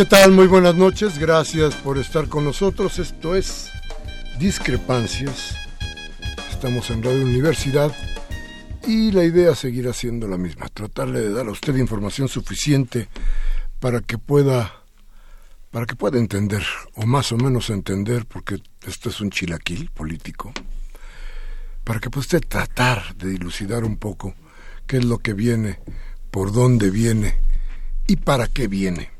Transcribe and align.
¿Qué 0.00 0.06
tal? 0.06 0.32
Muy 0.32 0.46
buenas 0.46 0.76
noches, 0.76 1.18
gracias 1.18 1.74
por 1.74 1.98
estar 1.98 2.26
con 2.26 2.42
nosotros. 2.42 2.98
Esto 2.98 3.36
es 3.36 3.68
Discrepancias. 4.38 5.54
Estamos 6.50 6.88
en 6.88 7.02
Radio 7.02 7.22
Universidad 7.22 7.94
y 8.86 9.12
la 9.12 9.24
idea 9.24 9.54
seguirá 9.54 9.92
siendo 9.92 10.26
la 10.26 10.38
misma, 10.38 10.68
tratarle 10.68 11.20
de 11.20 11.34
dar 11.34 11.48
a 11.48 11.50
usted 11.50 11.76
información 11.76 12.28
suficiente 12.28 13.08
para 13.78 14.00
que 14.00 14.16
pueda 14.16 14.72
para 15.70 15.84
que 15.84 15.96
pueda 15.96 16.18
entender 16.18 16.64
o 16.94 17.04
más 17.04 17.30
o 17.32 17.36
menos 17.36 17.68
entender 17.68 18.24
porque 18.24 18.56
esto 18.86 19.10
es 19.10 19.20
un 19.20 19.28
chilaquil 19.28 19.90
político. 19.90 20.54
Para 21.84 22.00
que 22.00 22.08
pueda 22.08 22.22
usted 22.22 22.40
tratar 22.48 23.14
de 23.16 23.28
dilucidar 23.28 23.84
un 23.84 23.98
poco 23.98 24.34
qué 24.86 24.96
es 24.96 25.04
lo 25.04 25.18
que 25.18 25.34
viene, 25.34 25.78
por 26.30 26.52
dónde 26.52 26.88
viene 26.88 27.34
y 28.06 28.16
para 28.16 28.46
qué 28.46 28.66
viene. 28.66 29.19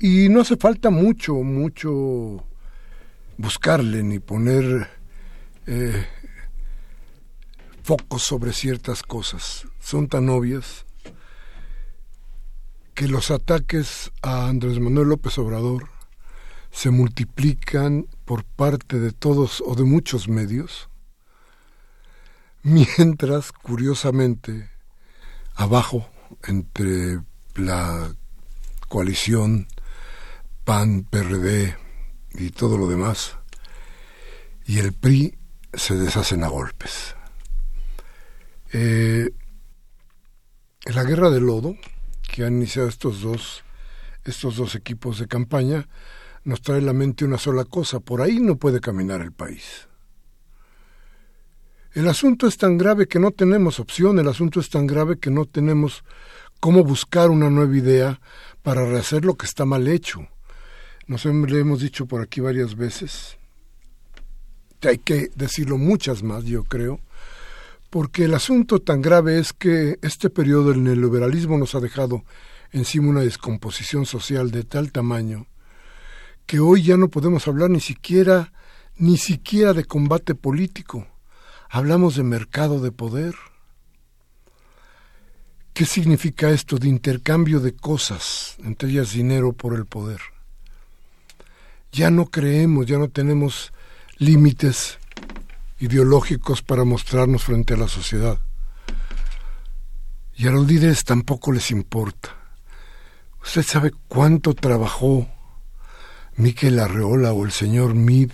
Y 0.00 0.28
no 0.28 0.42
hace 0.42 0.56
falta 0.56 0.90
mucho, 0.90 1.34
mucho 1.34 2.44
buscarle 3.36 4.04
ni 4.04 4.20
poner 4.20 4.88
eh, 5.66 6.06
focos 7.82 8.22
sobre 8.22 8.52
ciertas 8.52 9.02
cosas. 9.02 9.66
Son 9.80 10.06
tan 10.08 10.28
obvias 10.28 10.86
que 12.94 13.08
los 13.08 13.30
ataques 13.32 14.12
a 14.22 14.48
Andrés 14.48 14.78
Manuel 14.78 15.08
López 15.08 15.36
Obrador 15.38 15.88
se 16.70 16.90
multiplican 16.90 18.06
por 18.24 18.44
parte 18.44 19.00
de 19.00 19.10
todos 19.10 19.62
o 19.66 19.74
de 19.74 19.84
muchos 19.84 20.28
medios, 20.28 20.88
mientras, 22.62 23.50
curiosamente, 23.50 24.70
abajo, 25.54 26.08
entre 26.44 27.20
la 27.54 28.12
coalición 28.88 29.66
PAN, 30.68 31.06
PRD 31.08 31.78
y 32.34 32.50
todo 32.50 32.76
lo 32.76 32.88
demás, 32.88 33.38
y 34.66 34.80
el 34.80 34.92
PRI 34.92 35.34
se 35.72 35.94
deshacen 35.94 36.44
a 36.44 36.48
golpes. 36.48 37.16
Eh, 38.74 39.30
la 40.84 41.04
guerra 41.04 41.30
de 41.30 41.40
lodo 41.40 41.74
que 42.30 42.44
han 42.44 42.58
iniciado 42.58 42.86
estos 42.86 43.22
dos, 43.22 43.64
estos 44.26 44.56
dos 44.56 44.74
equipos 44.74 45.18
de 45.18 45.26
campaña 45.26 45.88
nos 46.44 46.60
trae 46.60 46.80
a 46.80 46.82
la 46.82 46.92
mente 46.92 47.24
una 47.24 47.38
sola 47.38 47.64
cosa, 47.64 48.00
por 48.00 48.20
ahí 48.20 48.38
no 48.38 48.56
puede 48.56 48.80
caminar 48.80 49.22
el 49.22 49.32
país. 49.32 49.88
El 51.94 52.08
asunto 52.08 52.46
es 52.46 52.58
tan 52.58 52.76
grave 52.76 53.08
que 53.08 53.18
no 53.18 53.30
tenemos 53.30 53.80
opción, 53.80 54.18
el 54.18 54.28
asunto 54.28 54.60
es 54.60 54.68
tan 54.68 54.86
grave 54.86 55.18
que 55.18 55.30
no 55.30 55.46
tenemos 55.46 56.04
cómo 56.60 56.84
buscar 56.84 57.30
una 57.30 57.48
nueva 57.48 57.74
idea 57.74 58.20
para 58.60 58.84
rehacer 58.84 59.24
lo 59.24 59.34
que 59.38 59.46
está 59.46 59.64
mal 59.64 59.88
hecho. 59.88 60.28
Nos 61.08 61.24
le 61.24 61.58
hemos 61.58 61.80
dicho 61.80 62.04
por 62.06 62.20
aquí 62.20 62.40
varias 62.40 62.76
veces, 62.76 63.38
hay 64.82 64.98
que 64.98 65.30
decirlo 65.34 65.78
muchas 65.78 66.22
más, 66.22 66.44
yo 66.44 66.64
creo, 66.64 67.00
porque 67.88 68.24
el 68.24 68.34
asunto 68.34 68.80
tan 68.80 69.00
grave 69.00 69.38
es 69.38 69.54
que 69.54 69.98
este 70.02 70.28
periodo 70.28 70.68
del 70.70 70.84
neoliberalismo 70.84 71.56
nos 71.56 71.74
ha 71.74 71.80
dejado 71.80 72.24
encima 72.72 73.08
una 73.08 73.22
descomposición 73.22 74.04
social 74.04 74.50
de 74.50 74.64
tal 74.64 74.92
tamaño 74.92 75.46
que 76.44 76.60
hoy 76.60 76.82
ya 76.82 76.96
no 76.98 77.08
podemos 77.08 77.48
hablar 77.48 77.70
ni 77.70 77.80
siquiera 77.80 78.52
ni 78.96 79.16
siquiera 79.16 79.72
de 79.72 79.84
combate 79.84 80.34
político. 80.34 81.06
Hablamos 81.70 82.16
de 82.16 82.22
mercado 82.22 82.80
de 82.80 82.92
poder. 82.92 83.34
¿Qué 85.72 85.86
significa 85.86 86.50
esto 86.50 86.78
de 86.78 86.88
intercambio 86.88 87.60
de 87.60 87.74
cosas, 87.76 88.56
entre 88.64 88.90
ellas 88.90 89.12
dinero 89.12 89.52
por 89.52 89.74
el 89.74 89.86
poder? 89.86 90.20
Ya 91.92 92.10
no 92.10 92.26
creemos, 92.26 92.86
ya 92.86 92.98
no 92.98 93.08
tenemos 93.08 93.72
límites 94.18 94.98
ideológicos 95.78 96.62
para 96.62 96.84
mostrarnos 96.84 97.44
frente 97.44 97.74
a 97.74 97.76
la 97.76 97.88
sociedad. 97.88 98.38
Y 100.36 100.46
a 100.46 100.50
los 100.50 100.66
líderes 100.66 101.04
tampoco 101.04 101.52
les 101.52 101.70
importa. 101.70 102.36
¿Usted 103.42 103.62
sabe 103.62 103.92
cuánto 104.08 104.54
trabajó 104.54 105.28
Miquel 106.36 106.78
Arreola 106.78 107.32
o 107.32 107.44
el 107.44 107.52
señor 107.52 107.94
Mid 107.94 108.30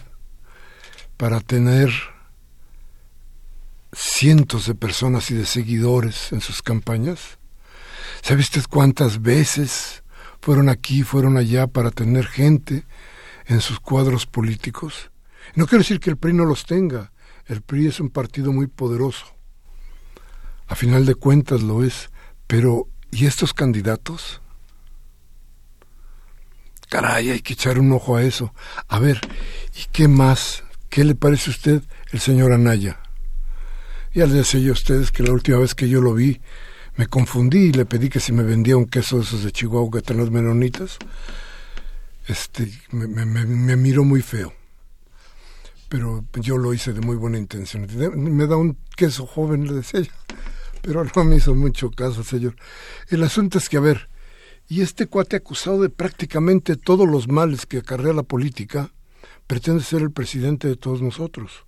para 1.16 1.40
tener 1.40 1.90
cientos 3.92 4.66
de 4.66 4.74
personas 4.74 5.30
y 5.30 5.34
de 5.34 5.46
seguidores 5.46 6.32
en 6.32 6.40
sus 6.40 6.62
campañas? 6.62 7.38
¿Sabe 8.22 8.40
usted 8.40 8.64
cuántas 8.68 9.22
veces 9.22 10.02
fueron 10.40 10.68
aquí, 10.68 11.02
fueron 11.02 11.36
allá 11.36 11.66
para 11.66 11.90
tener 11.90 12.26
gente 12.26 12.84
en 13.46 13.60
sus 13.60 13.80
cuadros 13.80 14.26
políticos. 14.26 15.10
No 15.54 15.66
quiero 15.66 15.82
decir 15.82 16.00
que 16.00 16.10
el 16.10 16.16
PRI 16.16 16.32
no 16.32 16.44
los 16.44 16.64
tenga. 16.64 17.12
El 17.46 17.62
PRI 17.62 17.88
es 17.88 18.00
un 18.00 18.10
partido 18.10 18.52
muy 18.52 18.66
poderoso. 18.66 19.26
A 20.66 20.74
final 20.74 21.04
de 21.04 21.14
cuentas 21.14 21.62
lo 21.62 21.84
es, 21.84 22.10
Pero, 22.46 22.88
¿y 23.10 23.24
estos 23.24 23.54
candidatos? 23.54 24.42
Caray, 26.90 27.30
hay 27.30 27.40
que 27.40 27.54
echar 27.54 27.78
un 27.78 27.90
ojo 27.92 28.16
a 28.16 28.22
eso. 28.22 28.54
A 28.86 28.98
ver, 28.98 29.20
¿y 29.74 29.86
qué 29.92 30.08
más? 30.08 30.62
¿Qué 30.90 31.04
le 31.04 31.14
parece 31.14 31.50
a 31.50 31.54
usted 31.54 31.82
el 32.12 32.20
señor 32.20 32.52
Anaya? 32.52 33.00
Ya 34.12 34.26
les 34.26 34.34
decía 34.34 34.68
a 34.68 34.72
ustedes 34.72 35.10
que 35.10 35.22
la 35.22 35.32
última 35.32 35.58
vez 35.58 35.74
que 35.74 35.88
yo 35.88 36.00
lo 36.00 36.14
vi, 36.14 36.40
me 36.96 37.06
confundí 37.06 37.58
y 37.58 37.72
le 37.72 37.86
pedí 37.86 38.08
que 38.08 38.20
si 38.20 38.32
me 38.32 38.44
vendía 38.44 38.76
un 38.76 38.86
queso 38.86 39.16
de 39.16 39.22
esos 39.22 39.42
de 39.42 39.50
Chihuahua 39.50 39.90
que 39.90 39.98
están 39.98 40.18
los 40.18 40.30
menonitas. 40.30 40.98
Este, 42.26 42.70
me, 42.90 43.06
me, 43.06 43.76
miró 43.76 44.04
muy 44.04 44.22
feo. 44.22 44.52
Pero 45.88 46.24
yo 46.34 46.56
lo 46.56 46.72
hice 46.72 46.92
de 46.92 47.00
muy 47.00 47.16
buena 47.16 47.38
intención. 47.38 47.86
Me 48.16 48.46
da 48.46 48.56
un 48.56 48.78
queso 48.96 49.26
joven, 49.26 49.66
le 49.66 49.74
decía. 49.74 50.02
Pero 50.80 51.04
no 51.04 51.24
me 51.24 51.36
hizo 51.36 51.54
mucho 51.54 51.90
caso, 51.90 52.24
señor. 52.24 52.56
El 53.08 53.22
asunto 53.22 53.58
es 53.58 53.68
que, 53.68 53.76
a 53.76 53.80
ver, 53.80 54.08
y 54.68 54.80
este 54.80 55.06
cuate 55.06 55.36
acusado 55.36 55.82
de 55.82 55.90
prácticamente 55.90 56.76
todos 56.76 57.08
los 57.08 57.28
males 57.28 57.66
que 57.66 57.78
acarrea 57.78 58.12
la 58.12 58.22
política, 58.22 58.90
pretende 59.46 59.82
ser 59.82 60.02
el 60.02 60.10
presidente 60.10 60.68
de 60.68 60.76
todos 60.76 61.02
nosotros. 61.02 61.64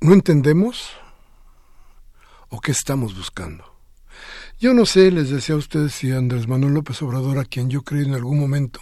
¿No 0.00 0.14
entendemos? 0.14 0.90
¿O 2.48 2.60
qué 2.60 2.72
estamos 2.72 3.16
buscando? 3.16 3.69
Yo 4.60 4.74
no 4.74 4.84
sé, 4.84 5.10
les 5.10 5.30
decía 5.30 5.54
a 5.54 5.58
ustedes 5.58 5.94
si 5.94 6.12
Andrés 6.12 6.46
Manuel 6.46 6.74
López 6.74 7.00
Obrador, 7.00 7.38
a 7.38 7.46
quien 7.46 7.70
yo 7.70 7.80
creí 7.80 8.04
en 8.04 8.12
algún 8.12 8.38
momento, 8.38 8.80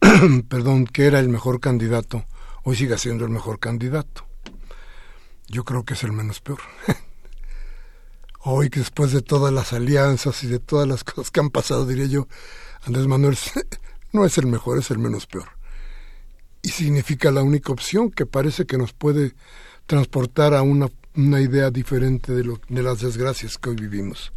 perdón, 0.48 0.86
que 0.86 1.04
era 1.04 1.20
el 1.20 1.28
mejor 1.28 1.60
candidato, 1.60 2.24
hoy 2.64 2.76
sigue 2.76 2.96
siendo 2.96 3.26
el 3.26 3.30
mejor 3.30 3.58
candidato. 3.58 4.24
Yo 5.48 5.66
creo 5.66 5.84
que 5.84 5.92
es 5.92 6.02
el 6.02 6.12
menos 6.12 6.40
peor. 6.40 6.60
hoy 8.42 8.70
que 8.70 8.80
después 8.80 9.12
de 9.12 9.20
todas 9.20 9.52
las 9.52 9.74
alianzas 9.74 10.42
y 10.44 10.46
de 10.46 10.60
todas 10.60 10.88
las 10.88 11.04
cosas 11.04 11.30
que 11.30 11.40
han 11.40 11.50
pasado, 11.50 11.84
diría 11.84 12.06
yo, 12.06 12.26
Andrés 12.86 13.06
Manuel 13.06 13.36
no 14.14 14.24
es 14.24 14.38
el 14.38 14.46
mejor, 14.46 14.78
es 14.78 14.90
el 14.90 14.98
menos 14.98 15.26
peor. 15.26 15.50
Y 16.62 16.70
significa 16.70 17.30
la 17.30 17.42
única 17.42 17.70
opción 17.70 18.10
que 18.10 18.24
parece 18.24 18.64
que 18.64 18.78
nos 18.78 18.94
puede 18.94 19.34
transportar 19.84 20.54
a 20.54 20.62
una, 20.62 20.88
una 21.14 21.42
idea 21.42 21.70
diferente 21.70 22.32
de, 22.32 22.44
lo, 22.44 22.62
de 22.70 22.82
las 22.82 23.00
desgracias 23.00 23.58
que 23.58 23.68
hoy 23.68 23.76
vivimos. 23.76 24.32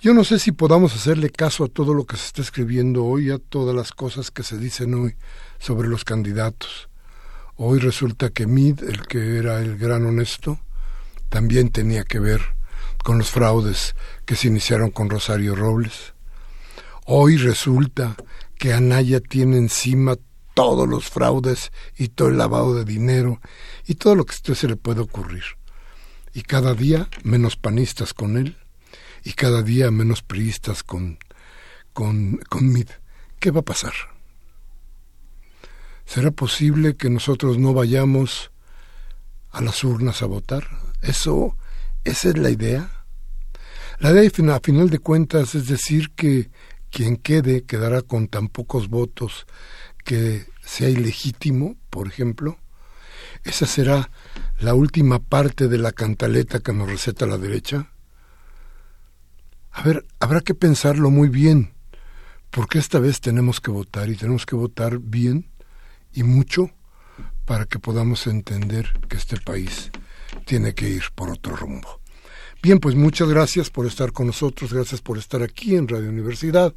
Yo 0.00 0.14
no 0.14 0.22
sé 0.22 0.38
si 0.38 0.52
podamos 0.52 0.94
hacerle 0.94 1.28
caso 1.28 1.64
a 1.64 1.68
todo 1.68 1.92
lo 1.92 2.06
que 2.06 2.16
se 2.16 2.26
está 2.26 2.40
escribiendo 2.40 3.04
hoy, 3.04 3.32
a 3.32 3.38
todas 3.38 3.74
las 3.74 3.90
cosas 3.90 4.30
que 4.30 4.44
se 4.44 4.56
dicen 4.56 4.94
hoy 4.94 5.16
sobre 5.58 5.88
los 5.88 6.04
candidatos. 6.04 6.88
Hoy 7.56 7.80
resulta 7.80 8.30
que 8.30 8.46
Mid, 8.46 8.80
el 8.84 9.08
que 9.08 9.38
era 9.38 9.60
el 9.60 9.76
gran 9.76 10.06
honesto, 10.06 10.60
también 11.30 11.70
tenía 11.70 12.04
que 12.04 12.20
ver 12.20 12.40
con 13.02 13.18
los 13.18 13.30
fraudes 13.30 13.96
que 14.24 14.36
se 14.36 14.46
iniciaron 14.46 14.92
con 14.92 15.10
Rosario 15.10 15.56
Robles. 15.56 16.14
Hoy 17.04 17.36
resulta 17.36 18.14
que 18.56 18.72
Anaya 18.72 19.18
tiene 19.18 19.56
encima 19.56 20.14
todos 20.54 20.88
los 20.88 21.08
fraudes 21.08 21.72
y 21.96 22.06
todo 22.06 22.28
el 22.28 22.38
lavado 22.38 22.72
de 22.72 22.84
dinero 22.84 23.40
y 23.84 23.96
todo 23.96 24.14
lo 24.14 24.24
que 24.24 24.34
a 24.34 24.36
usted 24.36 24.54
se 24.54 24.68
le 24.68 24.76
puede 24.76 25.00
ocurrir. 25.00 25.42
Y 26.34 26.42
cada 26.42 26.74
día 26.74 27.08
menos 27.24 27.56
panistas 27.56 28.14
con 28.14 28.36
él 28.36 28.56
y 29.24 29.32
cada 29.32 29.62
día 29.62 29.90
menos 29.90 30.22
priistas 30.22 30.82
con, 30.82 31.18
con, 31.92 32.38
con 32.48 32.72
MID. 32.72 32.88
¿Qué 33.38 33.50
va 33.50 33.60
a 33.60 33.64
pasar? 33.64 33.92
¿Será 36.04 36.30
posible 36.30 36.96
que 36.96 37.10
nosotros 37.10 37.58
no 37.58 37.74
vayamos 37.74 38.50
a 39.50 39.60
las 39.60 39.84
urnas 39.84 40.22
a 40.22 40.26
votar? 40.26 40.66
Eso, 41.02 41.56
esa 42.04 42.30
es 42.30 42.38
la 42.38 42.50
idea. 42.50 42.90
La 43.98 44.12
idea, 44.12 44.54
a 44.54 44.60
final 44.60 44.90
de 44.90 45.00
cuentas, 45.00 45.54
es 45.54 45.66
decir 45.66 46.10
que 46.14 46.50
quien 46.90 47.16
quede 47.16 47.64
quedará 47.64 48.02
con 48.02 48.28
tan 48.28 48.48
pocos 48.48 48.88
votos 48.88 49.46
que 50.04 50.46
sea 50.64 50.88
ilegítimo, 50.88 51.76
por 51.90 52.06
ejemplo. 52.06 52.58
Esa 53.44 53.66
será 53.66 54.10
la 54.60 54.74
última 54.74 55.18
parte 55.18 55.68
de 55.68 55.78
la 55.78 55.92
cantaleta 55.92 56.60
que 56.60 56.72
nos 56.72 56.88
receta 56.88 57.26
la 57.26 57.38
derecha. 57.38 57.90
A 59.78 59.82
ver, 59.82 60.04
habrá 60.18 60.40
que 60.40 60.54
pensarlo 60.54 61.08
muy 61.08 61.28
bien, 61.28 61.72
porque 62.50 62.80
esta 62.80 62.98
vez 62.98 63.20
tenemos 63.20 63.60
que 63.60 63.70
votar 63.70 64.08
y 64.10 64.16
tenemos 64.16 64.44
que 64.44 64.56
votar 64.56 64.98
bien 64.98 65.46
y 66.12 66.24
mucho 66.24 66.72
para 67.44 67.64
que 67.64 67.78
podamos 67.78 68.26
entender 68.26 68.92
que 69.08 69.16
este 69.16 69.36
país 69.36 69.92
tiene 70.46 70.74
que 70.74 70.88
ir 70.88 71.04
por 71.14 71.30
otro 71.30 71.54
rumbo. 71.54 72.00
Bien, 72.60 72.80
pues 72.80 72.96
muchas 72.96 73.28
gracias 73.28 73.70
por 73.70 73.86
estar 73.86 74.10
con 74.10 74.26
nosotros, 74.26 74.72
gracias 74.72 75.00
por 75.00 75.16
estar 75.16 75.44
aquí 75.44 75.76
en 75.76 75.86
Radio 75.86 76.08
Universidad. 76.08 76.74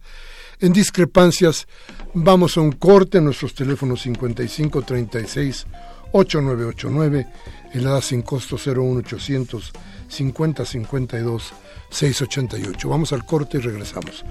En 0.60 0.72
discrepancias, 0.72 1.68
vamos 2.14 2.56
a 2.56 2.62
un 2.62 2.74
corte 2.74 3.18
en 3.18 3.26
nuestros 3.26 3.56
teléfonos 3.56 4.04
5536 4.04 5.66
8989, 6.12 7.28
helada 7.74 8.02
sin 8.04 8.22
costo 8.22 8.58
01800 8.58 9.72
5052 10.08 11.54
688. 11.92 12.90
Vamos 12.90 13.14
al 13.14 13.26
corte 13.26 13.58
y 13.58 13.62
regresamos. 13.62 14.26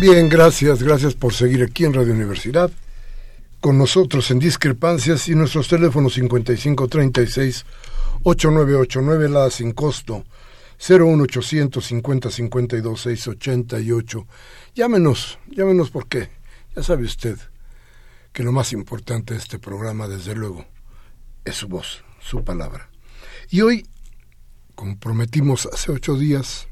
Bien, 0.00 0.30
gracias, 0.30 0.82
gracias 0.82 1.12
por 1.12 1.34
seguir 1.34 1.62
aquí 1.62 1.84
en 1.84 1.92
Radio 1.92 2.14
Universidad. 2.14 2.70
Con 3.60 3.76
nosotros 3.76 4.30
en 4.30 4.38
Discrepancias 4.38 5.28
y 5.28 5.34
nuestros 5.34 5.68
teléfonos 5.68 6.14
5536 6.14 7.66
8989, 8.22 9.28
la 9.28 9.50
sin 9.50 9.72
costo 9.72 10.24
01800 10.78 11.84
50 11.84 12.30
52 12.30 12.98
688. 12.98 14.26
Llámenos, 14.74 15.38
llámenos 15.48 15.90
porque 15.90 16.30
ya 16.74 16.82
sabe 16.82 17.04
usted 17.04 17.38
que 18.32 18.42
lo 18.42 18.52
más 18.52 18.72
importante 18.72 19.34
de 19.34 19.40
este 19.40 19.58
programa, 19.58 20.08
desde 20.08 20.34
luego, 20.34 20.64
es 21.44 21.56
su 21.56 21.68
voz, 21.68 22.02
su 22.22 22.42
palabra. 22.42 22.88
Y 23.50 23.60
hoy, 23.60 23.86
como 24.74 24.98
prometimos 24.98 25.68
hace 25.70 25.92
ocho 25.92 26.14
días, 26.14 26.68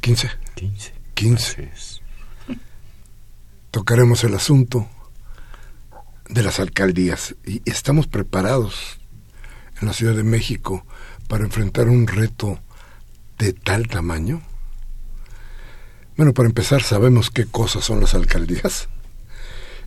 15. 0.00 0.30
15. 0.54 0.95
15 1.16 1.70
tocaremos 3.70 4.22
el 4.24 4.34
asunto 4.34 4.86
de 6.28 6.42
las 6.42 6.60
alcaldías 6.60 7.36
y 7.46 7.62
estamos 7.64 8.06
preparados 8.06 8.98
en 9.80 9.88
la 9.88 9.94
Ciudad 9.94 10.14
de 10.14 10.24
México 10.24 10.86
para 11.26 11.44
enfrentar 11.44 11.88
un 11.88 12.06
reto 12.06 12.60
de 13.38 13.54
tal 13.54 13.88
tamaño. 13.88 14.42
Bueno, 16.18 16.34
para 16.34 16.48
empezar, 16.48 16.82
sabemos 16.82 17.30
qué 17.30 17.46
cosas 17.46 17.84
son 17.84 18.00
las 18.00 18.14
alcaldías. 18.14 18.88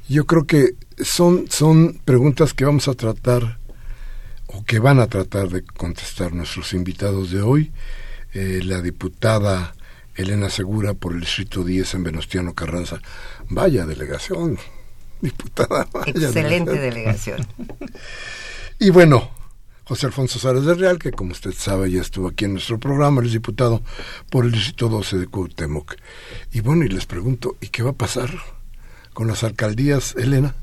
Yo 0.07 0.25
creo 0.25 0.48
que 0.48 0.75
son, 0.98 1.45
son 1.50 2.01
preguntas 2.05 2.55
que 2.55 2.65
vamos 2.65 2.88
a 2.88 2.95
tratar 2.95 3.59
o 4.48 4.63
que 4.63 4.79
van 4.79 5.00
a 5.00 5.07
tratar 5.07 5.50
de 5.50 5.63
contestar 5.63 6.33
nuestros 6.33 6.74
invitados 6.74 7.29
de 7.29 7.43
hoy. 7.43 7.71
Eh, 8.33 8.62
la 8.63 8.81
diputada 8.81 9.75
Elena 10.19 10.49
Segura 10.49 10.93
por 10.93 11.13
el 11.13 11.21
Distrito 11.21 11.63
10 11.63 11.93
en 11.93 12.03
Venustiano 12.03 12.53
Carranza. 12.53 13.01
Vaya 13.47 13.85
delegación, 13.85 14.57
diputada. 15.21 15.88
Excelente 16.05 16.73
delegación. 16.73 17.47
y 18.79 18.89
bueno, 18.89 19.31
José 19.85 20.07
Alfonso 20.07 20.38
Sárez 20.38 20.65
de 20.65 20.73
Real, 20.73 20.99
que 20.99 21.11
como 21.11 21.31
usted 21.31 21.53
sabe 21.53 21.89
ya 21.89 22.01
estuvo 22.01 22.27
aquí 22.27 22.43
en 22.43 22.51
nuestro 22.51 22.81
programa, 22.81 23.23
es 23.23 23.31
diputado 23.31 23.81
por 24.29 24.43
el 24.43 24.51
Distrito 24.51 24.89
12 24.89 25.19
de 25.19 25.27
Cuauhtémoc. 25.27 25.95
Y 26.51 26.59
bueno, 26.59 26.83
y 26.83 26.89
les 26.89 27.05
pregunto, 27.05 27.55
¿y 27.61 27.67
qué 27.67 27.81
va 27.81 27.91
a 27.91 27.93
pasar 27.93 28.29
con 29.13 29.27
las 29.27 29.45
alcaldías, 29.45 30.15
Elena? 30.17 30.53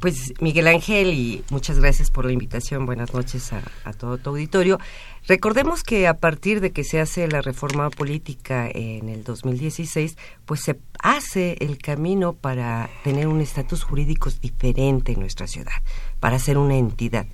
Pues 0.00 0.34
Miguel 0.40 0.68
Ángel, 0.68 1.14
y 1.14 1.42
muchas 1.48 1.78
gracias 1.78 2.10
por 2.10 2.26
la 2.26 2.32
invitación. 2.32 2.84
Buenas 2.84 3.14
noches 3.14 3.50
a, 3.54 3.92
todo 3.94 4.18
tu 4.18 4.28
auditorio. 4.30 4.78
Recordemos 5.26 5.82
que 5.82 6.06
a 6.06 6.18
partir 6.18 6.60
de 6.60 6.70
que 6.70 6.84
se 6.84 7.00
hace 7.00 7.26
la 7.28 7.40
reforma 7.40 7.88
política 7.88 8.68
en 8.68 9.08
el 9.08 9.24
2016, 9.24 10.18
pues 10.44 10.60
se 10.60 10.78
hace 10.98 11.56
el 11.60 11.78
camino 11.78 12.34
para 12.34 12.90
tener 13.04 13.26
un 13.26 13.40
estatus 13.40 13.84
jurídico 13.84 14.28
diferente 14.42 15.12
en 15.12 15.20
nuestra 15.20 15.46
ciudad, 15.46 15.82
para 16.20 16.38
ser 16.38 16.58
una 16.58 16.76
entidad. 16.76 17.26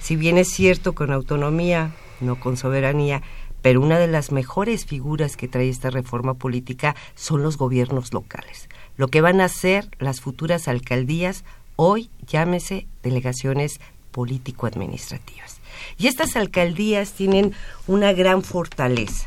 Si 0.00 0.16
bien 0.16 0.36
es 0.36 0.48
cierto 0.48 0.96
con 0.96 1.12
autonomía, 1.12 1.94
no 2.20 2.40
con 2.40 2.56
soberanía, 2.56 3.22
pero 3.62 3.80
una 3.80 3.98
de 3.98 4.08
las 4.08 4.32
mejores 4.32 4.84
figuras 4.84 5.36
que 5.36 5.46
trae 5.46 5.68
esta 5.68 5.90
reforma 5.90 6.34
política 6.34 6.96
son 7.14 7.42
los 7.42 7.56
gobiernos 7.56 8.12
locales. 8.12 8.68
Lo 8.96 9.08
que 9.08 9.20
van 9.20 9.40
a 9.40 9.44
hacer 9.44 9.88
las 9.98 10.20
futuras 10.20 10.68
alcaldías 10.68 11.44
hoy 11.76 12.10
llámese 12.26 12.86
delegaciones 13.02 13.80
político-administrativas. 14.10 15.60
Y 15.98 16.06
estas 16.06 16.36
alcaldías 16.36 17.12
tienen 17.12 17.54
una 17.86 18.12
gran 18.12 18.42
fortaleza, 18.42 19.26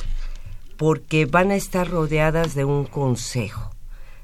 porque 0.78 1.26
van 1.26 1.52
a 1.52 1.56
estar 1.56 1.90
rodeadas 1.90 2.56
de 2.56 2.66
un 2.66 2.86
consejo. 2.86 3.72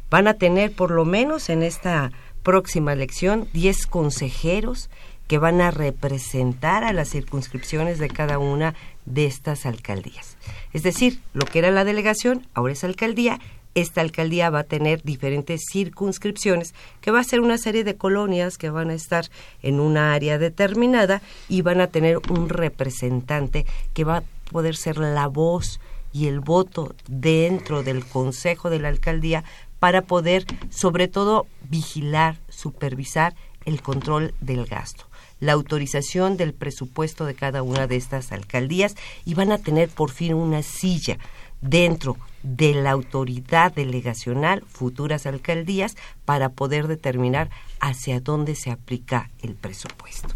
Van 0.10 0.28
a 0.28 0.36
tener 0.36 0.72
por 0.72 0.92
lo 0.92 1.06
menos 1.06 1.50
en 1.50 1.64
esta 1.64 2.12
próxima 2.44 2.94
elección 2.94 3.48
10 3.54 3.88
consejeros 3.88 4.90
que 5.28 5.38
van 5.38 5.62
a 5.62 5.70
representar 5.70 6.84
a 6.84 6.92
las 6.92 7.10
circunscripciones 7.12 8.00
de 8.00 8.08
cada 8.08 8.40
una 8.40 8.74
de 9.06 9.28
estas 9.28 9.68
alcaldías. 9.68 10.38
Es 10.74 10.82
decir, 10.82 11.20
lo 11.34 11.46
que 11.46 11.60
era 11.60 11.70
la 11.70 11.84
delegación, 11.84 12.48
ahora 12.56 12.74
es 12.74 12.84
alcaldía, 12.84 13.40
esta 13.76 14.02
alcaldía 14.02 14.50
va 14.50 14.60
a 14.60 14.64
tener 14.64 15.04
diferentes 15.04 15.62
circunscripciones, 15.72 16.74
que 17.02 17.12
va 17.12 17.20
a 17.20 17.24
ser 17.24 17.40
una 17.40 17.58
serie 17.58 17.84
de 17.84 17.96
colonias 17.96 18.58
que 18.58 18.70
van 18.70 18.90
a 18.90 18.94
estar 18.94 19.30
en 19.62 19.80
una 19.80 20.14
área 20.14 20.38
determinada 20.38 21.22
y 21.48 21.62
van 21.62 21.82
a 21.82 21.88
tener 21.88 22.18
un 22.30 22.50
representante 22.50 23.66
que 23.94 24.04
va 24.04 24.18
a 24.18 24.24
poder 24.52 24.76
ser 24.76 24.98
la 24.98 25.28
voz 25.28 25.80
y 26.12 26.28
el 26.28 26.40
voto 26.40 26.96
dentro 27.08 27.84
del 27.84 28.06
consejo 28.06 28.70
de 28.70 28.80
la 28.80 28.90
alcaldía 28.90 29.44
para 29.80 30.02
poder, 30.02 30.46
sobre 30.70 31.08
todo, 31.08 31.48
vigilar, 31.70 32.38
supervisar 32.50 33.36
el 33.66 33.82
control 33.82 34.34
del 34.42 34.66
gasto 34.66 35.10
la 35.40 35.54
autorización 35.54 36.38
del 36.38 36.54
presupuesto 36.54 37.26
de 37.26 37.36
cada 37.36 37.64
una 37.64 37.88
de 37.88 37.96
estas 37.96 38.32
alcaldías 38.32 38.96
y 39.26 39.34
van 39.34 39.52
a 39.52 39.58
tener 39.58 39.90
por 39.90 40.12
fin 40.12 40.34
una 40.34 40.64
silla 40.64 41.18
dentro 41.62 42.18
de 42.44 42.74
la 42.74 42.92
autoridad 42.92 43.74
delegacional, 43.74 44.64
futuras 44.68 45.26
alcaldías, 45.26 45.96
para 46.26 46.50
poder 46.50 46.88
determinar 46.88 47.50
hacia 47.80 48.20
dónde 48.20 48.56
se 48.56 48.72
aplica 48.72 49.30
el 49.42 49.56
presupuesto. 49.56 50.30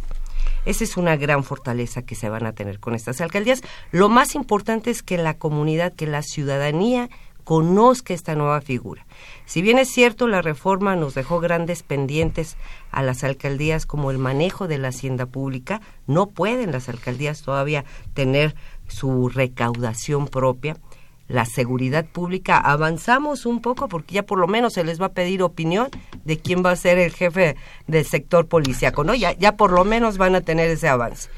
Esa 0.66 0.84
es 0.84 0.96
una 0.96 1.18
gran 1.18 1.44
fortaleza 1.44 2.04
que 2.04 2.16
se 2.16 2.30
van 2.30 2.46
a 2.46 2.54
tener 2.54 2.80
con 2.80 2.96
estas 2.96 3.20
alcaldías. 3.22 3.62
Lo 3.92 4.08
más 4.10 4.36
importante 4.36 4.92
es 4.92 5.04
que 5.04 5.18
la 5.18 5.34
comunidad, 5.34 5.94
que 5.94 6.08
la 6.08 6.22
ciudadanía 6.22 7.10
conozca 7.44 8.14
esta 8.14 8.36
nueva 8.36 8.62
figura. 8.62 9.06
Si 9.46 9.62
bien 9.62 9.78
es 9.78 9.90
cierto, 9.90 10.28
la 10.28 10.42
reforma 10.42 10.96
nos 10.96 11.14
dejó 11.14 11.42
grandes 11.42 11.84
pendientes 11.84 12.56
a 12.92 13.04
las 13.04 13.26
alcaldías 13.26 13.86
como 13.86 14.12
el 14.12 14.18
manejo 14.18 14.70
de 14.70 14.78
la 14.78 14.90
hacienda 14.90 15.26
pública, 15.26 15.82
no 16.08 16.28
pueden 16.28 16.72
las 16.72 16.88
alcaldías 16.88 17.42
todavía 17.42 17.84
tener 18.14 18.56
su 18.88 19.28
recaudación 19.28 20.28
propia 20.28 20.78
la 21.28 21.46
seguridad 21.46 22.06
pública, 22.06 22.58
avanzamos 22.58 23.46
un 23.46 23.62
poco 23.62 23.88
porque 23.88 24.16
ya 24.16 24.24
por 24.24 24.40
lo 24.40 24.48
menos 24.48 24.74
se 24.74 24.84
les 24.84 25.02
va 25.02 25.08
a 25.08 25.14
pedir 25.14 25.42
opinión 25.42 25.90
de 26.26 26.38
quién 26.38 26.64
va 26.66 26.72
a 26.72 26.76
ser 26.76 26.98
el 26.98 27.12
jefe 27.12 27.56
del 27.88 28.06
sector 28.06 28.48
policíaco, 28.48 29.04
¿no? 29.04 29.16
Ya, 29.16 29.34
ya 29.34 29.56
por 29.56 29.72
lo 29.72 29.86
menos 29.86 30.18
van 30.18 30.36
a 30.36 30.42
tener 30.42 30.70
ese 30.70 30.88
avance 30.88 31.30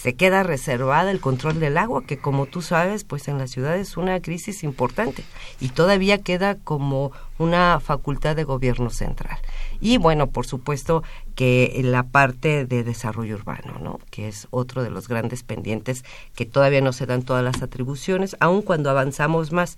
se 0.00 0.14
queda 0.14 0.44
reservada 0.44 1.10
el 1.10 1.18
control 1.18 1.58
del 1.58 1.76
agua, 1.76 2.04
que 2.04 2.18
como 2.18 2.46
tú 2.46 2.62
sabes, 2.62 3.02
pues 3.02 3.26
en 3.26 3.36
la 3.36 3.48
ciudad 3.48 3.76
es 3.76 3.96
una 3.96 4.20
crisis 4.22 4.62
importante 4.62 5.24
y 5.60 5.70
todavía 5.70 6.18
queda 6.18 6.54
como 6.54 7.10
una 7.38 7.80
facultad 7.80 8.36
de 8.36 8.44
gobierno 8.44 8.90
central. 8.90 9.38
Y 9.80 9.96
bueno, 9.96 10.28
por 10.28 10.46
supuesto 10.46 11.02
que 11.34 11.80
la 11.82 12.04
parte 12.04 12.64
de 12.64 12.84
desarrollo 12.84 13.34
urbano, 13.34 13.80
¿no? 13.80 13.98
que 14.10 14.28
es 14.28 14.46
otro 14.50 14.84
de 14.84 14.90
los 14.90 15.08
grandes 15.08 15.42
pendientes 15.42 16.04
que 16.36 16.46
todavía 16.46 16.80
no 16.80 16.92
se 16.92 17.06
dan 17.06 17.24
todas 17.24 17.42
las 17.42 17.60
atribuciones, 17.62 18.36
aun 18.38 18.62
cuando 18.62 18.90
avanzamos 18.90 19.50
más. 19.50 19.76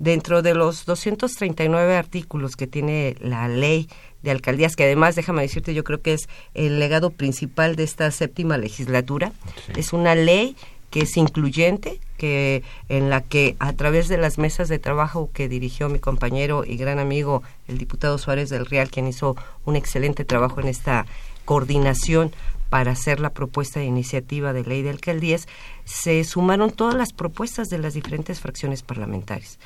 Dentro 0.00 0.40
de 0.40 0.54
los 0.54 0.86
239 0.86 1.94
artículos 1.94 2.56
que 2.56 2.66
tiene 2.66 3.16
la 3.20 3.48
ley 3.48 3.86
de 4.22 4.30
alcaldías, 4.30 4.74
que 4.74 4.84
además, 4.84 5.14
déjame 5.14 5.42
decirte, 5.42 5.74
yo 5.74 5.84
creo 5.84 6.00
que 6.00 6.14
es 6.14 6.26
el 6.54 6.78
legado 6.78 7.10
principal 7.10 7.76
de 7.76 7.82
esta 7.82 8.10
séptima 8.10 8.56
legislatura. 8.56 9.34
Es 9.76 9.92
una 9.92 10.14
ley 10.14 10.56
que 10.88 11.00
es 11.00 11.18
incluyente, 11.18 12.00
que 12.16 12.62
en 12.88 13.10
la 13.10 13.20
que 13.20 13.56
a 13.58 13.74
través 13.74 14.08
de 14.08 14.16
las 14.16 14.38
mesas 14.38 14.70
de 14.70 14.78
trabajo 14.78 15.28
que 15.34 15.50
dirigió 15.50 15.90
mi 15.90 15.98
compañero 15.98 16.64
y 16.64 16.78
gran 16.78 16.98
amigo 16.98 17.42
el 17.68 17.76
diputado 17.76 18.16
Suárez 18.16 18.48
del 18.48 18.64
Real, 18.64 18.90
quien 18.90 19.06
hizo 19.06 19.36
un 19.66 19.76
excelente 19.76 20.24
trabajo 20.24 20.62
en 20.62 20.68
esta 20.68 21.04
coordinación 21.44 22.32
para 22.70 22.92
hacer 22.92 23.20
la 23.20 23.34
propuesta 23.34 23.80
de 23.80 23.86
iniciativa 23.86 24.54
de 24.54 24.64
ley 24.64 24.80
de 24.80 24.90
alcaldías, 24.90 25.46
se 25.84 26.24
sumaron 26.24 26.70
todas 26.70 26.94
las 26.94 27.12
propuestas 27.12 27.68
de 27.68 27.76
las 27.76 27.92
diferentes 27.92 28.40
fracciones 28.40 28.82
parlamentarias 28.82 29.58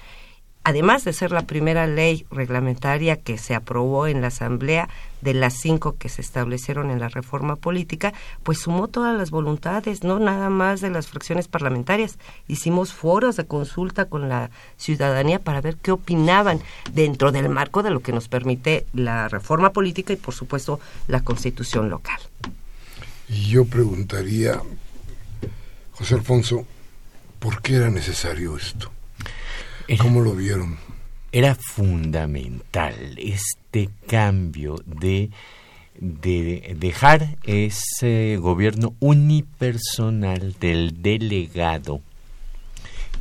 además 0.64 1.04
de 1.04 1.12
ser 1.12 1.30
la 1.30 1.42
primera 1.42 1.86
ley 1.86 2.26
reglamentaria 2.30 3.16
que 3.16 3.36
se 3.36 3.54
aprobó 3.54 4.06
en 4.06 4.22
la 4.22 4.28
Asamblea 4.28 4.88
de 5.20 5.34
las 5.34 5.54
cinco 5.54 5.96
que 5.98 6.08
se 6.08 6.22
establecieron 6.22 6.90
en 6.90 7.00
la 7.00 7.08
reforma 7.08 7.56
política, 7.56 8.12
pues 8.42 8.58
sumó 8.58 8.88
todas 8.88 9.16
las 9.16 9.30
voluntades, 9.30 10.02
no 10.02 10.18
nada 10.18 10.50
más 10.50 10.80
de 10.80 10.90
las 10.90 11.06
fracciones 11.06 11.48
parlamentarias. 11.48 12.18
Hicimos 12.48 12.92
foros 12.92 13.36
de 13.36 13.46
consulta 13.46 14.06
con 14.06 14.28
la 14.28 14.50
ciudadanía 14.76 15.38
para 15.38 15.60
ver 15.60 15.76
qué 15.76 15.92
opinaban 15.92 16.60
dentro 16.92 17.30
del 17.30 17.48
marco 17.48 17.82
de 17.82 17.90
lo 17.90 18.00
que 18.00 18.12
nos 18.12 18.28
permite 18.28 18.86
la 18.92 19.28
reforma 19.28 19.70
política 19.70 20.12
y, 20.12 20.16
por 20.16 20.34
supuesto, 20.34 20.80
la 21.08 21.22
constitución 21.22 21.90
local. 21.90 22.18
Yo 23.28 23.64
preguntaría, 23.64 24.60
José 25.92 26.14
Alfonso, 26.14 26.66
¿por 27.38 27.62
qué 27.62 27.76
era 27.76 27.90
necesario 27.90 28.56
esto? 28.56 28.90
¿Cómo 29.98 30.20
lo 30.20 30.34
vieron? 30.34 30.78
Era 31.32 31.54
fundamental 31.54 33.16
este 33.18 33.90
cambio 34.06 34.76
de, 34.86 35.30
de 35.98 36.76
dejar 36.78 37.36
ese 37.42 38.36
gobierno 38.38 38.94
unipersonal 39.00 40.54
del 40.58 41.02
delegado, 41.02 42.00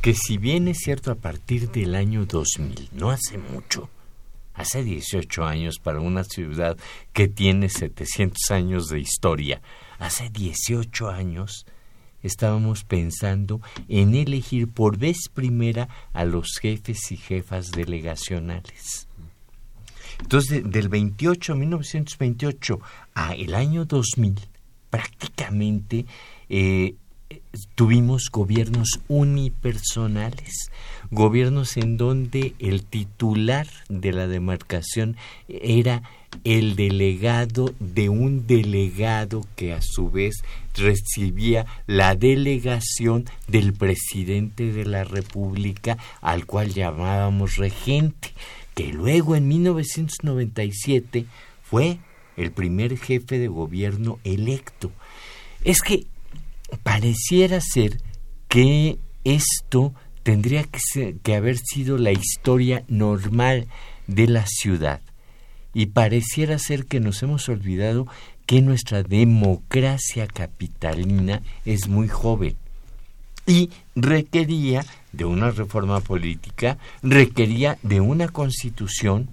que 0.00 0.14
si 0.14 0.38
bien 0.38 0.68
es 0.68 0.78
cierto 0.78 1.10
a 1.10 1.16
partir 1.16 1.70
del 1.70 1.94
año 1.94 2.24
2000, 2.24 2.90
no 2.92 3.10
hace 3.10 3.36
mucho, 3.36 3.90
hace 4.54 4.84
18 4.84 5.44
años 5.44 5.78
para 5.78 6.00
una 6.00 6.24
ciudad 6.24 6.78
que 7.12 7.28
tiene 7.28 7.68
700 7.68 8.50
años 8.50 8.88
de 8.88 9.00
historia, 9.00 9.60
hace 9.98 10.30
18 10.30 11.10
años 11.10 11.66
estábamos 12.24 12.82
pensando 12.82 13.60
en 13.88 14.14
elegir 14.14 14.68
por 14.68 14.98
vez 14.98 15.28
primera 15.32 15.88
a 16.12 16.24
los 16.24 16.58
jefes 16.60 17.12
y 17.12 17.16
jefas 17.16 17.70
delegacionales. 17.70 19.08
Entonces, 20.20 20.62
del 20.64 20.88
28, 20.88 21.54
1928 21.54 22.80
a 23.14 23.34
el 23.34 23.54
año 23.54 23.84
2000, 23.84 24.40
prácticamente 24.90 26.06
eh, 26.48 26.94
tuvimos 27.74 28.30
gobiernos 28.30 29.00
unipersonales, 29.08 30.70
gobiernos 31.10 31.76
en 31.76 31.96
donde 31.96 32.54
el 32.58 32.84
titular 32.84 33.66
de 33.88 34.12
la 34.12 34.26
demarcación 34.26 35.16
era 35.48 36.02
el 36.42 36.74
delegado 36.74 37.74
de 37.78 38.08
un 38.08 38.46
delegado 38.46 39.46
que 39.56 39.72
a 39.72 39.80
su 39.80 40.10
vez 40.10 40.42
recibía 40.74 41.64
la 41.86 42.16
delegación 42.16 43.26
del 43.46 43.72
presidente 43.72 44.72
de 44.72 44.84
la 44.84 45.04
República 45.04 45.96
al 46.20 46.46
cual 46.46 46.74
llamábamos 46.74 47.56
regente, 47.56 48.32
que 48.74 48.92
luego 48.92 49.36
en 49.36 49.46
1997 49.46 51.26
fue 51.62 51.98
el 52.36 52.50
primer 52.50 52.98
jefe 52.98 53.38
de 53.38 53.46
gobierno 53.46 54.18
electo. 54.24 54.90
Es 55.62 55.80
que 55.80 56.06
pareciera 56.82 57.60
ser 57.60 58.00
que 58.48 58.98
esto 59.24 59.94
tendría 60.22 60.64
que, 60.64 61.16
que 61.22 61.34
haber 61.34 61.58
sido 61.58 61.98
la 61.98 62.12
historia 62.12 62.84
normal 62.88 63.68
de 64.06 64.26
la 64.26 64.46
ciudad. 64.46 65.00
Y 65.72 65.86
pareciera 65.86 66.58
ser 66.58 66.86
que 66.86 67.00
nos 67.00 67.22
hemos 67.22 67.48
olvidado 67.48 68.06
que 68.46 68.62
nuestra 68.62 69.02
democracia 69.02 70.26
capitalina 70.26 71.42
es 71.64 71.88
muy 71.88 72.08
joven 72.08 72.56
y 73.46 73.70
requería 73.94 74.84
de 75.12 75.24
una 75.24 75.50
reforma 75.50 76.00
política, 76.00 76.78
requería 77.02 77.78
de 77.82 78.00
una 78.00 78.28
constitución 78.28 79.28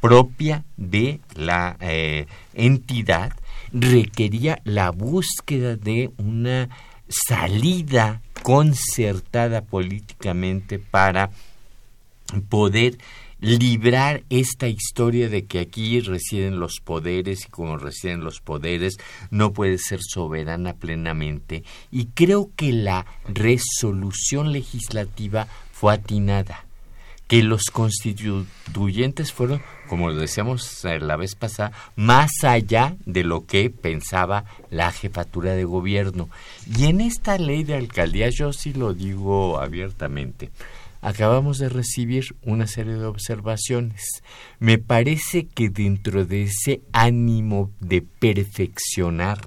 propia 0.00 0.64
de 0.76 1.20
la 1.34 1.76
eh, 1.80 2.26
entidad, 2.54 3.32
requería 3.74 4.60
la 4.64 4.90
búsqueda 4.90 5.76
de 5.76 6.12
una 6.16 6.68
salida 7.08 8.22
concertada 8.42 9.62
políticamente 9.62 10.78
para 10.78 11.30
poder 12.48 12.98
librar 13.40 14.22
esta 14.30 14.68
historia 14.68 15.28
de 15.28 15.44
que 15.44 15.58
aquí 15.58 16.00
residen 16.00 16.60
los 16.60 16.80
poderes 16.82 17.44
y 17.44 17.50
como 17.50 17.76
residen 17.76 18.24
los 18.24 18.40
poderes 18.40 18.96
no 19.30 19.52
puede 19.52 19.76
ser 19.78 20.00
soberana 20.02 20.74
plenamente. 20.74 21.64
Y 21.90 22.06
creo 22.06 22.50
que 22.56 22.72
la 22.72 23.04
resolución 23.26 24.52
legislativa 24.52 25.46
fue 25.72 25.94
atinada 25.94 26.64
que 27.26 27.42
los 27.42 27.64
constituyentes 27.72 29.32
fueron, 29.32 29.62
como 29.88 30.12
decíamos 30.12 30.84
la 30.84 31.16
vez 31.16 31.34
pasada, 31.34 31.72
más 31.96 32.30
allá 32.42 32.96
de 33.06 33.24
lo 33.24 33.46
que 33.46 33.70
pensaba 33.70 34.44
la 34.70 34.92
jefatura 34.92 35.54
de 35.54 35.64
gobierno. 35.64 36.28
Y 36.76 36.86
en 36.86 37.00
esta 37.00 37.38
ley 37.38 37.64
de 37.64 37.76
alcaldía, 37.76 38.28
yo 38.28 38.52
sí 38.52 38.72
lo 38.72 38.92
digo 38.92 39.58
abiertamente, 39.58 40.50
acabamos 41.00 41.58
de 41.58 41.68
recibir 41.68 42.36
una 42.42 42.66
serie 42.66 42.94
de 42.94 43.06
observaciones. 43.06 44.22
Me 44.58 44.78
parece 44.78 45.46
que 45.46 45.68
dentro 45.70 46.24
de 46.24 46.44
ese 46.44 46.82
ánimo 46.92 47.70
de 47.80 48.02
perfeccionar 48.02 49.38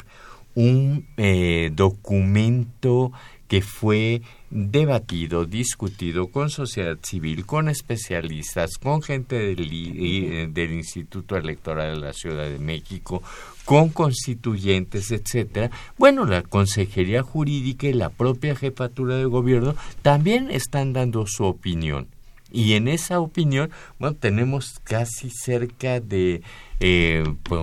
un 0.55 1.07
eh, 1.17 1.69
documento 1.74 3.12
que 3.48 3.62
fue 3.62 4.22
debatido, 4.50 5.46
discutido 5.46 6.27
con 6.27 6.50
sociedad 6.50 6.98
civil, 7.01 7.46
con 7.46 7.70
especialistas, 7.70 8.77
con 8.77 9.01
gente 9.01 9.36
del, 9.36 9.70
eh, 9.72 10.48
del, 10.50 10.74
Instituto 10.74 11.36
Electoral 11.36 11.96
de 11.96 12.08
la 12.08 12.13
Ciudad 12.13 12.50
de 12.50 12.60
México, 12.60 13.22
con 13.66 13.89
constituyentes, 13.89 15.12
etcétera. 15.12 15.72
Bueno, 15.98 16.25
la 16.25 16.44
Consejería 16.44 17.24
Jurídica 17.24 17.88
y 17.88 17.94
la 17.94 18.10
propia 18.10 18.56
jefatura 18.56 19.18
de 19.18 19.25
gobierno 19.25 19.75
también 20.01 20.50
están 20.51 20.94
dando 20.94 21.25
su 21.27 21.44
opinión. 21.44 22.08
Y 22.50 22.74
en 22.74 22.88
esa 22.88 23.20
opinión, 23.20 23.72
bueno, 24.00 24.16
tenemos 24.16 24.80
casi 24.84 25.30
cerca 25.30 26.00
de, 26.00 26.42
eh, 26.80 27.24
pues, 27.44 27.62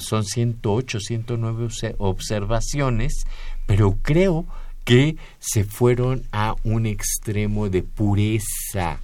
son 0.00 0.24
108, 0.24 0.98
109 0.98 1.68
observaciones, 1.98 3.24
pero 3.66 3.96
creo 4.02 4.46
que 4.46 4.63
se 5.38 5.64
fueron 5.64 6.24
a 6.32 6.56
un 6.62 6.86
extremo 6.86 7.68
de 7.68 7.82
pureza 7.82 8.98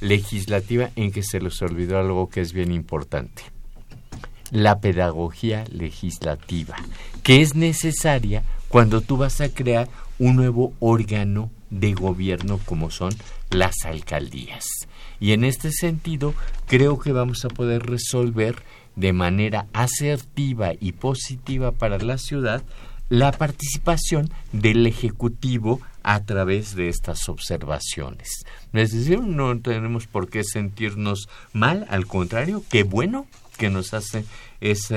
legislativa 0.00 0.90
en 0.96 1.12
que 1.12 1.22
se 1.22 1.40
les 1.40 1.60
olvidó 1.62 1.98
algo 1.98 2.28
que 2.28 2.40
es 2.40 2.52
bien 2.52 2.72
importante. 2.72 3.42
La 4.50 4.80
pedagogía 4.80 5.64
legislativa, 5.70 6.76
que 7.22 7.42
es 7.42 7.54
necesaria 7.54 8.44
cuando 8.68 9.00
tú 9.00 9.16
vas 9.16 9.40
a 9.40 9.48
crear 9.48 9.88
un 10.18 10.36
nuevo 10.36 10.72
órgano 10.80 11.50
de 11.70 11.92
gobierno 11.92 12.58
como 12.64 12.90
son 12.90 13.12
las 13.50 13.84
alcaldías. 13.84 14.64
Y 15.18 15.32
en 15.32 15.44
este 15.44 15.72
sentido, 15.72 16.34
creo 16.66 16.98
que 16.98 17.12
vamos 17.12 17.44
a 17.44 17.48
poder 17.48 17.82
resolver 17.84 18.62
de 18.94 19.12
manera 19.12 19.66
asertiva 19.72 20.72
y 20.78 20.92
positiva 20.92 21.72
para 21.72 21.98
la 21.98 22.16
ciudad 22.16 22.62
la 23.08 23.32
participación 23.32 24.30
del 24.52 24.86
Ejecutivo 24.86 25.80
a 26.02 26.24
través 26.24 26.74
de 26.74 26.88
estas 26.88 27.28
observaciones. 27.28 28.44
Es 28.72 28.92
decir, 28.92 29.20
no 29.20 29.58
tenemos 29.60 30.06
por 30.06 30.28
qué 30.28 30.44
sentirnos 30.44 31.28
mal, 31.52 31.86
al 31.88 32.06
contrario, 32.06 32.62
qué 32.70 32.82
bueno 32.82 33.26
que 33.58 33.70
nos 33.70 33.94
hace 33.94 34.24
esa 34.60 34.96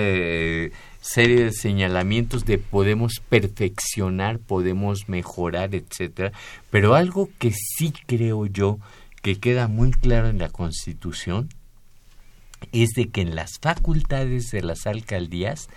serie 1.01 1.45
de 1.45 1.51
señalamientos 1.51 2.45
de 2.45 2.57
podemos 2.57 3.21
perfeccionar, 3.29 4.39
podemos 4.39 5.07
mejorar, 5.07 5.73
etcétera, 5.75 6.31
pero 6.69 6.95
algo 6.95 7.29
que 7.39 7.51
sí 7.51 7.93
creo 8.05 8.45
yo 8.45 8.79
que 9.21 9.39
queda 9.39 9.67
muy 9.67 9.91
claro 9.91 10.29
en 10.29 10.39
la 10.39 10.49
Constitución 10.49 11.49
es 12.71 12.89
de 12.89 13.09
que 13.09 13.21
en 13.21 13.35
las 13.35 13.59
facultades 13.59 14.51
de 14.51 14.61
las 14.61 14.85
alcaldías 14.85 15.69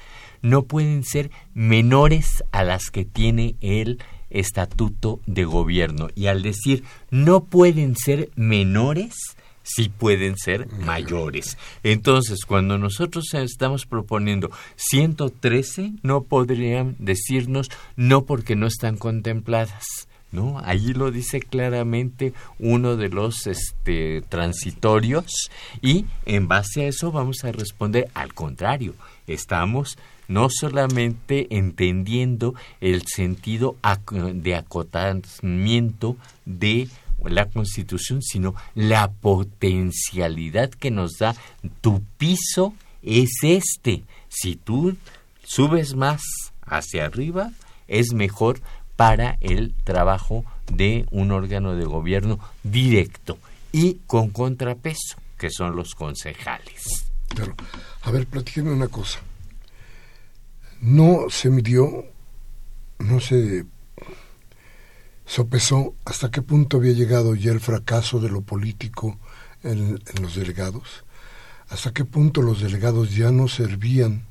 no 0.42 0.64
pueden 0.64 1.04
ser 1.04 1.30
menores 1.54 2.44
a 2.52 2.64
las 2.64 2.90
que 2.90 3.04
tiene 3.04 3.56
el 3.60 4.02
estatuto 4.30 5.20
de 5.26 5.44
gobierno. 5.44 6.08
Y 6.14 6.26
al 6.26 6.42
decir 6.42 6.84
no 7.10 7.44
pueden 7.44 7.96
ser 7.96 8.30
menores, 8.34 9.14
sí 9.62 9.88
pueden 9.88 10.36
ser 10.36 10.68
mayores. 10.72 11.56
Entonces, 11.82 12.44
cuando 12.46 12.78
nosotros 12.78 13.32
estamos 13.34 13.86
proponiendo 13.86 14.50
113, 14.76 15.94
no 16.02 16.24
podrían 16.24 16.96
decirnos 16.98 17.68
no 17.96 18.24
porque 18.24 18.56
no 18.56 18.66
están 18.66 18.96
contempladas. 18.96 19.84
¿no? 20.32 20.58
Allí 20.64 20.94
lo 20.94 21.10
dice 21.10 21.40
claramente 21.40 22.32
uno 22.58 22.96
de 22.96 23.10
los 23.10 23.46
este, 23.46 24.22
transitorios 24.22 25.50
y 25.82 26.06
en 26.24 26.48
base 26.48 26.82
a 26.82 26.88
eso 26.88 27.12
vamos 27.12 27.44
a 27.44 27.52
responder 27.52 28.08
al 28.14 28.32
contrario. 28.32 28.94
Estamos 29.26 29.98
no 30.32 30.48
solamente 30.48 31.46
entendiendo 31.50 32.54
el 32.80 33.02
sentido 33.06 33.76
de 34.34 34.54
acotamiento 34.54 36.16
de 36.46 36.88
la 37.22 37.46
Constitución, 37.50 38.22
sino 38.22 38.54
la 38.74 39.10
potencialidad 39.10 40.70
que 40.70 40.90
nos 40.90 41.18
da 41.18 41.36
tu 41.82 42.02
piso 42.16 42.72
es 43.02 43.30
este. 43.42 44.04
Si 44.28 44.56
tú 44.56 44.96
subes 45.44 45.94
más 45.94 46.22
hacia 46.62 47.04
arriba, 47.04 47.50
es 47.86 48.14
mejor 48.14 48.60
para 48.96 49.36
el 49.40 49.74
trabajo 49.84 50.46
de 50.72 51.04
un 51.10 51.30
órgano 51.30 51.74
de 51.76 51.84
gobierno 51.84 52.38
directo 52.62 53.36
y 53.70 53.98
con 54.06 54.30
contrapeso, 54.30 55.18
que 55.38 55.50
son 55.50 55.76
los 55.76 55.94
concejales. 55.94 57.06
Claro. 57.28 57.54
A 58.02 58.10
ver, 58.10 58.26
platíqueme 58.26 58.72
una 58.72 58.88
cosa 58.88 59.20
no 60.82 61.30
se 61.30 61.48
midió, 61.48 62.04
no 62.98 63.20
se 63.20 63.64
sopesó 65.24 65.94
hasta 66.04 66.30
qué 66.30 66.42
punto 66.42 66.76
había 66.76 66.92
llegado 66.92 67.36
ya 67.36 67.52
el 67.52 67.60
fracaso 67.60 68.18
de 68.18 68.28
lo 68.28 68.42
político 68.42 69.16
en, 69.62 70.00
los 70.20 70.34
delegados, 70.34 71.04
hasta 71.68 71.92
qué 71.92 72.04
punto 72.04 72.42
los 72.42 72.60
delegados 72.60 73.14
ya 73.14 73.30
no 73.30 73.46
servían 73.46 74.26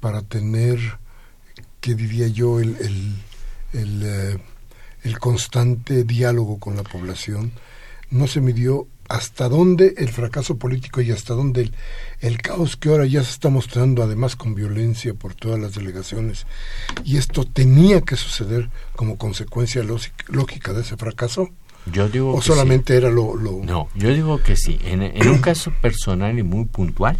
para 0.00 0.22
tener, 0.22 0.80
qué 1.80 1.94
diría 1.94 2.26
yo, 2.26 2.58
el, 2.58 2.76
el, 3.72 4.02
eh, 4.02 4.38
el 5.04 5.18
constante 5.20 6.02
diálogo 6.02 6.58
con 6.58 6.74
la 6.74 6.82
población, 6.82 7.52
no 8.10 8.26
se 8.26 8.40
midió 8.40 8.88
hasta 9.08 9.48
dónde 9.48 9.94
el 9.96 10.10
fracaso 10.10 10.58
político 10.58 11.00
y 11.00 11.10
hasta 11.10 11.34
dónde 11.34 11.70
el, 12.20 12.42
caos 12.42 12.76
que 12.76 12.90
ahora 12.90 13.06
ya 13.06 13.22
se 13.22 13.30
está 13.30 13.48
mostrando, 13.48 14.02
además 14.02 14.36
con 14.36 14.54
violencia 14.54 15.14
por 15.14 15.34
todas 15.34 15.58
las 15.58 15.74
delegaciones, 15.74 16.46
y 17.04 17.16
esto 17.16 17.44
tenía 17.44 18.02
que 18.02 18.16
suceder 18.16 18.68
como 18.94 19.16
consecuencia 19.16 19.82
lógica 19.82 20.72
de 20.72 20.82
ese 20.82 20.96
fracaso. 20.96 21.50
Yo 21.90 22.08
digo 22.08 22.34
¿O 22.34 22.42
solamente 22.42 22.96
era 22.96 23.08
lo, 23.08 23.34
No, 23.64 23.88
yo 23.94 24.12
digo 24.12 24.42
que 24.42 24.56
sí. 24.56 24.78
En, 24.84 25.02
un 25.28 25.38
caso 25.40 25.72
personal 25.80 26.38
y 26.38 26.42
muy 26.42 26.66
puntual, 26.66 27.16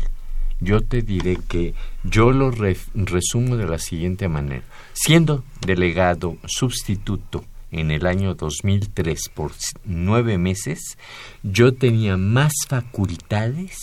yo 0.61 0.83
te 0.83 1.01
diré 1.01 1.39
que 1.49 1.75
yo 2.05 2.33
lo 2.33 2.51
resumo 2.51 3.57
de 3.57 3.67
la 3.67 3.79
siguiente 3.79 4.29
manera. 4.29 4.65
Siendo 4.93 5.45
delegado 5.65 6.37
sustituto 6.47 7.45
en 7.71 7.91
el 7.91 8.07
año 8.07 8.35
2003 8.35 9.29
por 9.35 9.53
nueve 9.85 10.39
meses, 10.39 10.97
yo 11.43 11.75
tenía 11.75 12.17
más 12.17 12.53
facultades 12.67 13.79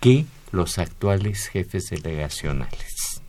que 0.00 0.26
los 0.50 0.78
actuales 0.78 1.48
jefes 1.48 1.84
delegacionales. 1.90 3.22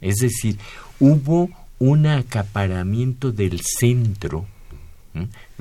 Es 0.00 0.16
decir, 0.16 0.58
hubo 0.98 1.48
un 1.78 2.06
acaparamiento 2.06 3.32
del 3.32 3.60
centro, 3.60 4.46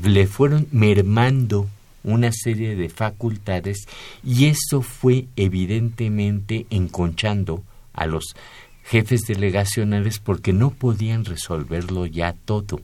le 0.02 0.28
fueron 0.28 0.68
mermando 0.72 1.70
una 2.04 2.32
serie 2.32 2.76
de 2.76 2.90
facultades 2.90 3.88
y 4.24 4.46
eso 4.46 4.82
fue 4.82 5.28
evidentemente 5.36 6.66
enconchando 6.70 7.64
a 7.94 8.08
los 8.08 8.36
jefes 8.84 9.22
delegacionales 9.28 10.20
porque 10.20 10.54
no 10.54 10.72
podían 10.72 11.26
resolverlo 11.26 12.06
ya 12.06 12.34
todo 12.34 12.82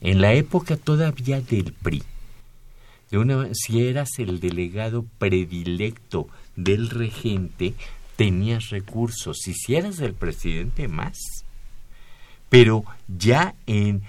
en 0.00 0.20
la 0.20 0.32
época 0.34 0.76
todavía 0.76 1.40
del 1.40 1.72
PRI, 1.72 2.02
de 3.10 3.18
una, 3.18 3.48
si 3.52 3.86
eras 3.86 4.10
el 4.18 4.40
delegado 4.40 5.04
predilecto 5.18 6.28
del 6.56 6.90
regente, 6.90 7.74
tenías 8.16 8.70
recursos. 8.70 9.46
Y 9.46 9.54
si 9.54 9.76
eras 9.76 10.00
el 10.00 10.14
presidente, 10.14 10.88
más. 10.88 11.18
Pero 12.48 12.84
ya 13.06 13.54
en, 13.66 14.02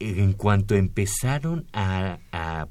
en 0.00 0.32
cuanto 0.32 0.74
empezaron 0.74 1.66
a, 1.72 2.18
a, 2.32 2.66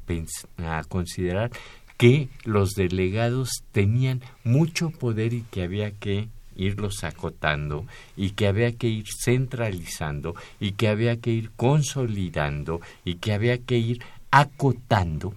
a 0.58 0.84
considerar 0.84 1.52
que 1.98 2.30
los 2.44 2.72
delegados 2.72 3.64
tenían 3.72 4.22
mucho 4.44 4.90
poder 4.90 5.34
y 5.34 5.44
que 5.44 5.64
había 5.64 5.92
que 5.92 6.30
irlos 6.56 7.04
acotando 7.04 7.86
y 8.16 8.32
que 8.32 8.48
había 8.48 8.72
que 8.72 8.88
ir 8.88 9.06
centralizando 9.24 10.36
y 10.60 10.74
que 10.74 10.88
había 10.88 11.18
que 11.18 11.32
ir 11.32 11.52
consolidando 11.56 12.82
y 13.06 13.16
que 13.16 13.34
había 13.34 13.58
que 13.58 13.78
ir 13.78 14.02
acotando, 14.32 15.34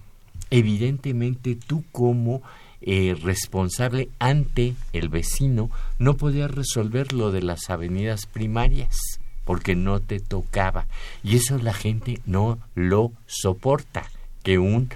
evidentemente 0.49 1.55
tú 1.55 1.83
como 1.91 2.41
eh, 2.81 3.15
responsable 3.21 4.09
ante 4.19 4.75
el 4.93 5.09
vecino 5.09 5.71
no 5.97 6.17
podías 6.17 6.51
resolver 6.51 7.13
lo 7.13 7.31
de 7.31 7.41
las 7.41 7.69
avenidas 7.69 8.25
primarias 8.27 8.95
porque 9.43 9.75
no 9.75 9.99
te 9.99 10.19
tocaba. 10.19 10.87
Y 11.23 11.37
eso 11.37 11.57
la 11.57 11.73
gente 11.73 12.19
no 12.25 12.59
lo 12.73 13.11
soporta 13.27 14.09
que 14.43 14.59
un 14.59 14.89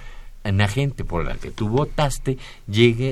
una 0.49 0.67
gente 0.67 1.03
por 1.03 1.25
la 1.25 1.35
que 1.35 1.51
tú 1.51 1.69
votaste 1.69 2.37
llegue 2.67 3.11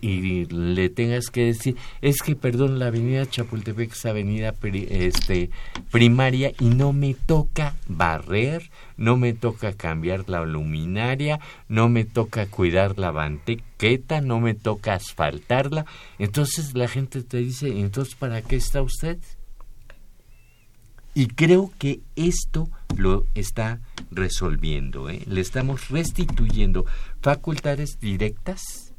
y, 0.00 0.46
le 0.46 0.88
tengas 0.88 1.30
que 1.30 1.46
decir 1.46 1.76
es 2.00 2.22
que 2.22 2.36
perdón 2.36 2.78
la 2.78 2.86
avenida 2.86 3.26
Chapultepec 3.26 3.92
es 3.92 4.06
avenida 4.06 4.54
este 4.62 5.50
primaria 5.90 6.52
y 6.58 6.66
no 6.66 6.92
me 6.92 7.14
toca 7.14 7.76
barrer 7.86 8.70
no 8.96 9.16
me 9.16 9.32
toca 9.32 9.72
cambiar 9.72 10.28
la 10.28 10.44
luminaria 10.44 11.40
no 11.68 11.88
me 11.88 12.04
toca 12.04 12.46
cuidar 12.46 12.98
la 12.98 13.10
banqueta 13.10 14.20
no 14.20 14.40
me 14.40 14.54
toca 14.54 14.94
asfaltarla 14.94 15.86
entonces 16.18 16.74
la 16.74 16.88
gente 16.88 17.22
te 17.22 17.38
dice 17.38 17.68
entonces 17.68 18.14
para 18.14 18.42
qué 18.42 18.56
está 18.56 18.82
usted 18.82 19.18
y 21.18 21.26
creo 21.26 21.72
que 21.80 21.98
esto 22.14 22.68
lo 22.96 23.26
está 23.34 23.80
resolviendo. 24.12 25.10
¿eh? 25.10 25.20
Le 25.26 25.40
estamos 25.40 25.88
restituyendo 25.88 26.86
facultades 27.22 27.98
directas, 27.98 28.94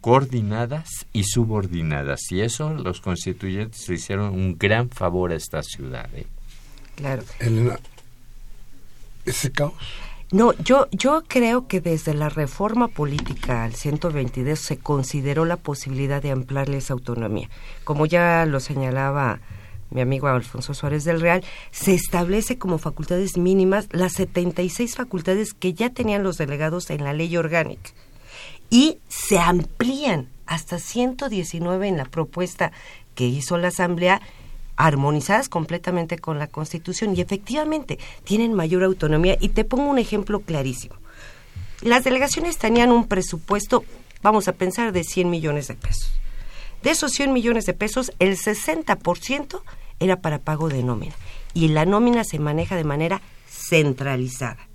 coordinadas 0.00 0.88
y 1.12 1.24
subordinadas. 1.24 2.30
Y 2.30 2.42
eso 2.42 2.72
los 2.74 3.00
constituyentes 3.00 3.88
le 3.88 3.96
hicieron 3.96 4.34
un 4.34 4.56
gran 4.56 4.88
favor 4.88 5.32
a 5.32 5.34
esta 5.34 5.64
ciudad. 5.64 6.08
¿eh? 6.14 6.28
Claro. 6.94 7.24
Elena, 7.40 7.80
ese 9.24 9.50
caos. 9.50 9.74
No, 10.30 10.52
yo, 10.62 10.86
yo 10.92 11.24
creo 11.26 11.66
que 11.66 11.80
desde 11.80 12.14
la 12.14 12.28
reforma 12.28 12.86
política 12.86 13.64
al 13.64 13.74
122 13.74 14.60
se 14.60 14.78
consideró 14.78 15.44
la 15.44 15.56
posibilidad 15.56 16.22
de 16.22 16.30
ampliarle 16.30 16.76
esa 16.76 16.92
autonomía. 16.92 17.50
Como 17.82 18.06
ya 18.06 18.46
lo 18.46 18.60
señalaba 18.60 19.40
mi 19.90 20.00
amigo 20.00 20.28
Alfonso 20.28 20.74
Suárez 20.74 21.04
del 21.04 21.20
Real, 21.20 21.44
se 21.70 21.94
establece 21.94 22.58
como 22.58 22.78
facultades 22.78 23.36
mínimas 23.36 23.88
las 23.92 24.12
76 24.14 24.96
facultades 24.96 25.54
que 25.54 25.72
ya 25.72 25.90
tenían 25.90 26.22
los 26.22 26.36
delegados 26.38 26.90
en 26.90 27.04
la 27.04 27.12
ley 27.12 27.36
orgánica 27.36 27.90
y 28.70 28.98
se 29.08 29.38
amplían 29.38 30.28
hasta 30.46 30.78
119 30.78 31.88
en 31.88 31.96
la 31.96 32.04
propuesta 32.04 32.72
que 33.14 33.26
hizo 33.26 33.58
la 33.58 33.68
Asamblea 33.68 34.20
armonizadas 34.76 35.48
completamente 35.48 36.18
con 36.18 36.38
la 36.38 36.46
Constitución 36.46 37.16
y 37.16 37.20
efectivamente 37.20 37.98
tienen 38.24 38.54
mayor 38.54 38.84
autonomía 38.84 39.36
y 39.40 39.48
te 39.48 39.64
pongo 39.64 39.90
un 39.90 39.98
ejemplo 39.98 40.40
clarísimo. 40.40 40.94
Las 41.82 42.04
delegaciones 42.04 42.58
tenían 42.58 42.90
un 42.90 43.06
presupuesto, 43.06 43.84
vamos 44.22 44.48
a 44.48 44.52
pensar, 44.52 44.92
de 44.92 45.04
100 45.04 45.30
millones 45.30 45.68
de 45.68 45.74
pesos. 45.74 46.12
De 46.82 46.90
esos 46.90 47.12
100 47.12 47.32
millones 47.32 47.66
de 47.66 47.74
pesos, 47.74 48.12
el 48.18 48.36
60% 48.36 49.60
era 50.00 50.20
para 50.20 50.38
pago 50.38 50.68
de 50.68 50.82
nómina 50.82 51.14
y 51.54 51.68
la 51.68 51.84
nómina 51.84 52.24
se 52.24 52.38
maneja 52.38 52.76
de 52.76 52.84
manera 52.84 53.20
centralizada. 53.48 54.68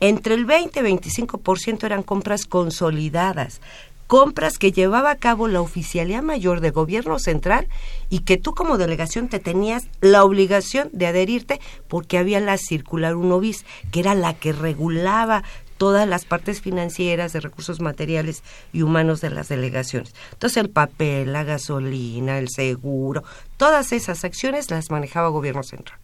Entre 0.00 0.34
el 0.34 0.44
20 0.44 0.80
y 0.80 0.82
25% 0.82 1.84
eran 1.84 2.02
compras 2.02 2.46
consolidadas, 2.46 3.60
compras 4.06 4.58
que 4.58 4.72
llevaba 4.72 5.10
a 5.10 5.16
cabo 5.16 5.48
la 5.48 5.60
Oficialía 5.60 6.22
Mayor 6.22 6.60
de 6.60 6.70
Gobierno 6.70 7.18
Central 7.18 7.68
y 8.08 8.20
que 8.20 8.36
tú 8.36 8.54
como 8.54 8.78
delegación 8.78 9.28
te 9.28 9.38
tenías 9.38 9.88
la 10.00 10.24
obligación 10.24 10.88
de 10.92 11.06
adherirte 11.06 11.60
porque 11.88 12.16
había 12.16 12.40
la 12.40 12.56
circular 12.58 13.16
1 13.16 13.40
bis, 13.40 13.64
que 13.90 14.00
era 14.00 14.14
la 14.14 14.34
que 14.34 14.52
regulaba 14.52 15.44
todas 15.78 16.06
las 16.06 16.24
partes 16.26 16.60
financieras 16.60 17.32
de 17.32 17.40
recursos 17.40 17.80
materiales 17.80 18.42
y 18.72 18.82
humanos 18.82 19.20
de 19.20 19.30
las 19.30 19.48
delegaciones. 19.48 20.14
Entonces 20.32 20.58
el 20.58 20.68
papel, 20.68 21.32
la 21.32 21.44
gasolina, 21.44 22.38
el 22.38 22.50
seguro, 22.50 23.24
todas 23.56 23.92
esas 23.92 24.24
acciones 24.24 24.70
las 24.70 24.90
manejaba 24.90 25.28
gobierno 25.28 25.62
central. 25.62 25.98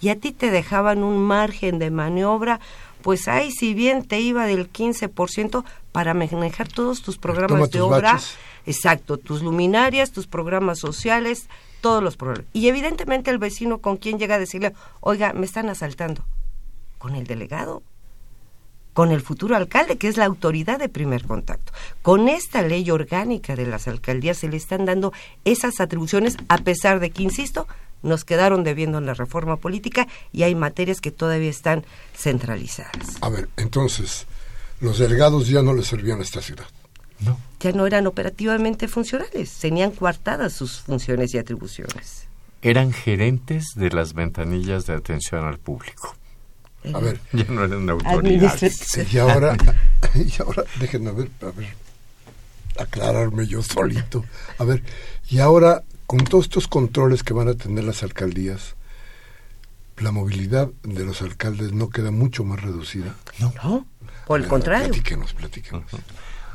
Y 0.00 0.10
a 0.10 0.16
ti 0.16 0.32
te 0.32 0.50
dejaban 0.50 1.02
un 1.02 1.18
margen 1.18 1.78
de 1.78 1.90
maniobra, 1.90 2.60
pues 3.02 3.26
ahí 3.26 3.50
si 3.50 3.74
bien 3.74 4.04
te 4.04 4.20
iba 4.20 4.46
del 4.46 4.70
15% 4.70 5.64
para 5.92 6.14
manejar 6.14 6.68
todos 6.68 7.02
tus 7.02 7.16
programas 7.16 7.70
de 7.70 7.80
obra, 7.80 8.20
exacto, 8.66 9.16
tus 9.16 9.42
luminarias, 9.42 10.12
tus 10.12 10.26
programas 10.26 10.78
sociales, 10.78 11.48
todos 11.80 12.02
los 12.02 12.16
programas. 12.16 12.50
Y 12.52 12.68
evidentemente 12.68 13.30
el 13.30 13.38
vecino 13.38 13.78
con 13.78 13.96
quien 13.96 14.18
llega 14.18 14.34
a 14.34 14.38
decirle, 14.38 14.74
oiga, 15.00 15.32
me 15.32 15.46
están 15.46 15.68
asaltando, 15.70 16.24
con 16.98 17.14
el 17.14 17.26
delegado 17.26 17.82
con 18.94 19.10
el 19.10 19.20
futuro 19.20 19.56
alcalde, 19.56 19.98
que 19.98 20.08
es 20.08 20.16
la 20.16 20.24
autoridad 20.24 20.78
de 20.78 20.88
primer 20.88 21.24
contacto. 21.24 21.72
Con 22.00 22.28
esta 22.28 22.62
ley 22.62 22.90
orgánica 22.90 23.56
de 23.56 23.66
las 23.66 23.86
alcaldías 23.88 24.38
se 24.38 24.48
le 24.48 24.56
están 24.56 24.86
dando 24.86 25.12
esas 25.44 25.80
atribuciones, 25.80 26.36
a 26.48 26.58
pesar 26.58 27.00
de 27.00 27.10
que, 27.10 27.24
insisto, 27.24 27.66
nos 28.02 28.24
quedaron 28.24 28.64
debiendo 28.64 28.98
en 28.98 29.06
la 29.06 29.14
reforma 29.14 29.56
política 29.56 30.06
y 30.32 30.44
hay 30.44 30.54
materias 30.54 31.00
que 31.00 31.10
todavía 31.10 31.50
están 31.50 31.84
centralizadas. 32.16 33.18
A 33.20 33.28
ver, 33.28 33.48
entonces, 33.56 34.26
los 34.80 34.98
delegados 34.98 35.48
ya 35.48 35.62
no 35.62 35.74
le 35.74 35.82
servían 35.82 36.20
a 36.20 36.22
esta 36.22 36.40
ciudad. 36.40 36.66
No. 37.20 37.38
Ya 37.60 37.72
no 37.72 37.86
eran 37.86 38.06
operativamente 38.06 38.86
funcionales, 38.88 39.52
tenían 39.58 39.90
coartadas 39.90 40.52
sus 40.52 40.80
funciones 40.80 41.34
y 41.34 41.38
atribuciones. 41.38 42.26
Eran 42.62 42.92
gerentes 42.92 43.74
de 43.74 43.90
las 43.90 44.14
ventanillas 44.14 44.86
de 44.86 44.94
atención 44.94 45.44
al 45.44 45.58
público. 45.58 46.16
A 46.92 46.98
ver. 46.98 47.20
Ya 47.32 47.44
no 47.48 47.64
eran 47.64 47.88
autoridades. 47.88 48.98
Y 49.12 49.18
ahora, 49.18 49.56
y 50.14 50.42
ahora, 50.42 50.64
déjenme 50.78 51.12
ver, 51.12 51.30
a 51.42 51.50
ver, 51.50 51.74
aclararme 52.78 53.46
yo 53.46 53.62
solito. 53.62 54.24
A 54.58 54.64
ver, 54.64 54.82
y 55.28 55.38
ahora, 55.38 55.82
con 56.06 56.20
todos 56.24 56.44
estos 56.44 56.68
controles 56.68 57.22
que 57.22 57.32
van 57.32 57.48
a 57.48 57.54
tener 57.54 57.84
las 57.84 58.02
alcaldías, 58.02 58.74
la 59.98 60.10
movilidad 60.10 60.68
de 60.82 61.04
los 61.04 61.22
alcaldes 61.22 61.72
no 61.72 61.88
queda 61.88 62.10
mucho 62.10 62.44
más 62.44 62.60
reducida. 62.60 63.14
No, 63.38 63.86
por 64.26 64.40
el 64.40 64.48
contrario. 64.48 64.88
Platíquenos, 64.88 65.34
platíquenos. 65.34 65.84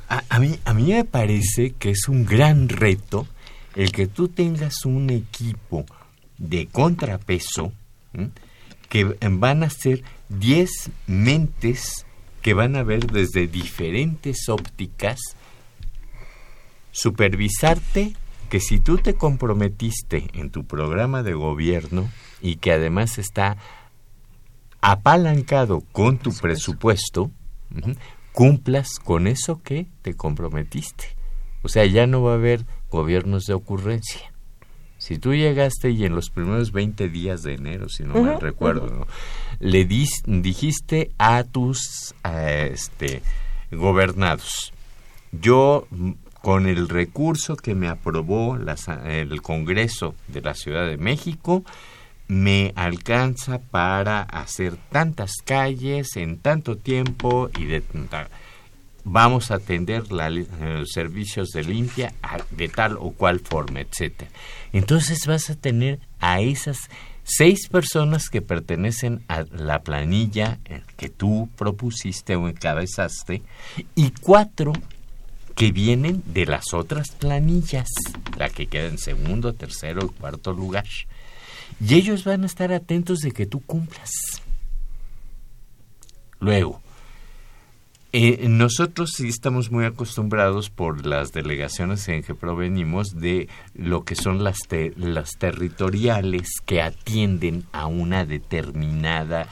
A, 0.09 0.23
a, 0.29 0.39
mí, 0.39 0.59
a 0.65 0.73
mí 0.73 0.91
me 0.91 1.05
parece 1.05 1.71
que 1.71 1.91
es 1.91 2.07
un 2.09 2.25
gran 2.25 2.67
reto 2.67 3.27
el 3.75 3.91
que 3.91 4.07
tú 4.07 4.27
tengas 4.27 4.85
un 4.85 5.09
equipo 5.09 5.85
de 6.37 6.67
contrapeso 6.67 7.71
que 8.89 9.03
van 9.03 9.63
a 9.63 9.69
ser 9.69 10.03
10 10.29 10.91
mentes 11.07 12.05
que 12.41 12.53
van 12.53 12.75
a 12.75 12.83
ver 12.83 13.07
desde 13.07 13.47
diferentes 13.47 14.47
ópticas, 14.47 15.19
supervisarte 16.91 18.13
que 18.49 18.59
si 18.59 18.79
tú 18.79 18.97
te 18.97 19.15
comprometiste 19.15 20.27
en 20.33 20.49
tu 20.49 20.65
programa 20.65 21.23
de 21.23 21.33
gobierno 21.33 22.09
y 22.41 22.55
que 22.55 22.71
además 22.71 23.17
está 23.17 23.57
apalancado 24.81 25.81
con 25.91 26.17
tu 26.17 26.33
presupuesto, 26.33 27.31
cumplas 28.31 28.99
con 28.99 29.27
eso 29.27 29.61
que 29.61 29.87
te 30.01 30.15
comprometiste. 30.15 31.15
O 31.61 31.69
sea, 31.69 31.85
ya 31.85 32.07
no 32.07 32.23
va 32.23 32.31
a 32.31 32.35
haber 32.35 32.65
gobiernos 32.89 33.45
de 33.45 33.53
ocurrencia. 33.53 34.31
Si 34.99 35.17
tú 35.17 35.33
llegaste 35.33 35.91
y 35.91 36.05
en 36.05 36.13
los 36.13 36.29
primeros 36.29 36.73
20 36.73 37.07
días 37.07 37.41
de 37.41 37.53
enero, 37.55 37.87
si 37.87 38.03
no 38.03 38.21
me 38.21 38.37
recuerdo, 38.37 39.07
le 39.59 39.85
dijiste 39.85 41.11
a 41.17 41.45
tus 41.45 42.13
este, 42.23 43.21
gobernados, 43.71 44.73
yo 45.31 45.87
con 46.41 46.67
el 46.67 46.89
recurso 46.89 47.55
que 47.55 47.75
me 47.75 47.87
aprobó 47.87 48.57
el 48.57 49.41
Congreso 49.41 50.15
de 50.27 50.41
la 50.41 50.53
Ciudad 50.53 50.85
de 50.85 50.97
México, 50.97 51.63
me 52.27 52.73
alcanza 52.75 53.59
para 53.59 54.21
hacer 54.21 54.75
tantas 54.91 55.31
calles 55.45 56.17
en 56.17 56.39
tanto 56.39 56.77
tiempo 56.77 57.49
y 57.57 57.65
de 57.65 57.81
vamos 59.11 59.49
a 59.49 59.55
atender 59.55 60.11
los 60.11 60.47
eh, 60.61 60.83
servicios 60.85 61.49
de 61.49 61.63
limpia 61.63 62.13
de 62.51 62.69
tal 62.69 62.97
o 62.99 63.11
cual 63.11 63.39
forma, 63.39 63.81
etcétera. 63.81 64.29
Entonces 64.71 65.25
vas 65.25 65.49
a 65.49 65.55
tener 65.55 65.99
a 66.19 66.41
esas 66.41 66.89
seis 67.23 67.67
personas 67.67 68.29
que 68.29 68.41
pertenecen 68.41 69.23
a 69.27 69.43
la 69.51 69.81
planilla 69.81 70.59
que 70.95 71.09
tú 71.09 71.49
propusiste 71.55 72.35
o 72.35 72.47
encabezaste 72.47 73.41
y 73.95 74.11
cuatro 74.11 74.73
que 75.55 75.71
vienen 75.71 76.23
de 76.25 76.45
las 76.45 76.73
otras 76.73 77.09
planillas, 77.09 77.89
la 78.37 78.49
que 78.49 78.67
queda 78.67 78.87
en 78.87 78.97
segundo, 78.97 79.53
tercero 79.53 80.05
y 80.05 80.19
cuarto 80.19 80.53
lugar. 80.53 80.85
Y 81.81 81.95
ellos 81.95 82.23
van 82.23 82.43
a 82.43 82.45
estar 82.45 82.71
atentos 82.71 83.19
de 83.19 83.31
que 83.31 83.45
tú 83.45 83.59
cumplas. 83.61 84.11
Luego, 86.39 86.81
eh, 88.11 88.47
nosotros 88.49 89.11
sí 89.15 89.27
estamos 89.27 89.69
muy 89.69 89.85
acostumbrados 89.85 90.71
por 90.71 91.05
las 91.05 91.31
delegaciones 91.31 92.07
en 92.07 92.23
que 92.23 92.33
provenimos 92.33 93.19
de 93.19 93.47
lo 93.75 94.03
que 94.03 94.15
son 94.15 94.43
las, 94.43 94.57
las 94.95 95.37
territoriales 95.37 96.49
que 96.65 96.81
atienden 96.81 97.65
a 97.71 97.85
una 97.85 98.25
determinada 98.25 99.47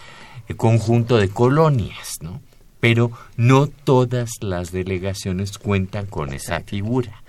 eh, 0.48 0.56
conjunto 0.56 1.18
de 1.18 1.30
colonias, 1.30 2.16
¿no? 2.22 2.42
Pero 2.80 3.12
no 3.36 3.68
todas 3.68 4.32
las 4.42 4.72
delegaciones 4.72 5.60
cuentan 5.60 6.08
con 6.08 6.34
esa 6.34 6.62
figura. 6.62 7.22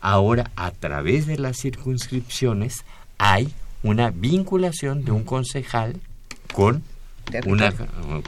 Ahora, 0.00 0.52
a 0.54 0.70
través 0.70 1.26
de 1.26 1.38
las 1.38 1.58
circunscripciones, 1.58 2.84
hay 3.18 3.52
una 3.82 4.10
vinculación 4.10 5.04
de 5.04 5.10
un 5.10 5.24
concejal 5.24 6.00
con, 6.52 6.84
Una, 7.44 7.72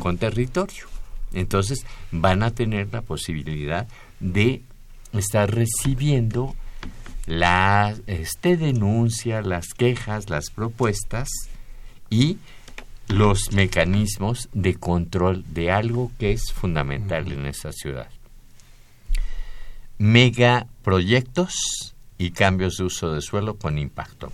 con 0.00 0.18
territorio. 0.18 0.97
Entonces 1.32 1.84
van 2.10 2.42
a 2.42 2.50
tener 2.52 2.88
la 2.92 3.02
posibilidad 3.02 3.86
de 4.20 4.62
estar 5.12 5.52
recibiendo 5.54 6.54
la 7.26 7.94
este, 8.06 8.56
denuncia, 8.56 9.42
las 9.42 9.74
quejas, 9.74 10.30
las 10.30 10.50
propuestas 10.50 11.28
y 12.08 12.38
los 13.08 13.52
mecanismos 13.52 14.48
de 14.52 14.74
control 14.74 15.44
de 15.52 15.70
algo 15.70 16.10
que 16.18 16.32
es 16.32 16.52
fundamental 16.52 17.30
en 17.32 17.46
esta 17.46 17.72
ciudad. 17.72 18.08
Megaproyectos 19.98 21.94
y 22.18 22.30
cambios 22.30 22.76
de 22.76 22.84
uso 22.84 23.12
de 23.12 23.20
suelo 23.20 23.56
con 23.56 23.78
impacto. 23.78 24.32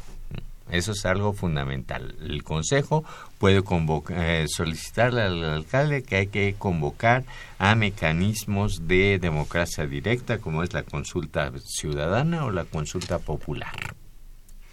Eso 0.75 0.91
es 0.91 1.07
algo 1.07 1.33
fundamental. 1.33 2.17
El 2.21 2.43
Consejo 2.43 3.05
puede 3.39 3.63
eh, 4.11 4.47
solicitarle 4.49 5.23
al 5.23 5.45
alcalde 5.45 6.03
que 6.03 6.17
hay 6.17 6.27
que 6.27 6.57
convocar 6.59 7.25
a 7.59 7.77
mecanismos 7.77 8.89
de 8.89 9.21
democracia 9.21 9.87
directa, 9.87 10.39
como 10.39 10.65
es 10.65 10.73
la 10.73 10.83
consulta 10.83 11.53
ciudadana 11.65 12.45
o 12.45 12.51
la 12.51 12.65
consulta 12.65 13.21
popular, 13.21 13.95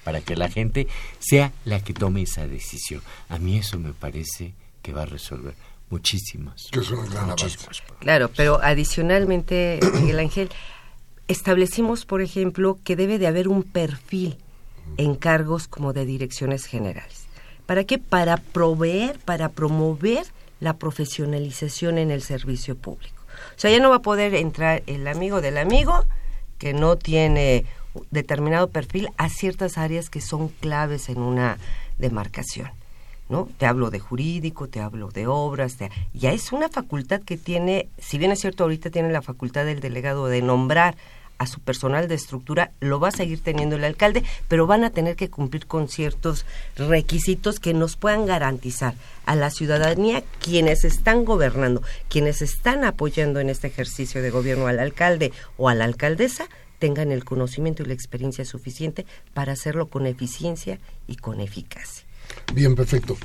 para 0.03 0.21
que 0.21 0.35
la 0.35 0.49
gente 0.49 0.87
sea 1.19 1.53
la 1.65 1.83
que 1.83 1.93
tome 1.93 2.23
esa 2.23 2.47
decisión. 2.47 3.03
A 3.29 3.37
mí 3.37 3.59
eso 3.59 3.77
me 3.77 3.93
parece 3.93 4.55
que 4.81 4.93
va 4.93 5.03
a 5.03 5.05
resolver 5.05 5.53
muchísimas. 5.91 6.71
muchísimas 7.27 7.83
claro, 7.99 8.31
pero 8.35 8.59
adicionalmente, 8.63 9.79
Miguel 10.01 10.17
Ángel, 10.17 10.49
establecimos, 11.27 12.05
por 12.05 12.23
ejemplo, 12.23 12.79
que 12.83 12.95
debe 12.95 13.19
de 13.19 13.27
haber 13.27 13.47
un 13.47 13.61
perfil 13.61 14.37
en 14.97 15.15
cargos 15.15 15.67
como 15.67 15.93
de 15.93 16.05
direcciones 16.05 16.65
generales. 16.65 17.25
¿Para 17.65 17.83
qué? 17.83 17.97
Para 17.97 18.37
proveer, 18.37 19.19
para 19.19 19.49
promover 19.49 20.25
la 20.59 20.77
profesionalización 20.77 21.97
en 21.97 22.11
el 22.11 22.21
servicio 22.21 22.75
público. 22.75 23.21
O 23.55 23.59
sea, 23.59 23.71
ya 23.71 23.79
no 23.79 23.89
va 23.89 23.97
a 23.97 24.01
poder 24.01 24.35
entrar 24.35 24.83
el 24.87 25.07
amigo 25.07 25.41
del 25.41 25.57
amigo 25.57 26.05
que 26.57 26.73
no 26.73 26.95
tiene 26.95 27.65
determinado 28.11 28.69
perfil 28.69 29.09
a 29.17 29.29
ciertas 29.29 29.77
áreas 29.77 30.09
que 30.09 30.21
son 30.21 30.49
claves 30.49 31.09
en 31.09 31.19
una 31.19 31.57
demarcación. 31.97 32.69
¿No? 33.29 33.47
Te 33.57 33.65
hablo 33.65 33.91
de 33.91 33.99
jurídico, 33.99 34.67
te 34.67 34.81
hablo 34.81 35.09
de 35.09 35.25
obras, 35.25 35.77
ya 36.13 36.33
es 36.33 36.51
una 36.51 36.67
facultad 36.67 37.21
que 37.21 37.37
tiene, 37.37 37.87
si 37.97 38.17
bien 38.17 38.33
es 38.33 38.41
cierto 38.41 38.63
ahorita 38.63 38.89
tiene 38.89 39.09
la 39.09 39.21
facultad 39.21 39.63
del 39.63 39.79
delegado 39.79 40.27
de 40.27 40.41
nombrar 40.41 40.97
a 41.41 41.47
su 41.47 41.59
personal 41.59 42.07
de 42.07 42.13
estructura 42.13 42.69
lo 42.81 42.99
va 42.99 43.07
a 43.07 43.11
seguir 43.11 43.41
teniendo 43.41 43.75
el 43.75 43.83
alcalde, 43.83 44.23
pero 44.47 44.67
van 44.67 44.83
a 44.83 44.91
tener 44.91 45.15
que 45.15 45.31
cumplir 45.31 45.65
con 45.65 45.89
ciertos 45.89 46.45
requisitos 46.75 47.59
que 47.59 47.73
nos 47.73 47.95
puedan 47.95 48.27
garantizar 48.27 48.93
a 49.25 49.35
la 49.35 49.49
ciudadanía 49.49 50.23
quienes 50.39 50.83
están 50.83 51.25
gobernando, 51.25 51.81
quienes 52.09 52.43
están 52.43 52.83
apoyando 52.83 53.39
en 53.39 53.49
este 53.49 53.67
ejercicio 53.67 54.21
de 54.21 54.29
gobierno 54.29 54.67
al 54.67 54.77
alcalde 54.77 55.33
o 55.57 55.67
a 55.67 55.73
la 55.73 55.85
alcaldesa, 55.85 56.47
tengan 56.77 57.11
el 57.11 57.25
conocimiento 57.25 57.81
y 57.81 57.87
la 57.87 57.93
experiencia 57.93 58.45
suficiente 58.45 59.07
para 59.33 59.53
hacerlo 59.53 59.87
con 59.87 60.05
eficiencia 60.05 60.77
y 61.07 61.15
con 61.15 61.39
eficacia. 61.39 62.05
Bien, 62.53 62.75
perfecto. 62.75 63.17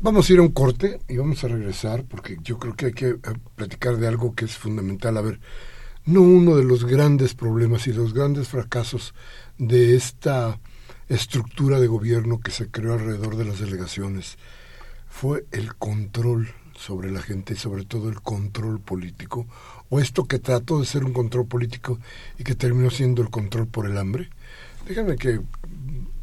Vamos 0.00 0.28
a 0.28 0.32
ir 0.32 0.40
a 0.40 0.42
un 0.42 0.50
corte 0.50 0.98
y 1.08 1.18
vamos 1.18 1.44
a 1.44 1.48
regresar 1.48 2.02
porque 2.02 2.36
yo 2.42 2.58
creo 2.58 2.74
que 2.74 2.86
hay 2.86 2.92
que 2.92 3.08
eh, 3.10 3.18
platicar 3.54 3.96
de 3.96 4.08
algo 4.08 4.34
que 4.34 4.46
es 4.46 4.56
fundamental. 4.56 5.16
A 5.16 5.20
ver, 5.20 5.38
no 6.06 6.22
uno 6.22 6.56
de 6.56 6.62
los 6.62 6.84
grandes 6.84 7.34
problemas 7.34 7.86
y 7.88 7.92
los 7.92 8.14
grandes 8.14 8.48
fracasos 8.48 9.12
de 9.58 9.96
esta 9.96 10.60
estructura 11.08 11.80
de 11.80 11.88
gobierno 11.88 12.40
que 12.40 12.52
se 12.52 12.68
creó 12.70 12.94
alrededor 12.94 13.36
de 13.36 13.44
las 13.44 13.58
delegaciones 13.58 14.38
fue 15.08 15.46
el 15.50 15.74
control 15.74 16.48
sobre 16.78 17.10
la 17.10 17.22
gente 17.22 17.54
y 17.54 17.56
sobre 17.56 17.84
todo 17.84 18.08
el 18.08 18.20
control 18.20 18.80
político, 18.80 19.46
o 19.88 19.98
esto 19.98 20.26
que 20.26 20.38
trató 20.38 20.78
de 20.78 20.86
ser 20.86 21.04
un 21.04 21.12
control 21.12 21.46
político 21.46 21.98
y 22.38 22.44
que 22.44 22.54
terminó 22.54 22.90
siendo 22.90 23.22
el 23.22 23.30
control 23.30 23.66
por 23.66 23.86
el 23.86 23.96
hambre. 23.96 24.28
Déjenme 24.86 25.16
que 25.16 25.40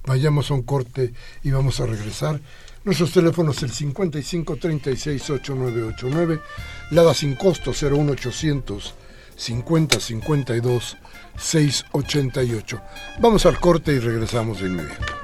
vayamos 0.06 0.50
a 0.50 0.54
un 0.54 0.64
corte 0.64 1.12
y 1.44 1.52
vamos 1.52 1.80
a 1.80 1.88
regresar. 1.88 2.40
Nuestros 2.86 3.12
teléfonos 3.12 3.64
el 3.64 3.72
55 3.72 4.58
36 4.58 5.30
8989, 5.30 6.40
Lada 6.92 7.14
sin 7.14 7.36
costo 7.36 7.72
01800 7.72 8.96
50 9.36 10.00
52 10.00 10.98
688. 11.38 12.82
Vamos 13.20 13.46
al 13.46 13.60
corte 13.60 13.94
y 13.94 14.00
regresamos 14.00 14.62
de 14.62 14.68
inmediato. 14.68 15.23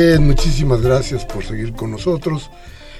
Muchísimas 0.00 0.80
gracias 0.80 1.26
por 1.26 1.44
seguir 1.44 1.74
con 1.74 1.90
nosotros. 1.90 2.50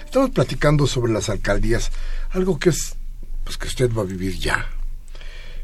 Estamos 0.05 0.31
platicando 0.31 0.87
sobre 0.87 1.15
las 1.15 1.31
alcaldías, 1.31 1.91
algo 2.29 2.59
que 2.59 2.69
es, 2.69 2.95
pues 3.43 3.57
que 3.57 3.69
usted 3.69 3.91
va 3.91 4.03
a 4.03 4.05
vivir 4.05 4.39
ya, 4.39 4.67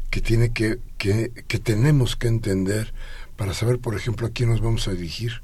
que 0.09 0.19
tiene 0.19 0.51
que, 0.51 0.79
que, 0.97 1.31
que 1.47 1.59
tenemos 1.59 2.15
que 2.15 2.27
entender 2.27 2.91
para 3.35 3.53
saber, 3.53 3.77
por 3.77 3.93
ejemplo, 3.93 4.25
a 4.25 4.31
quién 4.31 4.49
nos 4.49 4.61
vamos 4.61 4.87
a 4.87 4.93
dirigir. 4.93 5.43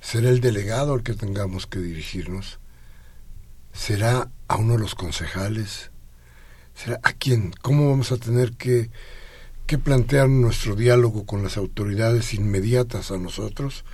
¿Será 0.00 0.28
el 0.28 0.40
delegado 0.40 0.94
al 0.94 1.02
que 1.02 1.14
tengamos 1.14 1.66
que 1.66 1.80
dirigirnos? 1.80 2.60
¿Será 3.72 4.30
a 4.46 4.56
uno 4.56 4.74
de 4.74 4.78
los 4.78 4.94
concejales? 4.94 5.90
¿Será 6.76 7.00
a 7.02 7.12
quién? 7.14 7.52
¿Cómo 7.62 7.90
vamos 7.90 8.12
a 8.12 8.16
tener 8.16 8.52
que, 8.52 8.90
que 9.66 9.76
plantear 9.76 10.28
nuestro 10.28 10.76
diálogo 10.76 11.26
con 11.26 11.42
las 11.42 11.56
autoridades 11.56 12.32
inmediatas 12.32 13.10
a 13.10 13.18
nosotros? 13.18 13.84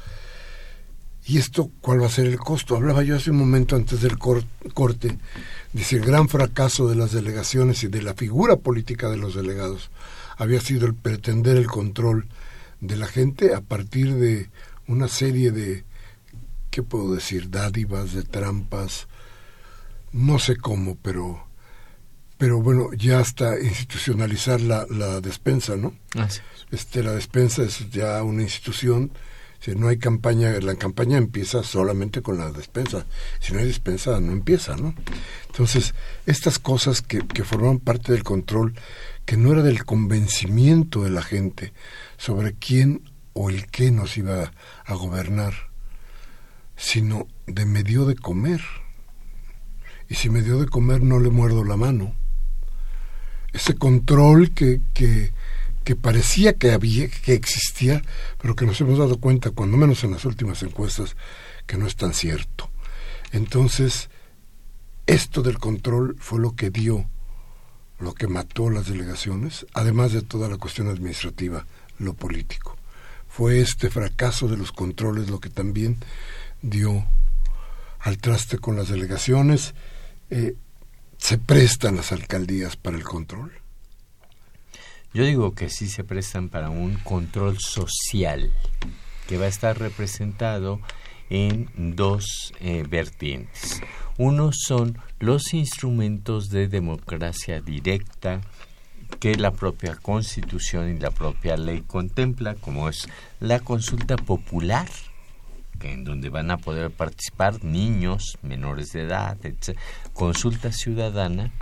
¿Y 1.24 1.38
esto 1.38 1.70
cuál 1.80 2.02
va 2.02 2.06
a 2.06 2.10
ser 2.10 2.26
el 2.26 2.38
costo? 2.38 2.76
Hablaba 2.76 3.02
yo 3.02 3.16
hace 3.16 3.30
un 3.30 3.36
momento 3.36 3.76
antes 3.76 4.00
del 4.00 4.18
corte, 4.18 5.18
dice 5.72 5.96
el 5.96 6.04
gran 6.04 6.28
fracaso 6.28 6.88
de 6.88 6.96
las 6.96 7.12
delegaciones 7.12 7.84
y 7.84 7.88
de 7.88 8.02
la 8.02 8.14
figura 8.14 8.56
política 8.56 9.08
de 9.08 9.18
los 9.18 9.34
delegados 9.34 9.90
había 10.36 10.60
sido 10.60 10.86
el 10.86 10.94
pretender 10.94 11.56
el 11.56 11.66
control 11.66 12.26
de 12.80 12.96
la 12.96 13.06
gente 13.06 13.54
a 13.54 13.60
partir 13.60 14.14
de 14.14 14.50
una 14.88 15.06
serie 15.06 15.52
de, 15.52 15.84
¿qué 16.70 16.82
puedo 16.82 17.14
decir? 17.14 17.50
Dádivas, 17.50 18.12
de 18.12 18.24
trampas, 18.24 19.06
no 20.10 20.40
sé 20.40 20.56
cómo, 20.56 20.96
pero, 21.00 21.46
pero 22.38 22.60
bueno, 22.60 22.92
ya 22.94 23.20
hasta 23.20 23.60
institucionalizar 23.60 24.60
la, 24.60 24.86
la 24.90 25.20
despensa, 25.20 25.76
¿no? 25.76 25.94
Este, 26.72 27.02
la 27.02 27.12
despensa 27.12 27.62
es 27.62 27.88
ya 27.90 28.22
una 28.22 28.42
institución 28.42 29.12
si 29.62 29.76
no 29.76 29.86
hay 29.86 29.96
campaña, 29.96 30.50
la 30.60 30.74
campaña 30.74 31.18
empieza 31.18 31.62
solamente 31.62 32.20
con 32.20 32.36
la 32.36 32.50
despensa. 32.50 33.06
Si 33.38 33.52
no 33.52 33.60
hay 33.60 33.66
despensa, 33.66 34.18
no 34.18 34.32
empieza, 34.32 34.76
¿no? 34.76 34.92
Entonces, 35.46 35.94
estas 36.26 36.58
cosas 36.58 37.00
que, 37.00 37.24
que 37.24 37.44
forman 37.44 37.78
parte 37.78 38.10
del 38.10 38.24
control, 38.24 38.74
que 39.24 39.36
no 39.36 39.52
era 39.52 39.62
del 39.62 39.84
convencimiento 39.84 41.04
de 41.04 41.10
la 41.10 41.22
gente 41.22 41.72
sobre 42.16 42.54
quién 42.54 43.08
o 43.34 43.50
el 43.50 43.68
qué 43.68 43.92
nos 43.92 44.16
iba 44.16 44.52
a 44.84 44.94
gobernar, 44.94 45.54
sino 46.74 47.28
de 47.46 47.64
medio 47.64 48.04
de 48.04 48.16
comer. 48.16 48.62
Y 50.08 50.16
si 50.16 50.28
me 50.28 50.42
dio 50.42 50.58
de 50.58 50.66
comer, 50.66 51.04
no 51.04 51.20
le 51.20 51.30
muerdo 51.30 51.62
la 51.62 51.76
mano. 51.76 52.16
Ese 53.52 53.76
control 53.76 54.50
que, 54.50 54.80
que, 54.92 55.32
que 55.82 55.96
parecía 55.96 56.54
que 56.54 56.72
había, 56.72 57.08
que 57.08 57.34
existía, 57.34 58.02
pero 58.40 58.54
que 58.54 58.66
nos 58.66 58.80
hemos 58.80 58.98
dado 58.98 59.18
cuenta, 59.18 59.50
cuando 59.50 59.76
menos 59.76 60.04
en 60.04 60.12
las 60.12 60.24
últimas 60.24 60.62
encuestas, 60.62 61.16
que 61.66 61.76
no 61.76 61.86
es 61.86 61.96
tan 61.96 62.14
cierto. 62.14 62.70
Entonces, 63.32 64.10
esto 65.06 65.42
del 65.42 65.58
control 65.58 66.16
fue 66.18 66.40
lo 66.40 66.54
que 66.54 66.70
dio, 66.70 67.06
lo 67.98 68.14
que 68.14 68.26
mató 68.26 68.70
las 68.70 68.86
delegaciones, 68.86 69.66
además 69.72 70.12
de 70.12 70.22
toda 70.22 70.48
la 70.48 70.58
cuestión 70.58 70.88
administrativa, 70.88 71.66
lo 71.98 72.14
político. 72.14 72.76
Fue 73.28 73.60
este 73.60 73.88
fracaso 73.90 74.48
de 74.48 74.56
los 74.56 74.72
controles 74.72 75.30
lo 75.30 75.40
que 75.40 75.48
también 75.48 75.98
dio 76.60 77.06
al 78.00 78.18
traste 78.18 78.58
con 78.58 78.76
las 78.76 78.88
delegaciones. 78.88 79.74
Eh, 80.30 80.54
se 81.16 81.38
prestan 81.38 81.96
las 81.96 82.12
alcaldías 82.12 82.76
para 82.76 82.96
el 82.96 83.04
control 83.04 83.61
yo 85.14 85.24
digo 85.24 85.54
que 85.54 85.68
sí 85.68 85.88
se 85.88 86.04
prestan 86.04 86.48
para 86.48 86.70
un 86.70 86.94
control 86.96 87.58
social 87.58 88.50
que 89.26 89.38
va 89.38 89.44
a 89.44 89.48
estar 89.48 89.78
representado 89.78 90.80
en 91.30 91.68
dos 91.96 92.52
eh, 92.60 92.84
vertientes. 92.88 93.80
Uno 94.18 94.50
son 94.52 94.98
los 95.18 95.54
instrumentos 95.54 96.50
de 96.50 96.68
democracia 96.68 97.60
directa 97.60 98.40
que 99.18 99.34
la 99.36 99.52
propia 99.52 99.96
constitución 99.96 100.94
y 100.94 100.98
la 100.98 101.10
propia 101.10 101.56
ley 101.56 101.82
contempla, 101.82 102.54
como 102.54 102.88
es 102.88 103.08
la 103.40 103.60
consulta 103.60 104.16
popular, 104.16 104.88
en 105.80 106.04
donde 106.04 106.28
van 106.28 106.50
a 106.50 106.58
poder 106.58 106.90
participar 106.90 107.64
niños 107.64 108.38
menores 108.42 108.92
de 108.92 109.02
edad, 109.02 109.38
consulta 110.12 110.72
ciudadana, 110.72 111.52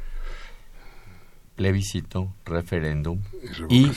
plebiscito, 1.61 2.33
referéndum 2.46 3.20
y, 3.68 3.90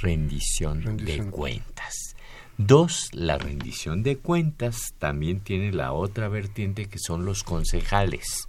rendición, 0.00 0.96
de 0.96 1.24
cuentas. 1.24 2.14
Dos, 2.56 3.08
la 3.10 3.36
rendición 3.36 4.04
de 4.04 4.16
cuentas 4.16 4.94
también 5.00 5.40
tiene 5.40 5.72
la 5.72 5.92
otra 5.92 6.28
vertiente 6.28 6.84
que 6.84 7.00
son 7.00 7.24
los 7.24 7.42
concejales. 7.42 8.46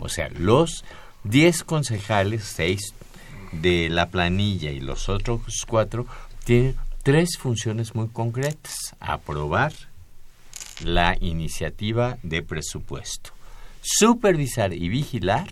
O 0.00 0.10
sea, 0.10 0.28
los 0.38 0.84
10 1.22 1.64
concejales, 1.64 2.44
seis 2.44 2.92
de 3.52 3.88
la 3.88 4.10
planilla 4.10 4.70
y 4.70 4.80
los 4.80 5.08
otros 5.08 5.64
cuatro 5.66 6.04
tienen 6.44 6.76
tres 7.02 7.38
funciones 7.38 7.94
muy 7.94 8.08
concretas. 8.08 8.94
Aprobar 9.00 9.72
la 10.84 11.16
iniciativa 11.20 12.18
de 12.22 12.42
presupuesto, 12.42 13.30
supervisar 13.80 14.74
y 14.74 14.90
vigilar 14.90 15.48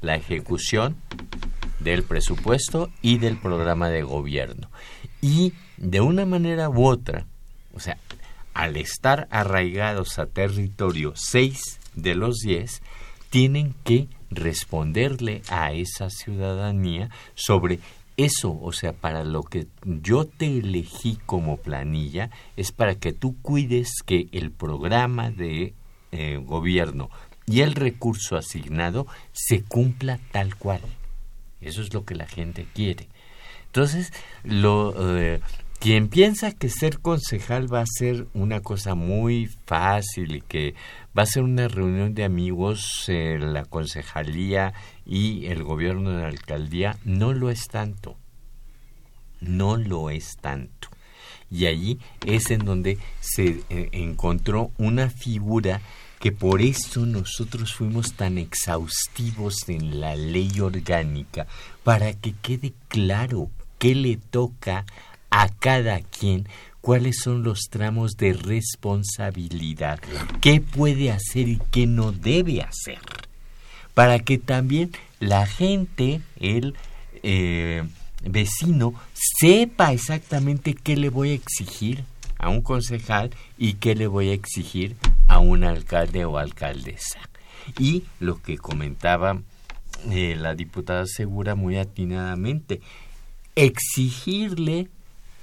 la 0.00 0.16
ejecución 0.16 0.96
del 1.80 2.02
presupuesto 2.02 2.90
y 3.02 3.18
del 3.18 3.36
programa 3.36 3.88
de 3.88 4.02
gobierno. 4.02 4.70
Y 5.20 5.52
de 5.76 6.00
una 6.00 6.26
manera 6.26 6.68
u 6.68 6.86
otra, 6.86 7.26
o 7.74 7.80
sea, 7.80 7.98
al 8.54 8.76
estar 8.76 9.28
arraigados 9.30 10.18
a 10.18 10.26
territorio 10.26 11.12
seis 11.14 11.78
de 11.94 12.14
los 12.14 12.36
diez, 12.38 12.82
tienen 13.30 13.74
que 13.84 14.08
responderle 14.30 15.42
a 15.48 15.72
esa 15.72 16.10
ciudadanía 16.10 17.10
sobre 17.34 17.80
eso, 18.16 18.58
o 18.62 18.72
sea, 18.72 18.94
para 18.94 19.24
lo 19.24 19.42
que 19.42 19.66
yo 19.84 20.24
te 20.24 20.46
elegí 20.46 21.18
como 21.26 21.58
planilla, 21.58 22.30
es 22.56 22.72
para 22.72 22.94
que 22.94 23.12
tú 23.12 23.36
cuides 23.42 24.02
que 24.04 24.28
el 24.32 24.50
programa 24.50 25.30
de 25.30 25.74
eh, 26.12 26.40
gobierno 26.42 27.10
y 27.46 27.60
el 27.60 27.74
recurso 27.74 28.36
asignado 28.36 29.06
se 29.32 29.62
cumpla 29.62 30.18
tal 30.32 30.56
cual. 30.56 30.80
Eso 31.60 31.80
es 31.80 31.94
lo 31.94 32.04
que 32.04 32.14
la 32.14 32.26
gente 32.26 32.66
quiere. 32.74 33.08
Entonces, 33.66 34.12
lo, 34.42 34.94
eh, 35.18 35.40
quien 35.78 36.08
piensa 36.08 36.52
que 36.52 36.68
ser 36.68 37.00
concejal 37.00 37.72
va 37.72 37.80
a 37.80 37.86
ser 37.86 38.26
una 38.34 38.60
cosa 38.60 38.94
muy 38.94 39.50
fácil 39.66 40.36
y 40.36 40.40
que 40.40 40.74
va 41.16 41.22
a 41.22 41.26
ser 41.26 41.42
una 41.42 41.68
reunión 41.68 42.14
de 42.14 42.24
amigos 42.24 43.04
la 43.08 43.64
concejalía 43.64 44.72
y 45.04 45.46
el 45.46 45.62
gobierno 45.62 46.10
de 46.10 46.22
la 46.22 46.28
alcaldía, 46.28 46.98
no 47.04 47.32
lo 47.32 47.50
es 47.50 47.68
tanto. 47.68 48.16
No 49.40 49.76
lo 49.76 50.10
es 50.10 50.36
tanto. 50.40 50.88
Y 51.50 51.66
allí 51.66 51.98
es 52.24 52.50
en 52.50 52.64
donde 52.64 52.98
se 53.20 53.62
eh, 53.68 53.88
encontró 53.92 54.72
una 54.78 55.10
figura 55.10 55.80
que 56.18 56.32
por 56.32 56.62
eso 56.62 57.06
nosotros 57.06 57.74
fuimos 57.74 58.14
tan 58.14 58.38
exhaustivos 58.38 59.68
en 59.68 60.00
la 60.00 60.16
ley 60.16 60.60
orgánica, 60.60 61.46
para 61.84 62.12
que 62.14 62.34
quede 62.42 62.72
claro 62.88 63.50
qué 63.78 63.94
le 63.94 64.16
toca 64.16 64.84
a 65.30 65.48
cada 65.48 66.00
quien, 66.00 66.48
cuáles 66.80 67.18
son 67.22 67.42
los 67.42 67.68
tramos 67.70 68.16
de 68.16 68.32
responsabilidad, 68.32 70.00
qué 70.40 70.60
puede 70.60 71.10
hacer 71.10 71.48
y 71.48 71.60
qué 71.70 71.86
no 71.86 72.12
debe 72.12 72.62
hacer, 72.62 72.98
para 73.94 74.18
que 74.20 74.38
también 74.38 74.92
la 75.20 75.46
gente, 75.46 76.20
el 76.40 76.74
eh, 77.22 77.82
vecino, 78.24 78.94
sepa 79.12 79.92
exactamente 79.92 80.74
qué 80.74 80.96
le 80.96 81.10
voy 81.10 81.30
a 81.30 81.34
exigir 81.34 82.04
a 82.38 82.48
un 82.48 82.62
concejal 82.62 83.30
y 83.58 83.74
qué 83.74 83.94
le 83.94 84.06
voy 84.06 84.30
a 84.30 84.34
exigir 84.34 84.96
a 85.28 85.38
un 85.38 85.64
alcalde 85.64 86.24
o 86.24 86.38
alcaldesa. 86.38 87.20
Y 87.78 88.04
lo 88.20 88.40
que 88.40 88.58
comentaba 88.58 89.40
eh, 90.10 90.36
la 90.38 90.54
diputada 90.54 91.04
Segura 91.06 91.54
muy 91.54 91.78
atinadamente, 91.78 92.80
exigirle 93.56 94.88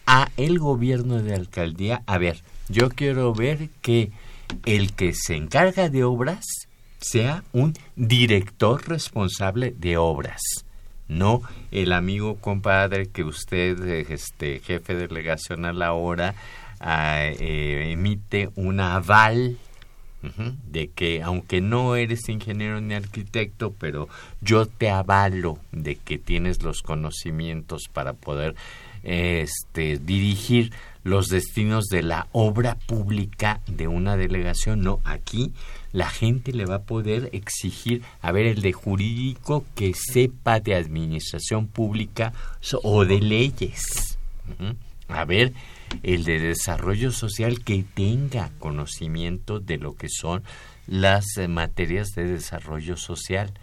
a 0.06 0.30
el 0.38 0.60
gobierno 0.60 1.22
de 1.22 1.36
alcaldía, 1.36 2.04
a 2.06 2.18
ver, 2.18 2.42
yo 2.70 2.90
quiero 2.90 3.34
ver 3.34 3.70
que 3.82 4.12
el 4.66 4.94
que 4.94 5.14
se 5.14 5.36
encarga 5.36 5.90
de 5.90 6.04
obras 6.04 6.46
sea 7.00 7.44
un 7.52 7.74
director 7.96 8.88
responsable 8.88 9.74
de 9.78 9.98
obras, 9.98 10.42
no 11.08 11.42
el 11.72 11.92
amigo 11.92 12.38
compadre 12.38 13.08
que 13.08 13.24
usted, 13.24 13.84
este 14.10 14.60
jefe 14.60 14.94
de 14.94 15.08
delegación 15.08 15.66
a 15.66 15.74
la 15.74 15.94
hora, 15.94 16.36
ah, 16.80 17.26
eh, 17.26 17.90
emite 17.92 18.50
un 18.56 18.80
aval 18.80 19.58
de 20.70 20.88
que 20.88 21.22
aunque 21.22 21.60
no 21.60 21.96
eres 21.96 22.30
ingeniero 22.30 22.80
ni 22.80 22.94
arquitecto, 22.94 23.74
pero 23.78 24.08
yo 24.42 24.66
te 24.66 24.90
avalo 24.90 25.60
de 25.72 25.96
que 25.96 26.18
tienes 26.18 26.64
los 26.64 26.82
conocimientos 26.82 27.84
para 27.92 28.14
poder 28.14 28.56
este, 29.04 29.98
dirigir 29.98 30.72
los 31.04 31.28
destinos 31.28 31.86
de 31.86 32.04
la 32.04 32.28
obra 32.32 32.78
pública 32.88 33.60
de 33.68 33.88
una 33.88 34.16
delegación. 34.16 34.82
No, 34.82 35.02
aquí 35.04 35.52
la 35.92 36.10
gente 36.10 36.54
le 36.54 36.66
va 36.66 36.76
a 36.76 36.84
poder 36.84 37.30
exigir, 37.34 38.02
a 38.22 38.32
ver, 38.32 38.46
el 38.46 38.62
de 38.62 38.74
jurídico 38.74 39.66
que 39.76 39.94
sepa 39.94 40.60
de 40.60 40.76
administración 40.76 41.68
pública 41.68 42.34
o 42.84 43.06
de 43.06 43.20
leyes. 43.20 44.18
A 45.10 45.26
ver, 45.26 45.54
el 46.02 46.24
de 46.24 46.40
desarrollo 46.40 47.12
social 47.12 47.64
que 47.64 47.84
tenga 47.94 48.52
conocimiento 48.60 49.60
de 49.60 49.78
lo 49.78 49.96
que 49.96 50.10
son 50.10 50.44
las 50.88 51.38
eh, 51.38 51.48
materias 51.48 52.10
de 52.16 52.26
desarrollo 52.26 52.98
social. 52.98 53.54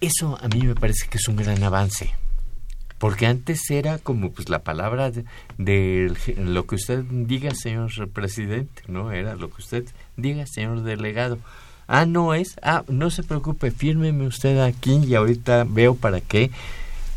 Eso 0.00 0.38
a 0.40 0.48
mí 0.48 0.62
me 0.62 0.74
parece 0.74 1.08
que 1.08 1.18
es 1.18 1.28
un 1.28 1.36
gran 1.36 1.62
avance. 1.62 2.14
porque 2.98 3.26
antes 3.26 3.70
era 3.70 3.98
como 3.98 4.30
pues 4.30 4.50
la 4.50 4.58
palabra 4.58 5.10
de, 5.56 6.12
lo 6.36 6.66
que 6.66 6.74
usted 6.74 7.02
diga, 7.10 7.54
señor 7.54 7.90
presidente, 8.10 8.82
¿no? 8.88 9.10
Era 9.10 9.36
lo 9.36 9.48
que 9.48 9.62
usted 9.62 9.84
diga, 10.18 10.46
señor 10.46 10.82
delegado. 10.82 11.38
Ah, 11.88 12.04
no 12.04 12.34
es, 12.34 12.56
ah, 12.62 12.84
no 12.88 13.10
se 13.10 13.22
preocupe, 13.22 13.70
fírmeme 13.70 14.26
usted 14.26 14.60
aquí 14.60 15.00
y 15.04 15.14
ahorita 15.14 15.64
veo 15.66 15.94
para 15.94 16.20
qué 16.20 16.50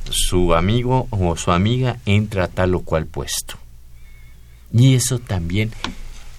su 0.10 0.54
amigo 0.54 1.08
o 1.12 1.36
su 1.36 1.52
amiga 1.52 1.98
entra 2.06 2.46
a 2.46 2.48
tal 2.48 2.76
o 2.76 2.80
cual 2.80 3.06
puesto. 3.06 3.62
Y 4.74 4.96
eso 4.96 5.20
también 5.20 5.72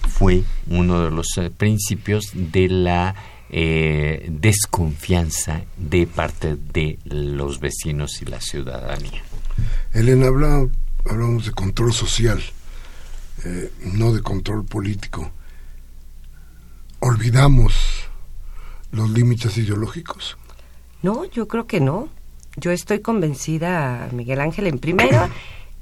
fue 0.09 0.43
uno 0.67 1.03
de 1.03 1.11
los 1.11 1.37
eh, 1.37 1.49
principios 1.49 2.31
de 2.33 2.67
la 2.67 3.15
eh, 3.49 4.27
desconfianza 4.29 5.63
de 5.77 6.07
parte 6.07 6.57
de 6.57 6.99
los 7.05 7.59
vecinos 7.59 8.21
y 8.21 8.25
la 8.25 8.41
ciudadanía. 8.41 9.23
Elena, 9.93 10.27
habla, 10.27 10.67
hablamos 11.05 11.45
de 11.45 11.51
control 11.51 11.93
social, 11.93 12.41
eh, 13.45 13.71
no 13.93 14.13
de 14.13 14.21
control 14.21 14.65
político. 14.65 15.31
¿Olvidamos 16.99 17.73
los 18.91 19.09
límites 19.11 19.57
ideológicos? 19.57 20.37
No, 21.03 21.25
yo 21.25 21.47
creo 21.47 21.67
que 21.67 21.79
no. 21.79 22.09
Yo 22.57 22.71
estoy 22.71 22.99
convencida, 22.99 24.09
Miguel 24.11 24.41
Ángel, 24.41 24.67
en 24.67 24.79
primera, 24.79 25.29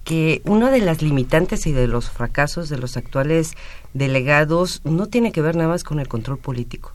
que 0.03 0.41
una 0.45 0.69
de 0.69 0.79
las 0.79 1.01
limitantes 1.01 1.65
y 1.65 1.71
de 1.71 1.87
los 1.87 2.09
fracasos 2.09 2.69
de 2.69 2.77
los 2.77 2.97
actuales 2.97 3.53
delegados 3.93 4.81
no 4.83 5.07
tiene 5.07 5.31
que 5.31 5.41
ver 5.41 5.55
nada 5.55 5.69
más 5.69 5.83
con 5.83 5.99
el 5.99 6.07
control 6.07 6.37
político, 6.37 6.93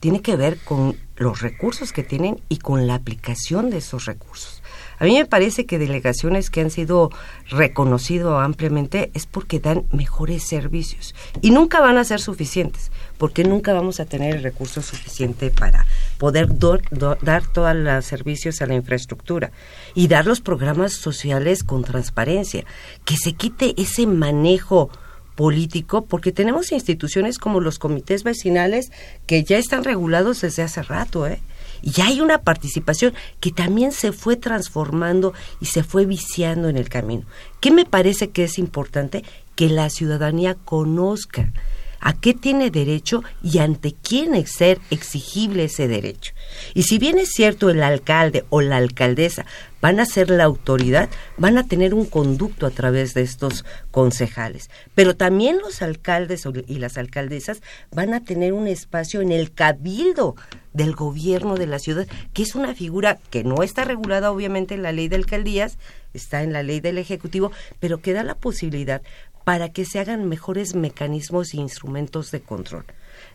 tiene 0.00 0.22
que 0.22 0.36
ver 0.36 0.58
con 0.58 0.96
los 1.16 1.40
recursos 1.40 1.92
que 1.92 2.02
tienen 2.02 2.40
y 2.48 2.58
con 2.58 2.86
la 2.86 2.94
aplicación 2.94 3.70
de 3.70 3.78
esos 3.78 4.06
recursos. 4.06 4.62
A 4.98 5.04
mí 5.04 5.16
me 5.16 5.26
parece 5.26 5.64
que 5.64 5.78
delegaciones 5.78 6.50
que 6.50 6.60
han 6.60 6.70
sido 6.70 7.10
reconocido 7.48 8.38
ampliamente 8.40 9.10
es 9.14 9.26
porque 9.26 9.60
dan 9.60 9.84
mejores 9.92 10.42
servicios 10.42 11.14
y 11.40 11.50
nunca 11.52 11.80
van 11.80 11.98
a 11.98 12.04
ser 12.04 12.20
suficientes, 12.20 12.90
porque 13.16 13.44
nunca 13.44 13.72
vamos 13.72 14.00
a 14.00 14.06
tener 14.06 14.34
el 14.34 14.42
recurso 14.42 14.82
suficiente 14.82 15.50
para 15.50 15.86
poder 16.18 16.48
dar 16.58 17.46
todos 17.46 17.76
los 17.76 18.04
servicios 18.04 18.60
a 18.60 18.66
la 18.66 18.74
infraestructura 18.74 19.52
y 19.94 20.08
dar 20.08 20.26
los 20.26 20.40
programas 20.40 20.94
sociales 20.94 21.62
con 21.62 21.84
transparencia, 21.84 22.64
que 23.04 23.16
se 23.16 23.34
quite 23.34 23.80
ese 23.80 24.06
manejo 24.06 24.90
político, 25.36 26.04
porque 26.04 26.32
tenemos 26.32 26.72
instituciones 26.72 27.38
como 27.38 27.60
los 27.60 27.78
comités 27.78 28.24
vecinales 28.24 28.90
que 29.26 29.44
ya 29.44 29.56
están 29.56 29.84
regulados 29.84 30.40
desde 30.40 30.64
hace 30.64 30.82
rato, 30.82 31.28
¿eh? 31.28 31.38
Y 31.82 32.00
hay 32.00 32.20
una 32.20 32.38
participación 32.38 33.14
que 33.40 33.50
también 33.50 33.92
se 33.92 34.12
fue 34.12 34.36
transformando 34.36 35.34
y 35.60 35.66
se 35.66 35.82
fue 35.82 36.06
viciando 36.06 36.68
en 36.68 36.76
el 36.76 36.88
camino. 36.88 37.24
¿Qué 37.60 37.70
me 37.70 37.84
parece 37.84 38.30
que 38.30 38.44
es 38.44 38.58
importante? 38.58 39.24
Que 39.54 39.68
la 39.68 39.90
ciudadanía 39.90 40.54
conozca 40.54 41.52
a 42.00 42.12
qué 42.14 42.34
tiene 42.34 42.70
derecho 42.70 43.22
y 43.42 43.58
ante 43.58 43.94
quién 43.94 44.34
es 44.34 44.52
ser 44.52 44.78
exigible 44.90 45.64
ese 45.64 45.88
derecho. 45.88 46.32
Y 46.74 46.84
si 46.84 46.98
bien 46.98 47.18
es 47.18 47.30
cierto 47.30 47.70
el 47.70 47.82
alcalde 47.82 48.44
o 48.50 48.60
la 48.60 48.76
alcaldesa 48.76 49.46
van 49.80 50.00
a 50.00 50.06
ser 50.06 50.30
la 50.30 50.44
autoridad, 50.44 51.08
van 51.36 51.58
a 51.58 51.66
tener 51.66 51.94
un 51.94 52.04
conducto 52.04 52.66
a 52.66 52.70
través 52.70 53.14
de 53.14 53.22
estos 53.22 53.64
concejales. 53.90 54.70
Pero 54.94 55.16
también 55.16 55.58
los 55.58 55.82
alcaldes 55.82 56.44
y 56.66 56.78
las 56.78 56.98
alcaldesas 56.98 57.62
van 57.92 58.14
a 58.14 58.24
tener 58.24 58.52
un 58.52 58.66
espacio 58.66 59.20
en 59.20 59.32
el 59.32 59.52
cabildo 59.52 60.34
del 60.72 60.94
gobierno 60.94 61.56
de 61.56 61.66
la 61.66 61.78
ciudad, 61.78 62.06
que 62.32 62.42
es 62.42 62.54
una 62.54 62.74
figura 62.74 63.18
que 63.30 63.44
no 63.44 63.62
está 63.62 63.84
regulada 63.84 64.30
obviamente 64.30 64.74
en 64.74 64.82
la 64.82 64.92
ley 64.92 65.08
de 65.08 65.16
alcaldías, 65.16 65.78
está 66.14 66.42
en 66.42 66.52
la 66.52 66.62
ley 66.62 66.80
del 66.80 66.98
Ejecutivo, 66.98 67.52
pero 67.80 68.00
que 68.00 68.12
da 68.12 68.22
la 68.22 68.34
posibilidad 68.34 69.02
para 69.48 69.70
que 69.70 69.86
se 69.86 69.98
hagan 69.98 70.28
mejores 70.28 70.74
mecanismos 70.74 71.54
e 71.54 71.56
instrumentos 71.56 72.30
de 72.30 72.42
control. 72.42 72.84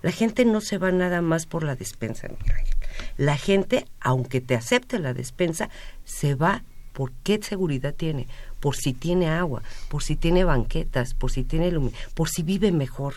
La 0.03 0.11
gente 0.11 0.45
no 0.45 0.61
se 0.61 0.77
va 0.77 0.91
nada 0.91 1.23
más 1.23 1.47
por 1.47 1.63
la 1.63 1.75
despensa, 1.75 2.27
La 3.17 3.35
gente, 3.35 3.87
aunque 3.99 4.39
te 4.39 4.53
acepte 4.53 4.99
la 4.99 5.15
despensa, 5.15 5.71
se 6.05 6.35
va 6.35 6.63
por 6.91 7.13
qué 7.23 7.39
seguridad 7.41 7.95
tiene, 7.95 8.27
por 8.59 8.75
si 8.75 8.93
tiene 8.93 9.27
agua, 9.27 9.63
por 9.89 10.03
si 10.03 10.15
tiene 10.15 10.43
banquetas, 10.43 11.15
por 11.15 11.31
si 11.31 11.43
tiene 11.43 11.73
por 12.13 12.29
si 12.29 12.43
vive 12.43 12.71
mejor. 12.71 13.15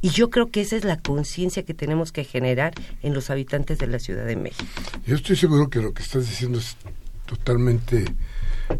Y 0.00 0.08
yo 0.08 0.30
creo 0.30 0.50
que 0.50 0.62
esa 0.62 0.76
es 0.76 0.84
la 0.84 0.98
conciencia 0.98 1.64
que 1.66 1.74
tenemos 1.74 2.12
que 2.12 2.24
generar 2.24 2.72
en 3.02 3.12
los 3.12 3.28
habitantes 3.28 3.76
de 3.76 3.88
la 3.88 3.98
Ciudad 3.98 4.24
de 4.24 4.36
México. 4.36 4.72
Yo 5.04 5.16
estoy 5.16 5.36
seguro 5.36 5.68
que 5.68 5.82
lo 5.82 5.92
que 5.92 6.02
estás 6.02 6.26
diciendo 6.30 6.60
es 6.60 6.78
totalmente 7.26 8.06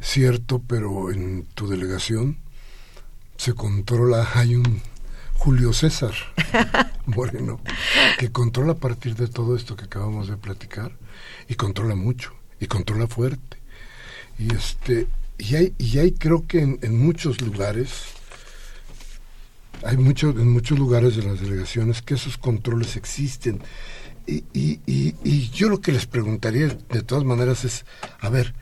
cierto, 0.00 0.62
pero 0.66 1.12
en 1.12 1.44
tu 1.55 1.68
delegación 1.68 2.38
se 3.43 3.55
controla, 3.55 4.30
hay 4.34 4.55
un 4.55 4.80
Julio 5.34 5.72
César 5.72 6.14
bueno, 7.07 7.61
que 8.16 8.30
controla 8.30 8.74
a 8.74 8.76
partir 8.76 9.16
de 9.16 9.26
todo 9.26 9.57
esto 9.57 9.74
que 9.74 9.86
acabamos 9.86 10.28
de 10.28 10.36
platicar 10.36 10.93
y 11.49 11.57
controla 11.57 11.97
mucho 11.97 12.32
y 12.61 12.68
controla 12.68 13.09
fuerte. 13.09 13.59
Y 14.38 14.55
este 14.55 15.09
y 15.38 15.57
hay, 15.57 15.74
y 15.76 15.99
hay 15.99 16.12
creo 16.12 16.47
que 16.47 16.61
en, 16.61 16.97
muchos 16.97 17.40
lugares 17.40 18.05
hay 19.84 19.97
muchos 19.97 20.36
en 20.36 20.49
muchos 20.49 20.78
lugares 20.78 21.16
de 21.16 21.24
las 21.24 21.40
delegaciones 21.40 22.01
que 22.01 22.14
esos 22.14 22.38
controles 22.38 22.95
existen. 22.95 23.61
Y, 24.24 24.45
y, 24.53 24.78
y, 24.86 25.16
y 25.24 25.51
yo 25.51 25.68
lo 25.68 25.80
que 25.80 25.90
les 25.90 26.07
preguntaría 26.07 26.68
de 26.68 27.03
todas 27.03 27.24
maneras 27.24 27.64
es, 27.64 27.86
a 28.20 28.28
ver, 28.28 28.55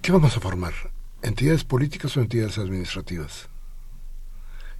¿qué 0.00 0.12
vamos 0.12 0.34
a 0.34 0.40
formar? 0.40 0.72
¿Entidades 1.20 1.64
políticas 1.64 2.16
o 2.16 2.22
entidades 2.22 2.56
administrativas? 2.56 3.50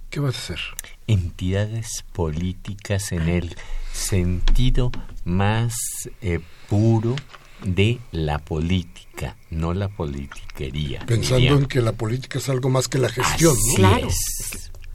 ¿Qué 0.09 0.19
vas 0.19 0.35
a 0.35 0.39
hacer? 0.39 0.59
Entidades 1.07 2.05
políticas 2.13 3.11
en 3.11 3.29
el 3.29 3.55
sentido 3.93 4.91
más 5.25 5.73
eh, 6.21 6.39
puro 6.69 7.15
de 7.63 7.99
la 8.11 8.39
política, 8.39 9.35
no 9.49 9.73
la 9.73 9.89
politiquería. 9.89 11.05
Pensando 11.05 11.57
en 11.57 11.65
que 11.65 11.81
la 11.81 11.93
política 11.93 12.39
es 12.39 12.49
algo 12.49 12.69
más 12.69 12.87
que 12.87 12.99
la 12.99 13.09
gestión, 13.09 13.55
¿no? 13.69 13.75
Claro. 13.75 14.07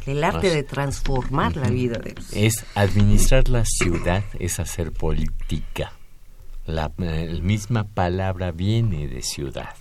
El 0.06 0.24
arte 0.24 0.50
de 0.50 0.62
transformar 0.62 1.56
la 1.56 1.68
vida 1.68 1.98
de 1.98 2.14
los... 2.14 2.32
Es 2.32 2.64
administrar 2.74 3.48
la 3.48 3.64
ciudad, 3.64 4.24
es 4.38 4.58
hacer 4.58 4.92
política. 4.92 5.92
La, 6.66 6.92
misma 7.42 7.84
palabra 7.84 8.52
viene 8.52 9.08
de 9.08 9.22
ciudad. 9.22 9.74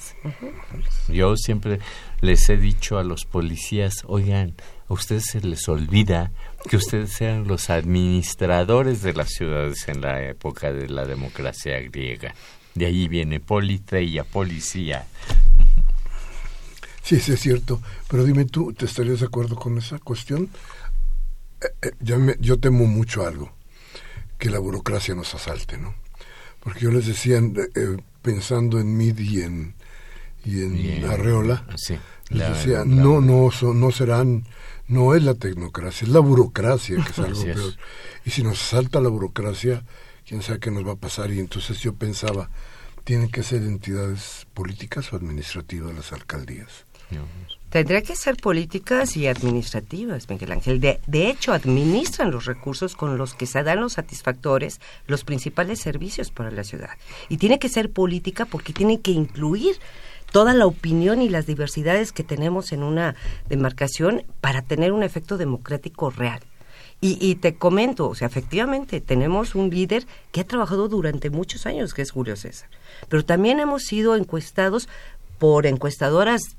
Yo 1.07 1.37
siempre 1.37 1.79
les 2.21 2.49
he 2.49 2.57
dicho 2.57 2.97
a 2.97 3.03
los 3.03 3.25
policías, 3.25 4.03
oigan, 4.07 4.55
a 4.91 4.93
ustedes 4.93 5.25
se 5.25 5.39
les 5.39 5.69
olvida 5.69 6.31
que 6.69 6.75
ustedes 6.75 7.19
eran 7.21 7.47
los 7.47 7.69
administradores 7.69 9.01
de 9.01 9.13
las 9.13 9.29
ciudades 9.29 9.87
en 9.87 10.01
la 10.01 10.21
época 10.21 10.73
de 10.73 10.89
la 10.89 11.05
democracia 11.05 11.79
griega. 11.79 12.35
De 12.75 12.85
ahí 12.85 13.07
viene 13.07 13.39
politeia, 13.39 14.25
policía. 14.25 15.07
Sí, 17.03 17.21
sí 17.21 17.31
es 17.31 17.39
cierto. 17.39 17.81
Pero 18.09 18.25
dime 18.25 18.43
tú, 18.43 18.73
¿te 18.73 18.85
estarías 18.85 19.21
de 19.21 19.27
acuerdo 19.27 19.55
con 19.55 19.77
esa 19.77 19.97
cuestión? 19.97 20.49
Eh, 21.61 21.67
eh, 21.83 21.91
yo, 22.01 22.17
yo 22.39 22.59
temo 22.59 22.85
mucho 22.85 23.25
algo, 23.25 23.49
que 24.37 24.49
la 24.49 24.59
burocracia 24.59 25.15
nos 25.15 25.33
asalte, 25.33 25.77
¿no? 25.77 25.95
Porque 26.59 26.81
yo 26.81 26.91
les 26.91 27.07
decía, 27.07 27.37
eh, 27.37 27.97
pensando 28.21 28.77
en 28.77 28.97
Mid 28.97 29.17
y 29.19 29.41
en, 29.41 29.73
y 30.43 30.63
en 30.63 31.05
Arreola, 31.05 31.65
les 32.29 32.49
decía, 32.49 32.83
no, 32.85 33.21
no, 33.21 33.49
no 33.73 33.91
serán 33.91 34.43
no 34.91 35.15
es 35.15 35.23
la 35.23 35.35
tecnocracia, 35.35 36.05
es 36.05 36.11
la 36.11 36.19
burocracia, 36.19 36.97
que 36.97 37.11
es 37.11 37.19
algo 37.19 37.43
peor. 37.43 37.73
Y 38.25 38.31
si 38.31 38.43
nos 38.43 38.59
salta 38.59 38.99
la 38.99 39.09
burocracia, 39.09 39.83
quién 40.27 40.41
sabe 40.41 40.59
qué 40.59 40.69
nos 40.69 40.85
va 40.85 40.91
a 40.91 40.97
pasar. 40.97 41.31
Y 41.31 41.39
entonces 41.39 41.79
yo 41.79 41.93
pensaba, 41.93 42.49
¿tienen 43.05 43.29
que 43.29 43.41
ser 43.41 43.63
entidades 43.63 44.47
políticas 44.53 45.11
o 45.13 45.15
administrativas 45.15 45.95
las 45.95 46.11
alcaldías? 46.11 46.85
Tendría 47.69 48.01
que 48.01 48.15
ser 48.15 48.35
políticas 48.35 49.15
y 49.15 49.27
administrativas, 49.27 50.29
Miguel 50.29 50.51
Ángel. 50.51 50.81
De, 50.81 50.99
de, 51.07 51.29
hecho, 51.29 51.53
administran 51.53 52.31
los 52.31 52.45
recursos 52.45 52.95
con 52.95 53.17
los 53.17 53.33
que 53.33 53.45
se 53.45 53.63
dan 53.63 53.79
los 53.79 53.93
satisfactores, 53.93 54.81
los 55.07 55.23
principales 55.23 55.79
servicios 55.79 56.31
para 56.31 56.51
la 56.51 56.65
ciudad. 56.65 56.91
Y 57.29 57.37
tiene 57.37 57.59
que 57.59 57.69
ser 57.69 57.91
política 57.91 58.45
porque 58.45 58.73
tiene 58.73 58.99
que 58.99 59.11
incluir 59.11 59.77
toda 60.31 60.53
la 60.53 60.65
opinión 60.65 61.21
y 61.21 61.29
las 61.29 61.45
diversidades 61.45 62.11
que 62.11 62.23
tenemos 62.23 62.71
en 62.71 62.83
una 62.83 63.15
demarcación 63.49 64.23
para 64.39 64.61
tener 64.61 64.93
un 64.93 65.03
efecto 65.03 65.37
democrático 65.37 66.09
real. 66.09 66.41
Y, 67.03 67.33
te 67.37 67.55
comento, 67.55 68.09
o 68.09 68.13
sea, 68.13 68.27
efectivamente 68.27 69.01
tenemos 69.01 69.55
un 69.55 69.71
líder 69.71 70.05
que 70.31 70.41
ha 70.41 70.47
trabajado 70.47 70.87
durante 70.87 71.31
muchos 71.31 71.65
años, 71.65 71.95
que 71.95 72.03
es 72.03 72.11
Julio 72.11 72.35
César. 72.35 72.69
Pero 73.09 73.25
también 73.25 73.59
hemos 73.59 73.81
sido 73.81 74.15
encuestados 74.15 74.87
por 75.39 75.65
encuestadoras 75.65 76.57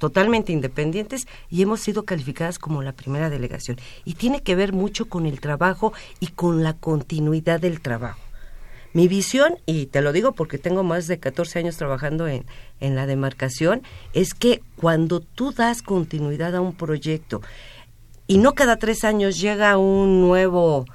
totalmente 0.00 0.52
independientes 0.52 1.28
y 1.50 1.62
hemos 1.62 1.82
sido 1.82 2.04
calificadas 2.04 2.58
como 2.58 2.82
la 2.82 2.94
primera 2.94 3.30
delegación. 3.30 3.76
Y 4.04 4.14
tiene 4.14 4.42
que 4.42 4.56
ver 4.56 4.72
mucho 4.72 5.08
con 5.08 5.24
el 5.24 5.38
trabajo 5.38 5.92
y 6.18 6.28
con 6.28 6.64
la 6.64 6.72
continuidad 6.72 7.60
del 7.60 7.80
trabajo. 7.80 8.25
Mi 8.96 9.08
visión, 9.08 9.58
y 9.66 9.84
te 9.84 10.00
lo 10.00 10.10
digo 10.10 10.32
porque 10.32 10.56
tengo 10.56 10.82
más 10.82 11.06
de 11.06 11.18
14 11.18 11.58
años 11.58 11.76
trabajando 11.76 12.28
en, 12.28 12.46
en 12.80 12.94
la 12.94 13.04
demarcación, 13.04 13.82
es 14.14 14.32
que 14.32 14.62
cuando 14.76 15.20
tú 15.20 15.52
das 15.52 15.82
continuidad 15.82 16.56
a 16.56 16.62
un 16.62 16.74
proyecto 16.74 17.42
y 18.26 18.38
no 18.38 18.54
cada 18.54 18.78
tres 18.78 19.04
años 19.04 19.38
llega 19.38 19.76
un 19.76 20.22
nuevo 20.22 20.86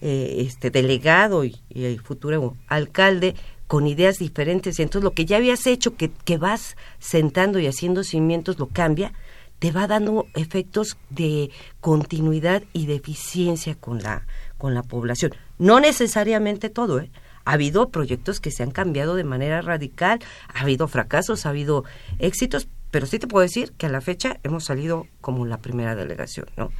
eh, 0.00 0.36
este 0.46 0.70
delegado 0.70 1.44
y, 1.44 1.56
futuro 2.04 2.54
alcalde 2.68 3.34
con 3.66 3.88
ideas 3.88 4.18
diferentes 4.18 4.78
entonces 4.78 5.02
lo 5.02 5.10
que 5.10 5.24
ya 5.24 5.38
habías 5.38 5.66
hecho 5.66 5.96
que, 5.96 6.12
que 6.12 6.38
vas 6.38 6.76
sentando 7.00 7.58
y 7.58 7.66
haciendo 7.66 8.04
cimientos 8.04 8.60
lo 8.60 8.68
cambia 8.68 9.12
te 9.58 9.72
va 9.72 9.88
dando 9.88 10.26
efectos 10.34 10.96
de 11.10 11.50
continuidad 11.80 12.62
y 12.72 12.86
de 12.86 12.94
eficiencia 12.94 13.74
con 13.74 14.00
la 14.00 14.28
con 14.58 14.74
la 14.74 14.84
población 14.84 15.34
no 15.58 15.80
necesariamente 15.80 16.70
todo 16.70 17.00
¿eh? 17.00 17.10
Ha 17.48 17.52
habido 17.54 17.88
proyectos 17.88 18.40
que 18.40 18.50
se 18.50 18.62
han 18.62 18.70
cambiado 18.70 19.14
de 19.14 19.24
manera 19.24 19.62
radical 19.62 20.20
ha 20.52 20.60
habido 20.60 20.86
fracasos 20.88 21.46
ha 21.46 21.50
habido 21.50 21.84
éxitos 22.18 22.68
pero 22.90 23.06
sí 23.06 23.18
te 23.18 23.26
puedo 23.26 23.42
decir 23.42 23.72
que 23.72 23.86
a 23.86 23.90
la 23.90 24.00
fecha 24.00 24.38
hemos 24.42 24.64
salido 24.64 25.06
como 25.20 25.46
la 25.46 25.58
primera 25.58 25.94
delegación 25.94 26.46
no 26.56 26.70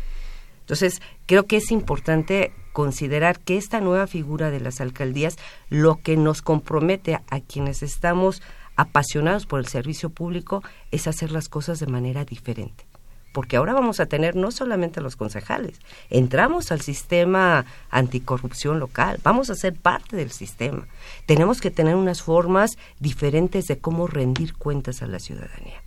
entonces, 0.69 1.01
creo 1.25 1.47
que 1.47 1.57
es 1.57 1.71
importante 1.71 2.53
considerar 2.75 3.41
que 3.41 3.57
esta 3.57 3.81
nueva 3.81 4.07
figura 4.07 4.51
de 4.51 4.61
las 4.61 4.83
alcaldías 4.83 5.39
lo 5.71 6.03
que 6.03 6.19
nos 6.19 6.43
compromete 6.43 7.15
a, 7.15 7.41
quienes 7.41 7.83
estamos 7.83 8.43
apasionados 8.77 9.47
por 9.47 9.61
el 9.61 9.67
servicio 9.67 10.11
público 10.11 10.63
es 10.91 11.07
hacer 11.07 11.33
las 11.33 11.49
cosas 11.49 11.81
de 11.81 11.87
manera 11.87 12.27
diferente. 12.27 12.88
Porque 13.39 13.57
ahora 13.57 13.73
vamos 13.73 14.01
a 14.01 14.07
tener 14.07 14.35
no 14.35 14.51
solamente 14.51 14.99
a 14.99 15.03
los 15.05 15.15
concejales, 15.15 15.79
entramos 16.11 16.73
al 16.73 16.81
sistema 16.81 17.67
anticorrupción 17.89 18.81
local, 18.81 19.21
vamos 19.23 19.49
a 19.49 19.55
ser 19.55 19.75
parte 19.75 20.17
del 20.17 20.33
sistema. 20.33 20.89
Tenemos 21.25 21.61
que 21.61 21.71
tener 21.71 21.95
unas 21.95 22.21
formas 22.21 22.79
diferentes 22.99 23.69
de 23.69 23.79
cómo 23.79 24.09
rendir 24.09 24.55
cuentas 24.55 25.03
a 25.03 25.07
la 25.07 25.21
ciudadanía. 25.21 25.81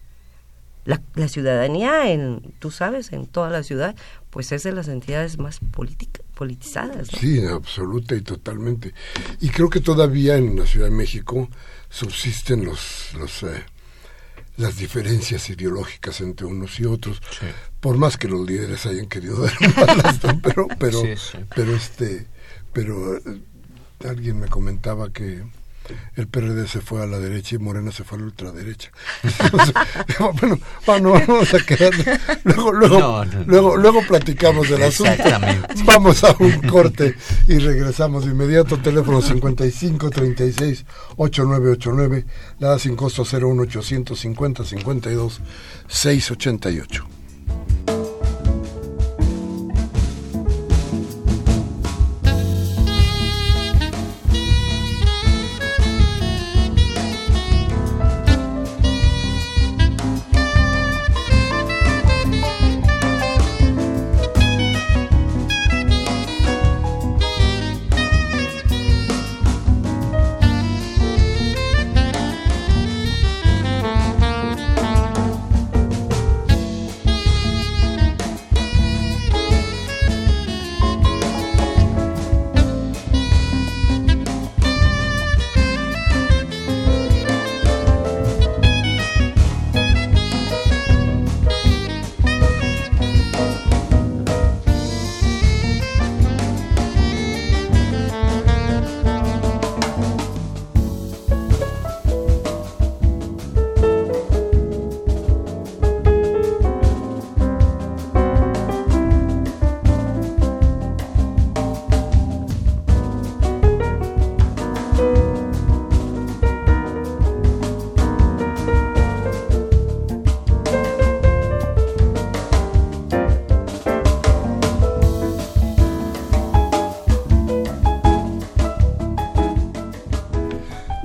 La, 0.85 1.01
la, 1.15 1.27
ciudadanía, 1.27 2.09
en, 2.09 2.53
tú 2.59 2.71
sabes, 2.71 3.11
en 3.11 3.27
toda 3.27 3.49
la 3.49 3.63
ciudad, 3.63 3.97
pues 4.29 4.53
es 4.53 4.63
de 4.63 4.71
las 4.71 4.87
entidades 4.87 5.37
más 5.37 5.59
politizadas. 6.33 7.09
Sí, 7.09 7.45
absoluta 7.45 8.15
y 8.15 8.21
totalmente. 8.21 8.93
Y 9.41 9.49
creo 9.49 9.69
que 9.69 9.81
todavía 9.81 10.37
en 10.37 10.55
la 10.55 10.65
Ciudad 10.65 10.85
de 10.85 10.95
México 10.95 11.49
subsisten 11.89 12.63
los, 12.63 13.13
los 13.15 13.43
eh, 13.43 13.65
las 14.61 14.77
diferencias 14.77 15.49
ideológicas 15.49 16.21
entre 16.21 16.45
unos 16.45 16.79
y 16.79 16.85
otros, 16.85 17.21
por 17.79 17.97
más 17.97 18.17
que 18.17 18.27
los 18.27 18.47
líderes 18.47 18.85
hayan 18.85 19.07
querido 19.07 19.41
dar 19.41 19.53
un 20.23 20.41
pero, 20.41 20.67
pero, 20.79 21.01
pero 21.55 21.75
este, 21.75 22.27
pero 22.71 23.17
eh, 23.17 23.21
alguien 24.07 24.39
me 24.39 24.47
comentaba 24.47 25.11
que 25.11 25.43
el 26.15 26.27
PRD 26.27 26.67
se 26.67 26.81
fue 26.81 27.01
a 27.01 27.05
la 27.05 27.19
derecha 27.19 27.55
y 27.55 27.59
Morena 27.59 27.91
se 27.91 28.03
fue 28.03 28.17
a 28.17 28.21
la 28.21 28.27
ultraderecha. 28.27 28.91
bueno, 30.41 30.59
bueno, 30.85 31.11
vamos 31.11 31.53
a 31.53 31.59
quedar. 31.65 31.93
Luego, 32.43 32.71
luego, 32.73 33.25
luego, 33.45 33.77
luego 33.77 34.01
platicamos 34.07 34.69
del 34.69 34.83
asunto. 34.83 35.23
Vamos 35.85 36.23
a 36.23 36.35
un 36.39 36.61
corte 36.61 37.15
y 37.47 37.57
regresamos 37.57 38.25
de 38.25 38.31
inmediato. 38.31 38.77
Teléfono 38.77 39.21
55 39.21 40.09
36 40.09 40.85
8989, 41.17 42.25
la 42.59 42.79
sin 42.79 42.95
costo 42.95 43.23
01 43.23 43.61
850 43.63 44.65
52 44.65 45.41
688. 45.87 47.20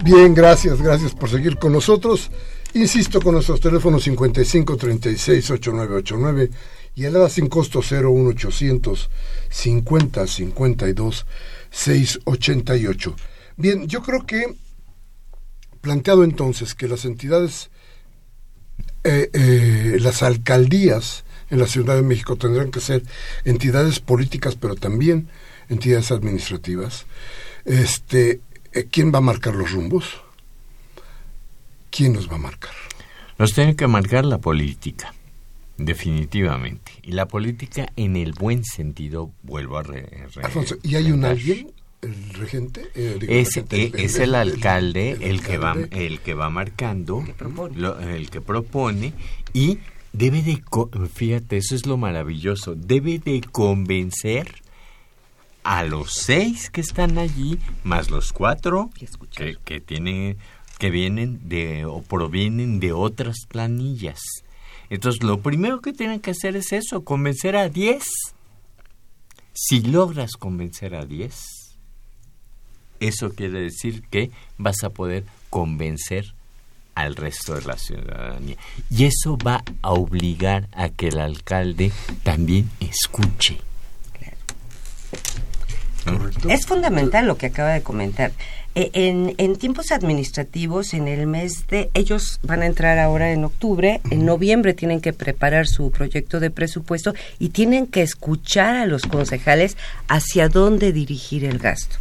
Bien, 0.06 0.34
gracias, 0.34 0.80
gracias 0.80 1.16
por 1.16 1.28
seguir 1.28 1.56
con 1.58 1.72
nosotros. 1.72 2.30
Insisto 2.74 3.20
con 3.20 3.34
nuestros 3.34 3.58
teléfonos 3.58 4.04
55 4.04 4.76
36 4.76 5.50
8989 5.50 6.50
y 6.94 7.04
el 7.06 7.16
ADA 7.16 7.28
sin 7.28 7.48
costo 7.48 7.80
01800 7.80 9.10
50 9.50 10.26
52 10.28 11.26
688. 11.70 13.16
Bien, 13.56 13.88
yo 13.88 14.00
creo 14.00 14.24
que 14.24 14.54
planteado 15.80 16.22
entonces 16.22 16.76
que 16.76 16.86
las 16.86 17.04
entidades, 17.04 17.70
eh, 19.02 19.28
eh, 19.32 19.96
las 19.98 20.22
alcaldías 20.22 21.24
en 21.50 21.58
la 21.58 21.66
Ciudad 21.66 21.96
de 21.96 22.02
México 22.02 22.36
tendrán 22.36 22.70
que 22.70 22.78
ser 22.78 23.02
entidades 23.44 23.98
políticas, 23.98 24.54
pero 24.54 24.76
también 24.76 25.26
entidades 25.68 26.12
administrativas. 26.12 27.06
Este, 27.64 28.40
¿quién 28.84 29.12
va 29.12 29.18
a 29.18 29.22
marcar 29.22 29.54
los 29.54 29.72
rumbos? 29.72 30.20
¿Quién 31.90 32.12
nos 32.12 32.30
va 32.30 32.34
a 32.34 32.38
marcar? 32.38 32.72
Nos 33.38 33.54
tiene 33.54 33.76
que 33.76 33.86
marcar 33.86 34.24
la 34.24 34.38
política, 34.38 35.14
definitivamente. 35.76 36.92
Y 37.02 37.12
la 37.12 37.26
política 37.26 37.92
en 37.96 38.16
el 38.16 38.32
buen 38.32 38.64
sentido, 38.64 39.30
vuelvo 39.42 39.78
a 39.78 39.82
re, 39.82 40.26
Alfonso, 40.42 40.76
¿y 40.82 40.96
hay 40.96 41.12
un 41.12 41.24
alguien? 41.24 41.72
¿El 42.02 42.34
regente? 42.34 42.90
Eh, 42.94 43.18
es, 43.28 43.56
el, 43.56 43.94
es 43.94 44.18
el, 44.18 44.34
alcalde 44.34 45.16
el, 45.20 45.42
que 45.42 45.58
va 45.58 45.74
el 45.90 46.20
que 46.20 46.34
va 46.34 46.50
marcando, 46.50 47.24
el 48.00 48.30
que 48.30 48.40
propone 48.40 49.12
y 49.54 49.78
debe 50.12 50.42
de, 50.42 50.62
fíjate, 51.12 51.56
eso 51.56 51.74
es 51.74 51.86
lo 51.86 51.96
maravilloso, 51.96 52.74
debe 52.74 53.18
de 53.18 53.40
convencer 53.50 54.62
a 55.66 55.82
los 55.82 56.12
seis 56.12 56.70
que 56.70 56.80
están 56.80 57.18
allí, 57.18 57.58
más 57.82 58.08
los 58.08 58.32
cuatro 58.32 58.88
que, 59.34 59.56
que, 59.64 59.80
tienen, 59.80 60.38
que 60.78 60.90
vienen 60.90 61.48
de 61.48 61.84
o 61.84 62.02
provienen 62.02 62.78
de 62.78 62.92
otras 62.92 63.46
planillas. 63.48 64.20
Entonces, 64.90 65.24
lo 65.24 65.40
primero 65.40 65.80
que 65.80 65.92
tienen 65.92 66.20
que 66.20 66.30
hacer 66.30 66.54
es 66.54 66.72
eso, 66.72 67.02
convencer 67.02 67.56
a 67.56 67.68
diez. 67.68 68.04
Si 69.52 69.80
logras 69.80 70.36
convencer 70.38 70.94
a 70.94 71.04
diez, 71.04 71.76
eso 73.00 73.30
quiere 73.30 73.60
decir 73.60 74.04
que 74.08 74.30
vas 74.58 74.84
a 74.84 74.90
poder 74.90 75.24
convencer 75.50 76.32
al 76.94 77.16
resto 77.16 77.56
de 77.56 77.62
la 77.62 77.76
ciudadanía. 77.76 78.56
Y 78.88 79.06
eso 79.06 79.36
va 79.36 79.64
a 79.82 79.90
obligar 79.90 80.68
a 80.70 80.90
que 80.90 81.08
el 81.08 81.18
alcalde 81.18 81.90
también 82.22 82.70
escuche. 82.78 83.65
Es 86.48 86.66
fundamental 86.66 87.26
lo 87.26 87.36
que 87.36 87.46
acaba 87.46 87.72
de 87.72 87.82
comentar. 87.82 88.32
E, 88.74 88.90
en, 88.92 89.34
en, 89.38 89.56
tiempos 89.56 89.90
administrativos, 89.90 90.92
en 90.94 91.08
el 91.08 91.26
mes 91.26 91.66
de... 91.68 91.90
Ellos 91.94 92.40
van 92.42 92.62
a 92.62 92.66
entrar 92.66 92.98
ahora 92.98 93.32
en 93.32 93.44
octubre, 93.44 94.00
en 94.10 94.26
noviembre 94.26 94.74
tienen 94.74 95.00
que 95.00 95.12
preparar 95.12 95.66
su 95.66 95.90
proyecto 95.90 96.40
de 96.40 96.50
presupuesto 96.50 97.14
y 97.38 97.48
tienen 97.48 97.86
que 97.86 98.02
escuchar 98.02 98.76
a 98.76 98.86
los 98.86 99.02
concejales 99.02 99.76
hacia 100.08 100.48
dónde 100.48 100.92
dirigir 100.92 101.44
el 101.44 101.58
gasto. 101.58 101.96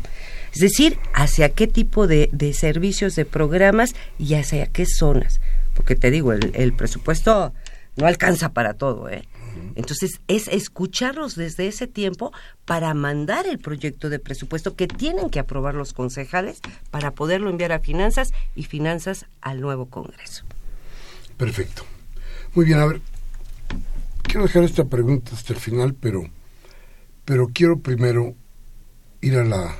Es 0.54 0.62
decir, 0.62 0.98
hacia 1.14 1.50
qué 1.50 1.68
tipo 1.68 2.08
de, 2.08 2.30
de 2.32 2.54
servicios, 2.54 3.16
de 3.16 3.26
programas 3.26 3.96
y 4.20 4.36
hacia 4.36 4.68
qué 4.68 4.86
zonas. 4.86 5.40
Porque 5.74 5.96
te 5.96 6.12
digo, 6.12 6.34
el, 6.34 6.52
el 6.56 6.74
presupuesto 6.74 7.54
no 7.96 8.06
alcanza 8.06 8.50
para 8.50 8.74
todo, 8.74 9.10
¿eh? 9.10 9.24
Entonces, 9.76 10.22
es 10.28 10.48
escucharlos 10.48 11.36
desde 11.36 11.68
ese 11.68 11.88
tiempo 11.88 12.32
para 12.66 12.94
mandar 12.94 13.48
el 13.48 13.60
proyecto 13.60 14.10
de 14.10 14.20
presupuesto 14.20 14.76
que 14.76 14.88
tienen 14.88 15.30
que 15.30 15.40
aprobar 15.40 15.76
los 15.76 15.94
concejales 15.94 16.60
para 16.92 17.12
poderlo 17.12 17.50
enviar 17.50 17.72
a 17.72 17.80
finanzas 17.80 18.32
y 18.56 18.64
finanzas 18.64 19.26
al 19.42 19.62
nuevo 19.62 19.88
Congreso. 19.88 20.46
Perfecto. 21.38 21.84
Muy 22.54 22.66
bien, 22.66 22.80
a 22.80 22.86
ver, 22.86 23.02
quiero 24.24 24.44
dejar 24.44 24.64
esta 24.64 24.86
pregunta 24.86 25.32
hasta 25.34 25.54
el 25.54 25.60
final, 25.60 25.94
pero, 25.94 26.24
pero 27.26 27.48
quiero 27.54 27.80
primero 27.80 28.34
ir 29.22 29.38
a, 29.38 29.44
la, 29.44 29.76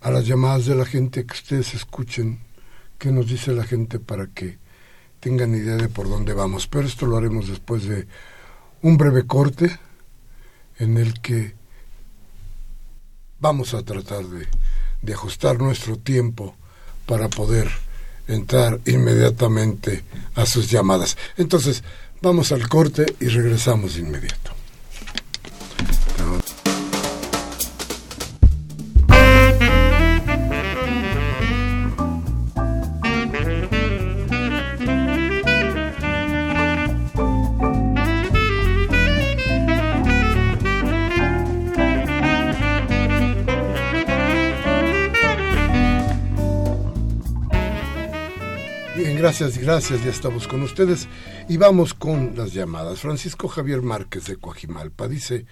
a 0.00 0.10
las 0.10 0.26
llamadas 0.26 0.66
de 0.66 0.74
la 0.74 0.86
gente, 0.86 1.26
que 1.26 1.34
ustedes 1.34 1.74
escuchen 1.74 2.40
qué 2.98 3.12
nos 3.12 3.28
dice 3.28 3.52
la 3.52 3.64
gente 3.64 3.98
para 3.98 4.26
que 4.28 4.58
tengan 5.20 5.54
idea 5.54 5.76
de 5.76 5.88
por 5.88 6.08
dónde 6.08 6.32
vamos. 6.32 6.66
Pero 6.66 6.86
esto 6.86 7.06
lo 7.06 7.16
haremos 7.16 7.48
después 7.48 7.86
de 7.86 8.06
un 8.82 8.96
breve 8.96 9.26
corte 9.26 9.78
en 10.78 10.96
el 10.96 11.20
que 11.20 11.54
vamos 13.38 13.74
a 13.74 13.82
tratar 13.82 14.24
de, 14.24 14.46
de 15.02 15.12
ajustar 15.12 15.58
nuestro 15.58 15.98
tiempo 15.98 16.56
para 17.06 17.28
poder 17.28 17.70
entrar 18.28 18.80
inmediatamente 18.86 20.02
a 20.34 20.46
sus 20.46 20.70
llamadas. 20.70 21.16
Entonces, 21.36 21.84
vamos 22.20 22.52
al 22.52 22.68
corte 22.68 23.06
y 23.20 23.28
regresamos 23.28 23.94
de 23.94 24.00
inmediato. 24.00 24.55
Gracias, 49.26 49.58
gracias, 49.58 50.04
ya 50.04 50.10
estamos 50.10 50.46
con 50.46 50.62
ustedes 50.62 51.08
y 51.48 51.56
vamos 51.56 51.94
con 51.94 52.34
las 52.36 52.52
llamadas. 52.52 53.00
Francisco 53.00 53.48
Javier 53.48 53.82
Márquez 53.82 54.26
de 54.26 54.36
Coajimalpa 54.36 55.08
dice, 55.08 55.46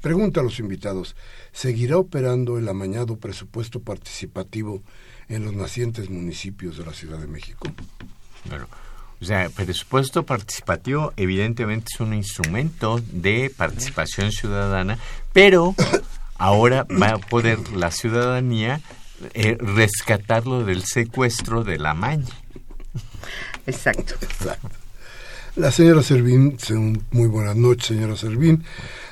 pregunta 0.00 0.40
a 0.40 0.42
los 0.42 0.58
invitados, 0.58 1.14
¿seguirá 1.52 1.96
operando 1.96 2.58
el 2.58 2.68
amañado 2.68 3.18
presupuesto 3.18 3.78
participativo 3.78 4.82
en 5.28 5.44
los 5.44 5.54
nacientes 5.54 6.10
municipios 6.10 6.76
de 6.76 6.84
la 6.84 6.92
Ciudad 6.92 7.18
de 7.18 7.28
México? 7.28 7.68
Bueno, 8.48 8.66
o 9.20 9.24
sea, 9.24 9.48
presupuesto 9.48 10.26
participativo 10.26 11.12
evidentemente 11.16 11.86
es 11.94 12.00
un 12.00 12.14
instrumento 12.14 13.00
de 13.12 13.54
participación 13.56 14.32
ciudadana, 14.32 14.98
pero 15.32 15.76
ahora 16.34 16.84
va 17.00 17.10
a 17.10 17.18
poder 17.18 17.60
la 17.76 17.92
ciudadanía 17.92 18.80
eh, 19.34 19.56
rescatarlo 19.60 20.64
del 20.64 20.82
secuestro 20.82 21.62
de 21.62 21.78
la 21.78 21.94
maña. 21.94 22.34
Exacto. 23.70 24.14
La 25.54 25.70
señora 25.70 26.02
Servín, 26.02 26.56
muy 27.12 27.28
buenas 27.28 27.54
noches, 27.54 27.86
señora 27.86 28.16
Servín, 28.16 28.64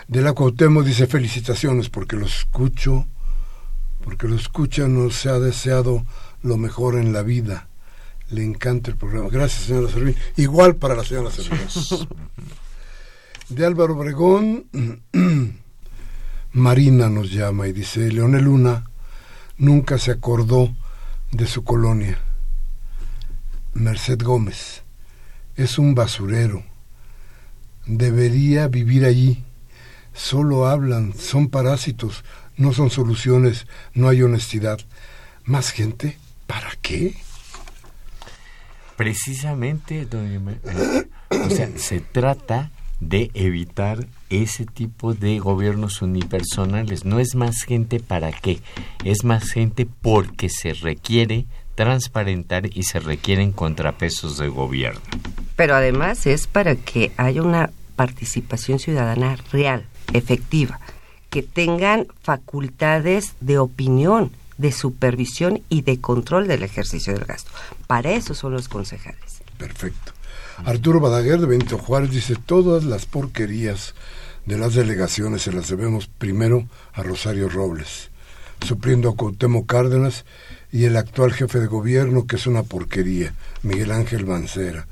de 0.08 0.20
la 0.20 0.32
Cuauhtémoc 0.32 0.84
dice 0.84 1.06
felicitaciones 1.06 1.88
porque 1.88 2.16
lo 2.16 2.26
escucho, 2.26 3.06
porque 4.02 4.26
lo 4.26 4.34
escucha, 4.34 4.88
nos 4.88 5.14
se 5.14 5.28
ha 5.28 5.38
deseado 5.38 6.04
lo 6.42 6.56
mejor 6.56 6.96
en 6.96 7.12
la 7.12 7.22
vida. 7.22 7.68
Le 8.30 8.42
encanta 8.44 8.90
el 8.90 8.96
programa. 8.96 9.28
Gracias, 9.30 9.64
señora 9.64 9.92
Servín. 9.92 10.16
Igual 10.36 10.74
para 10.74 10.96
la 10.96 11.04
señora 11.04 11.30
Servín. 11.30 11.60
De 13.48 13.64
Álvaro 13.64 13.94
Obregón, 13.96 14.66
Marina 16.52 17.08
nos 17.08 17.30
llama 17.30 17.68
y 17.68 17.72
dice, 17.72 18.10
Leonel 18.10 18.44
Luna 18.44 18.84
nunca 19.56 19.98
se 19.98 20.10
acordó 20.10 20.74
de 21.30 21.46
su 21.46 21.62
colonia 21.62 22.18
Merced 23.78 24.22
Gómez. 24.22 24.82
Es 25.56 25.78
un 25.78 25.94
basurero. 25.94 26.64
Debería 27.86 28.68
vivir 28.68 29.04
allí. 29.04 29.44
Solo 30.12 30.66
hablan, 30.66 31.14
son 31.14 31.48
parásitos, 31.48 32.24
no 32.56 32.72
son 32.72 32.90
soluciones, 32.90 33.66
no 33.94 34.08
hay 34.08 34.22
honestidad. 34.22 34.80
¿Más 35.44 35.70
gente? 35.70 36.18
¿Para 36.46 36.70
qué? 36.82 37.14
Precisamente, 38.96 40.08
o 41.30 41.50
sea, 41.50 41.70
se 41.76 42.00
trata 42.00 42.72
de 42.98 43.30
evitar 43.34 44.08
ese 44.28 44.66
tipo 44.66 45.14
de 45.14 45.38
gobiernos 45.38 46.02
unipersonales. 46.02 47.04
No 47.04 47.20
es 47.20 47.36
más 47.36 47.62
gente 47.62 48.00
para 48.00 48.32
qué, 48.32 48.60
es 49.04 49.22
más 49.22 49.52
gente 49.52 49.86
porque 49.86 50.48
se 50.48 50.72
requiere 50.72 51.46
transparentar 51.78 52.76
y 52.76 52.82
se 52.82 52.98
requieren 52.98 53.52
contrapesos 53.52 54.36
de 54.36 54.48
gobierno. 54.48 55.00
Pero 55.54 55.76
además 55.76 56.26
es 56.26 56.48
para 56.48 56.74
que 56.74 57.12
haya 57.16 57.40
una 57.40 57.70
participación 57.94 58.80
ciudadana 58.80 59.38
real, 59.52 59.84
efectiva, 60.12 60.80
que 61.30 61.44
tengan 61.44 62.08
facultades 62.20 63.34
de 63.38 63.58
opinión, 63.58 64.32
de 64.56 64.72
supervisión 64.72 65.62
y 65.68 65.82
de 65.82 66.00
control 66.00 66.48
del 66.48 66.64
ejercicio 66.64 67.12
del 67.12 67.26
gasto. 67.26 67.52
Para 67.86 68.10
eso 68.10 68.34
son 68.34 68.54
los 68.54 68.66
concejales. 68.66 69.40
Perfecto. 69.56 70.10
Arturo 70.64 70.98
Badaguer 70.98 71.38
de 71.38 71.46
Benito 71.46 71.78
Juárez 71.78 72.10
dice, 72.10 72.34
todas 72.34 72.82
las 72.82 73.06
porquerías 73.06 73.94
de 74.46 74.58
las 74.58 74.74
delegaciones 74.74 75.42
se 75.42 75.52
las 75.52 75.68
debemos 75.68 76.08
primero 76.08 76.66
a 76.92 77.04
Rosario 77.04 77.48
Robles, 77.48 78.10
supliendo 78.66 79.10
a 79.10 79.14
Cuauhtémoc 79.14 79.66
Cárdenas 79.66 80.24
y 80.70 80.84
el 80.84 80.96
actual 80.96 81.32
jefe 81.32 81.60
de 81.60 81.66
gobierno, 81.66 82.26
que 82.26 82.36
es 82.36 82.46
una 82.46 82.62
porquería, 82.62 83.34
Miguel 83.62 83.92
Ángel 83.92 84.26
Mancera. 84.26 84.86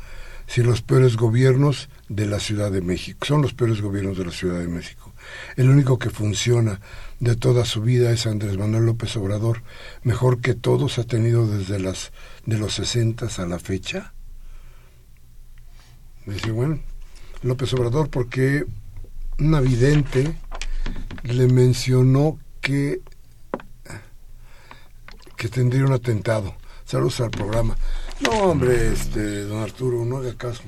Si 0.46 0.62
los 0.62 0.80
peores 0.80 1.16
gobiernos 1.16 1.88
de 2.08 2.26
la 2.26 2.38
Ciudad 2.38 2.70
de 2.70 2.80
México, 2.80 3.26
son 3.26 3.42
los 3.42 3.52
peores 3.52 3.80
gobiernos 3.80 4.16
de 4.16 4.24
la 4.24 4.30
Ciudad 4.30 4.60
de 4.60 4.68
México. 4.68 5.12
El 5.56 5.68
único 5.68 5.98
que 5.98 6.10
funciona 6.10 6.80
de 7.18 7.34
toda 7.34 7.64
su 7.64 7.82
vida 7.82 8.12
es 8.12 8.26
Andrés 8.26 8.56
Manuel 8.56 8.86
López 8.86 9.16
Obrador, 9.16 9.62
mejor 10.02 10.40
que 10.40 10.54
todos 10.54 10.98
ha 10.98 11.04
tenido 11.04 11.46
desde 11.48 11.80
las 11.80 12.12
de 12.44 12.58
los 12.58 12.74
sesentas 12.74 13.38
a 13.38 13.46
la 13.46 13.58
fecha. 13.58 14.12
Dice, 16.26 16.52
bueno, 16.52 16.80
López 17.42 17.72
Obrador, 17.74 18.08
porque 18.08 18.66
un 19.38 19.64
vidente 19.64 20.34
le 21.24 21.46
mencionó 21.48 22.38
que 22.60 23.00
que 25.36 25.48
tendría 25.48 25.84
un 25.84 25.92
atentado. 25.92 26.54
Saludos 26.84 27.20
al 27.20 27.30
programa. 27.30 27.76
No, 28.20 28.30
hombre, 28.30 28.92
este, 28.92 29.42
don 29.44 29.62
Arturo, 29.62 30.04
no 30.04 30.18
haga 30.18 30.34
caso. 30.36 30.62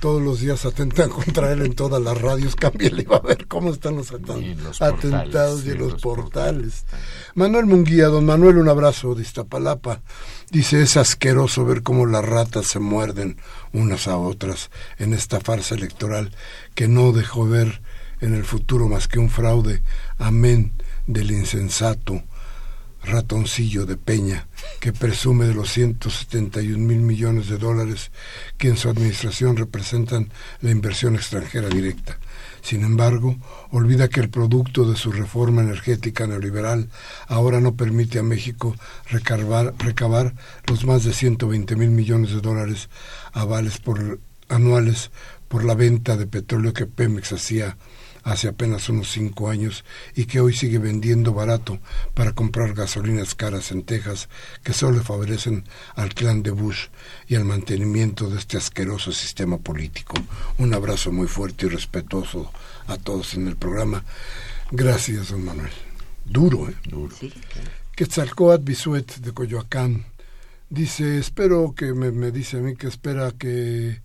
Todos 0.00 0.20
los 0.20 0.40
días 0.40 0.66
atentan 0.66 1.08
contra 1.24 1.52
él 1.52 1.62
en 1.62 1.74
todas 1.74 2.02
las 2.02 2.20
radios. 2.20 2.54
Cámbiale 2.54 3.04
va 3.04 3.16
a 3.16 3.20
ver 3.20 3.46
cómo 3.46 3.72
están 3.72 3.96
los, 3.96 4.12
atentados 4.12 5.64
y, 5.64 5.74
los, 5.74 6.00
portales. 6.00 6.84
Manuel 7.34 7.66
Munguía, 7.66 8.08
don 8.08 8.26
Manuel, 8.26 8.58
un 8.58 8.68
abrazo 8.68 9.14
de 9.14 9.22
Iztapalapa. 9.22 10.02
Dice, 10.50 10.82
es 10.82 10.96
asqueroso 10.96 11.64
ver 11.64 11.82
cómo 11.82 12.04
las 12.06 12.24
ratas 12.24 12.66
se 12.66 12.78
muerden 12.78 13.38
unas 13.72 14.06
a 14.06 14.18
otras 14.18 14.70
en 14.98 15.14
esta 15.14 15.40
farsa 15.40 15.74
electoral 15.74 16.32
que 16.74 16.88
no 16.88 17.12
dejó 17.12 17.48
ver 17.48 17.80
en 18.20 18.34
el 18.34 18.44
futuro 18.44 18.88
más 18.88 19.08
que 19.08 19.18
un 19.18 19.30
fraude. 19.30 19.82
Amén 20.18 20.72
del 21.06 21.30
insensato 21.30 22.22
ratoncillo 23.06 23.86
de 23.86 23.96
Peña, 23.96 24.48
que 24.80 24.92
presume 24.92 25.46
de 25.46 25.54
los 25.54 25.72
171 25.72 26.78
mil 26.78 26.98
millones 26.98 27.48
de 27.48 27.58
dólares 27.58 28.10
que 28.58 28.68
en 28.68 28.76
su 28.76 28.88
administración 28.88 29.56
representan 29.56 30.30
la 30.60 30.70
inversión 30.70 31.14
extranjera 31.14 31.68
directa. 31.68 32.18
Sin 32.62 32.82
embargo, 32.82 33.36
olvida 33.70 34.08
que 34.08 34.18
el 34.18 34.28
producto 34.28 34.90
de 34.90 34.96
su 34.96 35.12
reforma 35.12 35.62
energética 35.62 36.26
neoliberal 36.26 36.88
ahora 37.28 37.60
no 37.60 37.76
permite 37.76 38.18
a 38.18 38.24
México 38.24 38.74
recabar, 39.08 40.34
los 40.66 40.84
más 40.84 41.04
de 41.04 41.12
120 41.12 41.76
mil 41.76 41.90
millones 41.90 42.32
de 42.32 42.40
dólares 42.40 42.88
avales 43.32 43.78
por, 43.78 44.18
anuales 44.48 45.12
por 45.46 45.64
la 45.64 45.74
venta 45.74 46.16
de 46.16 46.26
petróleo 46.26 46.72
que 46.72 46.86
Pemex 46.86 47.32
hacía 47.32 47.76
hace 48.26 48.48
apenas 48.48 48.88
unos 48.88 49.12
cinco 49.12 49.48
años 49.48 49.84
y 50.16 50.24
que 50.24 50.40
hoy 50.40 50.52
sigue 50.52 50.78
vendiendo 50.78 51.32
barato 51.32 51.78
para 52.12 52.32
comprar 52.32 52.74
gasolinas 52.74 53.36
caras 53.36 53.70
en 53.70 53.84
Texas 53.84 54.28
que 54.64 54.72
solo 54.72 55.00
favorecen 55.00 55.64
al 55.94 56.12
clan 56.12 56.42
de 56.42 56.50
Bush 56.50 56.88
y 57.28 57.36
al 57.36 57.44
mantenimiento 57.44 58.28
de 58.28 58.38
este 58.38 58.56
asqueroso 58.56 59.12
sistema 59.12 59.58
político. 59.58 60.16
Un 60.58 60.74
abrazo 60.74 61.12
muy 61.12 61.28
fuerte 61.28 61.66
y 61.66 61.68
respetuoso 61.68 62.50
a 62.88 62.96
todos 62.96 63.34
en 63.34 63.46
el 63.46 63.54
programa. 63.54 64.02
Gracias, 64.72 65.28
don 65.28 65.44
Manuel. 65.44 65.70
Duro, 66.24 66.68
¿eh? 66.68 66.74
Duro. 66.84 67.14
Sí. 67.14 67.32
Quetzalcoatl 67.94 68.64
Bisuet 68.64 69.18
de 69.18 69.32
Coyoacán 69.32 70.04
dice, 70.68 71.18
espero 71.18 71.74
que 71.76 71.94
me, 71.94 72.10
me 72.10 72.32
dice 72.32 72.56
a 72.56 72.60
mí 72.60 72.74
que 72.74 72.88
espera 72.88 73.30
que 73.30 74.00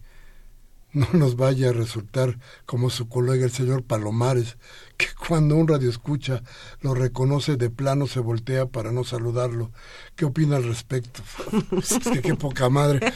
no 0.94 1.08
nos 1.14 1.36
vaya 1.36 1.70
a 1.70 1.74
resultar 1.74 2.38
como 2.66 2.89
su 2.89 3.08
colega 3.08 3.46
el 3.46 3.52
señor 3.52 3.84
Palomares, 3.84 4.58
que 4.98 5.08
cuando 5.28 5.56
un 5.56 5.68
radio 5.68 5.89
escucha 5.89 6.44
lo 6.82 6.94
reconoce 6.94 7.56
de 7.56 7.70
plano 7.70 8.08
se 8.08 8.20
voltea 8.20 8.66
para 8.66 8.92
no 8.92 9.04
saludarlo. 9.04 9.72
¿Qué 10.16 10.26
opina 10.26 10.58
al 10.58 10.64
respecto? 10.64 11.22
Es 11.78 12.10
que 12.10 12.22
qué 12.22 12.36
poca 12.36 12.70
madre. 12.70 13.14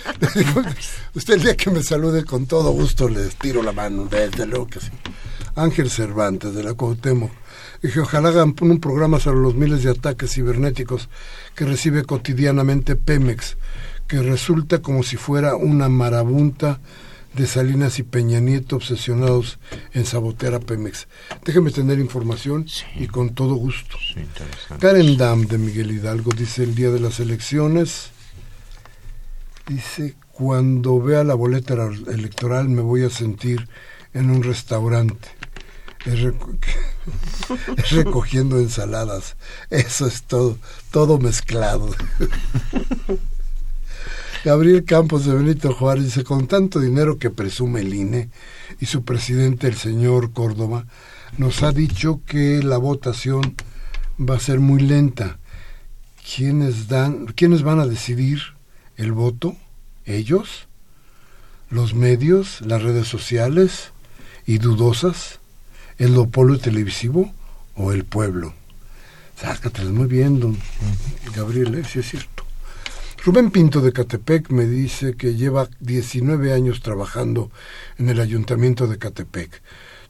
Usted 1.14 1.36
el 1.36 1.42
día 1.42 1.58
que 1.58 1.70
me 1.70 1.84
salude 1.84 2.24
con 2.24 2.46
todo 2.46 2.72
gusto 2.72 3.08
les 3.10 3.36
tiro 3.36 3.62
la 3.62 3.72
mano, 3.72 4.06
desde 4.06 4.46
luego 4.46 4.68
que 4.68 4.80
sí. 4.80 4.90
Ángel 5.56 5.90
Cervantes 5.90 6.54
de 6.54 6.64
la 6.64 6.74
Cuauhtémoc. 6.74 7.32
Dije, 7.82 8.00
ojalá 8.00 8.30
hagan 8.30 8.56
un 8.60 8.80
programa 8.80 9.20
sobre 9.20 9.40
los 9.40 9.56
miles 9.56 9.84
de 9.84 9.92
ataques 9.92 10.32
cibernéticos 10.34 11.08
que 11.56 11.66
recibe 11.66 12.04
cotidianamente 12.04 12.96
Pemex, 12.96 13.58
que 14.08 14.22
resulta 14.22 14.82
como 14.82 15.04
si 15.04 15.18
fuera 15.18 15.56
una 15.56 15.88
marabunta 15.88 16.80
de 17.36 17.48
Salinas 17.48 18.00
y 18.00 18.04
Peña 18.04 18.40
Nieto 18.40 18.78
obsesionados 18.78 19.60
en 19.94 20.06
sabotear 20.06 20.54
a 20.56 20.60
Pemex. 20.60 21.08
Déjeme 21.44 21.72
tener 21.72 22.00
información 22.00 22.68
Sí. 22.68 22.84
y 22.96 23.08
con 23.08 23.36
todo 23.36 23.56
gusto. 23.56 23.98
Sí. 24.14 24.22
Karen 24.80 25.18
Dam 25.18 25.46
de 25.48 25.58
Miguel 25.58 25.92
Hidalgo 25.92 26.32
dice 26.32 26.64
el 26.64 26.76
día 26.76 26.92
de 26.92 27.00
las 27.00 27.20
elecciones, 27.20 28.10
dice, 29.68 30.16
cuando 30.32 31.00
vea 31.02 31.24
la 31.24 31.34
boleta 31.34 31.74
electoral 32.08 32.70
me 32.70 32.82
voy 32.82 33.04
a 33.04 33.10
sentir 33.10 33.68
en 34.14 34.30
un 34.30 34.44
restaurante. 34.44 35.28
Es, 36.06 36.20
reco- 36.20 36.58
es 37.78 37.92
recogiendo 37.92 38.60
ensaladas. 38.60 39.36
Eso 39.70 40.06
es 40.08 40.24
todo, 40.24 40.58
todo 40.92 41.18
mezclado. 41.18 41.90
Gabriel 44.46 44.86
Campos 44.86 45.26
de 45.26 45.34
Benito 45.34 45.74
Juárez 45.74 46.06
dice, 46.06 46.24
con 46.24 46.46
tanto 46.46 46.80
dinero 46.80 47.18
que 47.18 47.32
presume 47.32 47.80
el 47.80 47.96
INE 47.96 48.30
y 48.80 48.86
su 48.86 49.04
presidente, 49.04 49.66
el 49.66 49.74
señor 49.74 50.34
Córdoba, 50.34 50.86
nos 51.40 51.64
ha 51.64 51.72
dicho 51.72 52.22
que 52.28 52.62
la 52.62 52.78
votación 52.78 53.56
va 54.20 54.36
a 54.36 54.40
ser 54.40 54.60
muy 54.60 54.82
lenta. 54.82 55.40
¿Quiénes, 56.24 56.88
dan, 56.88 57.26
¿Quiénes 57.26 57.64
van 57.64 57.80
a 57.80 57.88
decidir 57.88 58.40
el 58.98 59.14
voto? 59.14 59.58
¿Ellos? 60.06 60.68
¿Los 61.72 61.96
medios? 61.96 62.62
¿Las 62.62 62.84
redes 62.84 63.08
sociales? 63.08 63.94
¿Y 64.46 64.60
dudosas? 64.60 65.40
¿El 65.98 66.14
dopolo 66.14 66.60
televisivo 66.60 67.34
o 67.74 67.94
el 67.94 68.06
pueblo? 68.06 68.54
Sácatelas 69.42 69.92
muy 69.92 70.06
bien, 70.06 70.40
don 70.40 70.56
Gabriel, 71.36 71.74
¿eh? 71.74 71.84
sí 71.84 71.98
es 71.98 72.12
cierto. 72.12 72.45
Rubén 73.26 73.50
Pinto 73.50 73.82
de 73.82 73.92
Catepec 73.92 74.52
me 74.52 74.66
dice 74.66 75.16
que 75.16 75.34
lleva 75.34 75.68
19 75.80 76.54
años 76.54 76.82
trabajando 76.82 77.50
en 77.98 78.10
el 78.10 78.20
ayuntamiento 78.20 78.86
de 78.86 79.00
Catepec. 79.00 79.64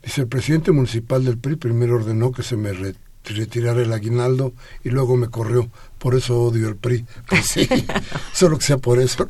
Dice, 0.04 0.22
el 0.22 0.28
presidente 0.28 0.74
municipal 0.74 1.24
del 1.24 1.38
PRI 1.38 1.56
primero 1.56 1.96
ordenó 1.96 2.34
que 2.34 2.44
se 2.44 2.58
me 2.58 2.74
re- 2.74 2.96
retirara 3.24 3.82
el 3.82 3.94
aguinaldo 3.94 4.54
y 4.84 4.90
luego 4.90 5.16
me 5.16 5.30
corrió. 5.30 5.70
Por 5.98 6.14
eso 6.14 6.42
odio 6.42 6.68
el 6.68 6.76
PRI. 6.76 7.06
Pues 7.30 7.46
sí, 7.48 7.70
solo 8.34 8.58
que 8.58 8.66
sea 8.66 8.78
por 8.80 9.00
eso. 9.00 9.26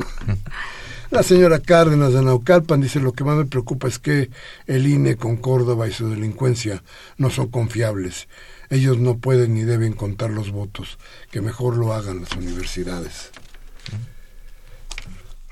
La 1.12 1.22
señora 1.22 1.60
Cárdenas 1.60 2.12
de 2.14 2.24
Naucalpan 2.24 2.82
dice, 2.82 3.00
lo 3.00 3.14
que 3.14 3.24
más 3.24 3.38
me 3.38 3.46
preocupa 3.46 3.88
es 3.88 4.00
que 4.00 4.32
el 4.66 4.88
INE 4.88 5.16
con 5.16 5.38
Córdoba 5.38 5.88
y 5.88 5.92
su 5.94 6.10
delincuencia 6.10 6.84
no 7.18 7.30
son 7.30 7.50
confiables. 7.50 8.28
Ellos 8.72 8.98
no 8.98 9.20
pueden 9.20 9.54
ni 9.54 9.62
deben 9.62 9.94
contar 9.94 10.32
los 10.32 10.50
votos, 10.50 10.98
que 11.30 11.42
mejor 11.42 11.78
lo 11.78 11.94
hagan 11.94 12.22
las 12.22 12.32
universidades. 12.32 13.30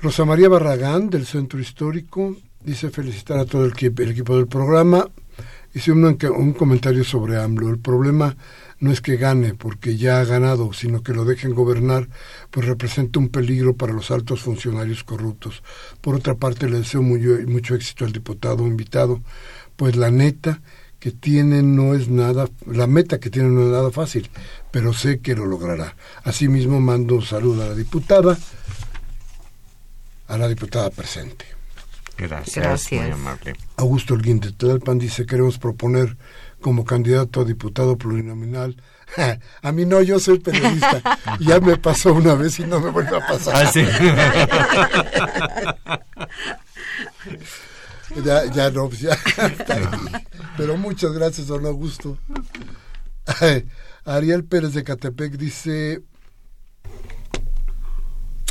Rosa 0.04 0.26
María 0.26 0.50
Barragán, 0.50 1.08
del 1.08 1.24
Centro 1.24 1.58
Histórico, 1.60 2.36
dice 2.62 2.90
felicitar 2.90 3.38
a 3.38 3.46
todo 3.46 3.64
el, 3.64 3.72
equi- 3.72 3.98
el 4.02 4.10
equipo 4.10 4.36
del 4.36 4.46
programa. 4.46 5.08
Hice 5.72 5.92
un, 5.92 6.04
un 6.04 6.52
comentario 6.52 7.04
sobre 7.04 7.40
AMLO. 7.40 7.70
El 7.70 7.78
problema 7.78 8.36
no 8.80 8.92
es 8.92 9.00
que 9.00 9.16
gane, 9.16 9.54
porque 9.54 9.96
ya 9.96 10.20
ha 10.20 10.24
ganado, 10.26 10.74
sino 10.74 11.02
que 11.02 11.14
lo 11.14 11.24
dejen 11.24 11.54
gobernar, 11.54 12.10
pues 12.50 12.66
representa 12.66 13.18
un 13.18 13.30
peligro 13.30 13.76
para 13.76 13.94
los 13.94 14.10
altos 14.10 14.42
funcionarios 14.42 15.04
corruptos. 15.04 15.62
Por 16.02 16.16
otra 16.16 16.34
parte, 16.34 16.68
le 16.68 16.80
deseo 16.80 17.00
mucho 17.00 17.74
éxito 17.74 18.04
al 18.04 18.12
diputado 18.12 18.66
invitado, 18.66 19.22
pues 19.76 19.96
la 19.96 20.10
neta 20.10 20.60
que 21.00 21.12
tiene 21.12 21.62
no 21.62 21.94
es 21.94 22.08
nada, 22.08 22.46
la 22.70 22.86
meta 22.86 23.20
que 23.20 23.30
tiene 23.30 23.48
no 23.48 23.62
es 23.62 23.68
nada 23.70 23.90
fácil, 23.90 24.28
pero 24.70 24.92
sé 24.92 25.20
que 25.20 25.34
lo 25.34 25.46
logrará. 25.46 25.96
Asimismo, 26.24 26.78
mando 26.80 27.14
un 27.16 27.22
saludo 27.22 27.62
a 27.62 27.68
la 27.68 27.74
diputada, 27.74 28.38
a 30.28 30.38
la 30.38 30.48
diputada 30.48 30.90
presente. 30.90 31.46
Gracias, 32.16 32.56
Gracias. 32.56 33.02
muy 33.02 33.10
amable. 33.10 33.54
Augusto 33.76 34.14
Holguín 34.14 34.40
de 34.40 34.52
Tlalpan 34.52 34.98
dice, 34.98 35.26
queremos 35.26 35.58
proponer 35.58 36.16
como 36.60 36.84
candidato 36.84 37.40
a 37.40 37.44
diputado 37.44 37.98
plurinominal. 37.98 38.80
a 39.62 39.72
mí 39.72 39.84
no, 39.84 40.00
yo 40.00 40.18
soy 40.18 40.38
periodista. 40.38 41.18
ya 41.40 41.60
me 41.60 41.76
pasó 41.76 42.14
una 42.14 42.34
vez 42.34 42.58
y 42.60 42.64
no 42.64 42.80
me 42.80 42.90
vuelve 42.90 43.16
a 43.16 43.26
pasar. 43.26 43.66
Ah, 43.66 43.70
sí. 43.70 43.84
Ya, 48.22 48.44
ya 48.44 48.70
no, 48.70 48.88
pues 48.88 49.00
ya. 49.00 49.18
Pero 50.56 50.76
muchas 50.76 51.12
gracias, 51.12 51.48
don 51.48 51.66
Augusto. 51.66 52.16
Ariel 54.04 54.44
Pérez 54.44 54.74
de 54.74 54.84
Catepec 54.84 55.32
dice... 55.32 56.00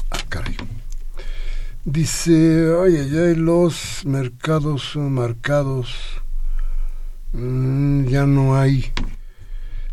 Ah, 0.10 0.20
caray. 0.28 0.58
Dice, 1.86 2.74
ay, 2.82 2.96
ay, 2.96 3.18
ay, 3.18 3.36
los 3.36 4.06
mercados 4.06 4.96
marcados. 4.96 5.94
Mm, 7.34 8.06
ya 8.06 8.26
no 8.26 8.56
hay. 8.56 8.92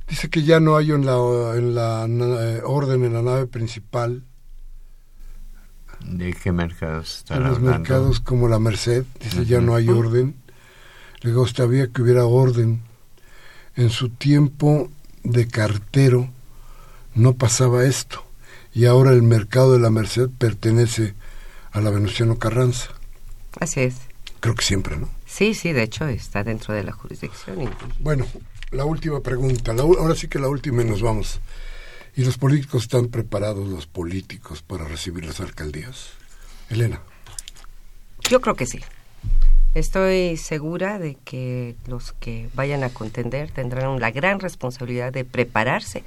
Dice 0.09 0.29
que 0.31 0.43
ya 0.43 0.61
no 0.61 0.77
hay 0.77 0.93
en 0.93 1.05
la, 1.05 1.17
en 1.57 1.75
la 1.75 2.07
na- 2.09 2.43
eh, 2.43 2.63
orden 2.65 3.05
en 3.05 3.15
la 3.15 3.23
nave 3.23 3.47
principal. 3.47 4.23
¿De 6.05 6.33
qué 6.33 6.53
mercados 6.53 7.19
están 7.19 7.39
en 7.39 7.43
los 7.49 7.57
hablando? 7.59 7.79
mercados 7.81 8.21
como 8.21 8.49
la 8.49 8.59
Merced, 8.59 9.05
dice 9.21 9.45
ya 9.45 9.59
Ujú. 9.59 9.67
no 9.67 9.75
hay 9.75 9.89
orden. 9.89 10.37
Le 11.23 11.33
gustaría 11.33 11.89
que 11.89 12.03
hubiera 12.03 12.25
orden. 12.25 12.83
En 13.77 13.91
su 13.91 14.09
tiempo 14.11 14.91
de 15.23 15.47
cartero 15.49 16.29
no 17.15 17.35
pasaba 17.35 17.85
esto. 17.85 18.25
Y 18.73 18.87
ahora 18.87 19.11
el 19.13 19.23
mercado 19.23 19.73
de 19.73 19.81
la 19.81 19.91
Merced 19.91 20.29
pertenece 20.39 21.15
a 21.73 21.81
la 21.81 21.91
Venustiano 21.91 22.39
Carranza. 22.39 22.91
Así 23.59 23.81
es. 23.81 23.97
Creo 24.41 24.55
que 24.55 24.65
siempre, 24.65 24.97
¿no? 24.97 25.09
Sí, 25.27 25.55
sí, 25.55 25.73
de 25.73 25.83
hecho 25.83 26.07
está 26.07 26.43
dentro 26.45 26.75
de 26.75 26.83
la 26.83 26.93
jurisdicción. 26.93 27.71
Bueno, 27.99 28.27
la 28.71 28.85
última 28.85 29.21
pregunta. 29.21 29.73
La 29.73 29.83
ahora 29.83 30.15
sí 30.15 30.29
que 30.29 30.39
la 30.39 30.49
última 30.49 30.83
y 30.83 30.87
nos 30.87 31.03
vamos. 31.03 31.41
¿Y 32.17 32.25
los 32.25 32.39
políticos 32.39 32.85
están 32.85 33.09
preparados, 33.09 33.69
los 33.69 33.87
políticos, 33.87 34.63
para 34.63 34.85
recibir 34.85 35.25
las 35.25 35.41
alcaldías? 35.41 36.11
Elena. 36.69 37.01
Yo 38.29 38.41
creo 38.41 38.55
que 38.55 38.67
sí. 38.67 38.81
Estoy 39.75 40.37
segura 40.37 40.99
de 40.99 41.17
que 41.25 41.77
los 41.87 42.13
que 42.13 42.49
vayan 42.55 42.83
a 42.83 42.91
contender 42.91 43.51
tendrán 43.53 44.01
la 44.01 44.11
gran 44.11 44.41
responsabilidad 44.41 45.13
de 45.13 45.25
prepararse 45.25 46.03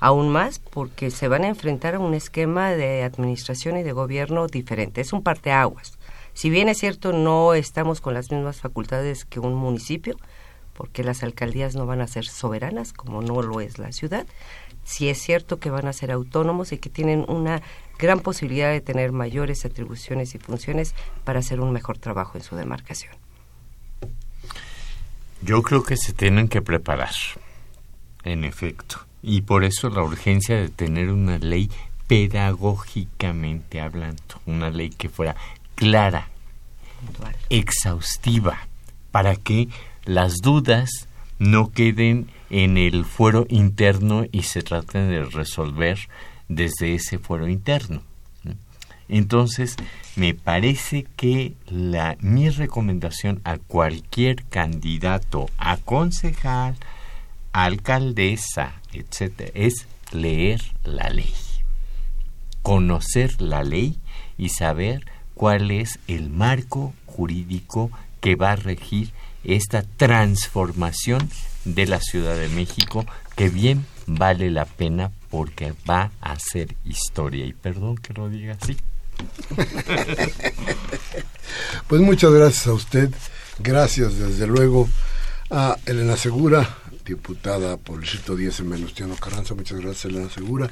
aún 0.00 0.28
más 0.28 0.58
porque 0.58 1.10
se 1.10 1.28
van 1.28 1.44
a 1.44 1.48
enfrentar 1.48 1.94
a 1.94 1.98
un 1.98 2.14
esquema 2.14 2.70
de 2.70 3.02
administración 3.02 3.76
y 3.76 3.82
de 3.82 3.92
gobierno 3.92 4.46
diferente. 4.46 5.00
Es 5.00 5.12
un 5.12 5.22
parteaguas. 5.22 5.98
Si 6.34 6.50
bien 6.50 6.68
es 6.68 6.78
cierto, 6.78 7.12
no 7.12 7.54
estamos 7.54 8.00
con 8.00 8.14
las 8.14 8.30
mismas 8.30 8.60
facultades 8.60 9.24
que 9.24 9.40
un 9.40 9.54
municipio, 9.54 10.16
porque 10.72 11.02
las 11.02 11.24
alcaldías 11.24 11.74
no 11.74 11.86
van 11.86 12.00
a 12.00 12.06
ser 12.06 12.26
soberanas, 12.26 12.92
como 12.92 13.22
no 13.22 13.42
lo 13.42 13.60
es 13.60 13.78
la 13.78 13.90
ciudad, 13.90 14.24
sí 14.84 15.08
es 15.08 15.18
cierto 15.18 15.58
que 15.58 15.70
van 15.70 15.88
a 15.88 15.92
ser 15.92 16.12
autónomos 16.12 16.70
y 16.70 16.78
que 16.78 16.90
tienen 16.90 17.24
una 17.26 17.60
gran 17.98 18.20
posibilidad 18.20 18.70
de 18.70 18.80
tener 18.80 19.10
mayores 19.10 19.64
atribuciones 19.64 20.36
y 20.36 20.38
funciones 20.38 20.94
para 21.24 21.40
hacer 21.40 21.60
un 21.60 21.72
mejor 21.72 21.98
trabajo 21.98 22.38
en 22.38 22.44
su 22.44 22.54
demarcación. 22.54 23.12
Yo 25.42 25.62
creo 25.62 25.82
que 25.82 25.96
se 25.96 26.12
tienen 26.12 26.46
que 26.46 26.62
preparar, 26.62 27.14
en 28.22 28.44
efecto. 28.44 29.07
Y 29.22 29.42
por 29.42 29.64
eso 29.64 29.90
la 29.90 30.02
urgencia 30.02 30.56
de 30.56 30.68
tener 30.68 31.10
una 31.10 31.38
ley 31.38 31.70
pedagógicamente 32.06 33.80
hablando, 33.80 34.22
una 34.46 34.70
ley 34.70 34.90
que 34.90 35.08
fuera 35.08 35.36
clara, 35.74 36.28
exhaustiva, 37.50 38.66
para 39.10 39.36
que 39.36 39.68
las 40.04 40.36
dudas 40.38 40.90
no 41.38 41.70
queden 41.70 42.28
en 42.50 42.78
el 42.78 43.04
fuero 43.04 43.46
interno 43.48 44.24
y 44.32 44.42
se 44.42 44.62
traten 44.62 45.10
de 45.10 45.24
resolver 45.24 45.98
desde 46.48 46.94
ese 46.94 47.18
fuero 47.18 47.46
interno. 47.46 48.02
¿no? 48.42 48.54
Entonces, 49.08 49.76
me 50.16 50.34
parece 50.34 51.06
que 51.16 51.54
la, 51.66 52.16
mi 52.20 52.48
recomendación 52.48 53.40
a 53.44 53.58
cualquier 53.58 54.44
candidato 54.44 55.48
a 55.58 55.76
concejal, 55.76 56.76
alcaldesa, 57.52 58.80
etcétera, 58.92 59.50
es 59.54 59.86
leer 60.12 60.60
la 60.84 61.10
ley, 61.10 61.34
conocer 62.62 63.40
la 63.40 63.62
ley 63.62 63.98
y 64.36 64.50
saber 64.50 65.06
cuál 65.34 65.70
es 65.70 65.98
el 66.08 66.30
marco 66.30 66.94
jurídico 67.06 67.90
que 68.20 68.34
va 68.34 68.52
a 68.52 68.56
regir 68.56 69.12
esta 69.44 69.82
transformación 69.82 71.30
de 71.64 71.86
la 71.86 72.00
Ciudad 72.00 72.36
de 72.36 72.48
México 72.48 73.06
que 73.36 73.48
bien 73.48 73.86
vale 74.06 74.50
la 74.50 74.64
pena 74.64 75.12
porque 75.30 75.74
va 75.88 76.10
a 76.20 76.36
ser 76.38 76.74
historia. 76.84 77.44
Y 77.46 77.52
perdón 77.52 77.96
que 77.96 78.14
lo 78.14 78.28
diga 78.28 78.56
así. 78.60 78.76
pues 81.86 82.00
muchas 82.00 82.32
gracias 82.32 82.66
a 82.66 82.72
usted. 82.72 83.10
Gracias 83.58 84.18
desde 84.18 84.46
luego 84.46 84.88
a 85.50 85.76
Elena 85.86 86.16
Segura, 86.16 86.78
diputada 87.08 87.76
por 87.76 87.96
el 87.96 88.02
distrito 88.02 88.36
10 88.36 88.60
en 88.60 88.70
Venustiano 88.70 89.16
Carranza. 89.16 89.54
Muchas 89.54 89.80
gracias 89.80 90.04
Elena 90.04 90.30
Segura. 90.30 90.70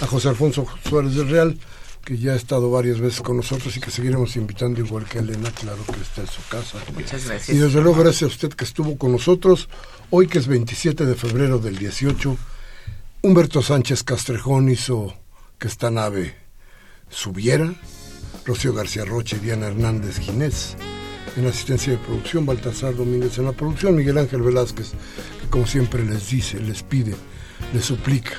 A 0.00 0.06
José 0.06 0.28
Alfonso 0.30 0.66
Suárez 0.88 1.14
del 1.14 1.28
Real 1.28 1.58
que 2.04 2.18
ya 2.18 2.32
ha 2.32 2.36
estado 2.36 2.70
varias 2.70 3.00
veces 3.00 3.22
con 3.22 3.36
nosotros 3.38 3.74
y 3.76 3.80
que 3.80 3.90
seguiremos 3.90 4.36
invitando 4.36 4.80
igual 4.80 5.06
que 5.06 5.20
Elena, 5.20 5.50
claro 5.50 5.82
que 5.86 6.00
está 6.02 6.20
en 6.20 6.26
su 6.26 6.46
casa. 6.48 6.78
Muchas 6.92 7.24
gracias. 7.26 7.56
Y 7.56 7.58
desde 7.58 7.80
luego 7.80 7.98
gracias 7.98 8.22
a 8.24 8.34
usted 8.34 8.50
que 8.50 8.64
estuvo 8.64 8.98
con 8.98 9.12
nosotros 9.12 9.68
hoy 10.10 10.26
que 10.26 10.38
es 10.38 10.46
27 10.46 11.06
de 11.06 11.14
febrero 11.14 11.58
del 11.58 11.78
18. 11.78 12.36
Humberto 13.22 13.62
Sánchez 13.62 14.02
Castrejón 14.02 14.68
hizo 14.68 15.14
que 15.58 15.68
esta 15.68 15.90
nave 15.90 16.34
subiera. 17.08 17.74
Rocío 18.44 18.74
García 18.74 19.06
Roche 19.06 19.36
y 19.36 19.40
Diana 19.40 19.68
Hernández 19.68 20.18
Ginés. 20.18 20.76
En 21.36 21.46
asistencia 21.46 21.92
de 21.92 21.98
producción, 21.98 22.46
Baltasar 22.46 22.94
Domínguez 22.94 23.38
en 23.38 23.46
la 23.46 23.52
producción, 23.52 23.96
Miguel 23.96 24.18
Ángel 24.18 24.42
Velázquez, 24.42 24.92
que 25.40 25.48
como 25.50 25.66
siempre 25.66 26.04
les 26.04 26.30
dice, 26.30 26.60
les 26.60 26.82
pide, 26.82 27.14
les 27.72 27.84
suplica 27.84 28.34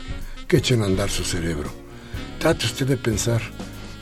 que 0.47 0.57
echen 0.57 0.81
a 0.81 0.85
andar 0.85 1.09
su 1.09 1.23
cerebro 1.23 1.85
trate 2.45 2.67
usted 2.67 2.85
de 2.85 2.97
pensar. 2.97 3.41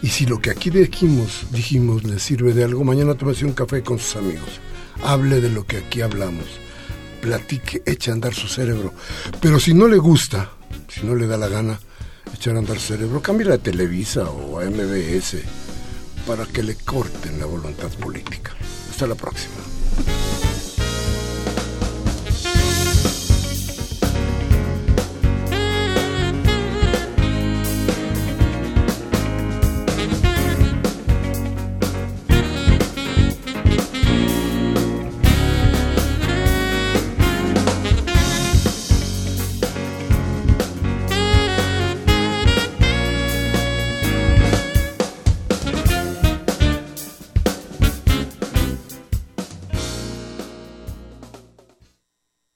Y 0.01 0.09
si 0.09 0.25
lo 0.25 0.39
que 0.39 0.49
aquí 0.49 0.69
dijimos, 0.69 1.45
dijimos 1.51 2.03
le 2.03 2.19
sirve 2.19 2.53
de 2.53 2.65
algo, 2.65 2.83
mañana 2.83 3.15
tómese 3.15 3.45
un 3.45 3.53
café 3.53 3.81
con 3.83 3.99
sus 3.99 4.17
amigos. 4.17 4.59
Hable 5.01 5.39
de 5.39 5.47
lo 5.49 5.65
que 5.65 5.77
aquí 5.77 6.01
hablamos. 6.01 6.43
Platique, 7.21 7.83
eche 7.85 8.11
a 8.11 8.15
andar 8.15 8.33
su 8.33 8.49
cerebro. 8.49 8.93
Pero 9.39 9.61
si 9.61 9.73
no 9.73 9.87
le 9.87 9.97
gusta, 9.97 10.51
si 10.89 11.05
no 11.05 11.15
le 11.15 11.25
da 11.25 11.37
la 11.37 11.47
gana 11.47 11.79
echar 12.33 12.57
a 12.57 12.59
andar 12.59 12.79
su 12.79 12.93
cerebro, 12.95 13.21
cambie 13.21 13.49
a 13.49 13.57
Televisa 13.57 14.29
o 14.29 14.59
a 14.59 14.65
MBS 14.65 15.37
para 16.27 16.45
que 16.45 16.63
le 16.63 16.75
corten 16.75 17.39
la 17.39 17.45
voluntad 17.45 17.89
política. 17.91 18.51
Hasta 18.93 19.07
la 19.07 19.15
próxima. 19.15 19.55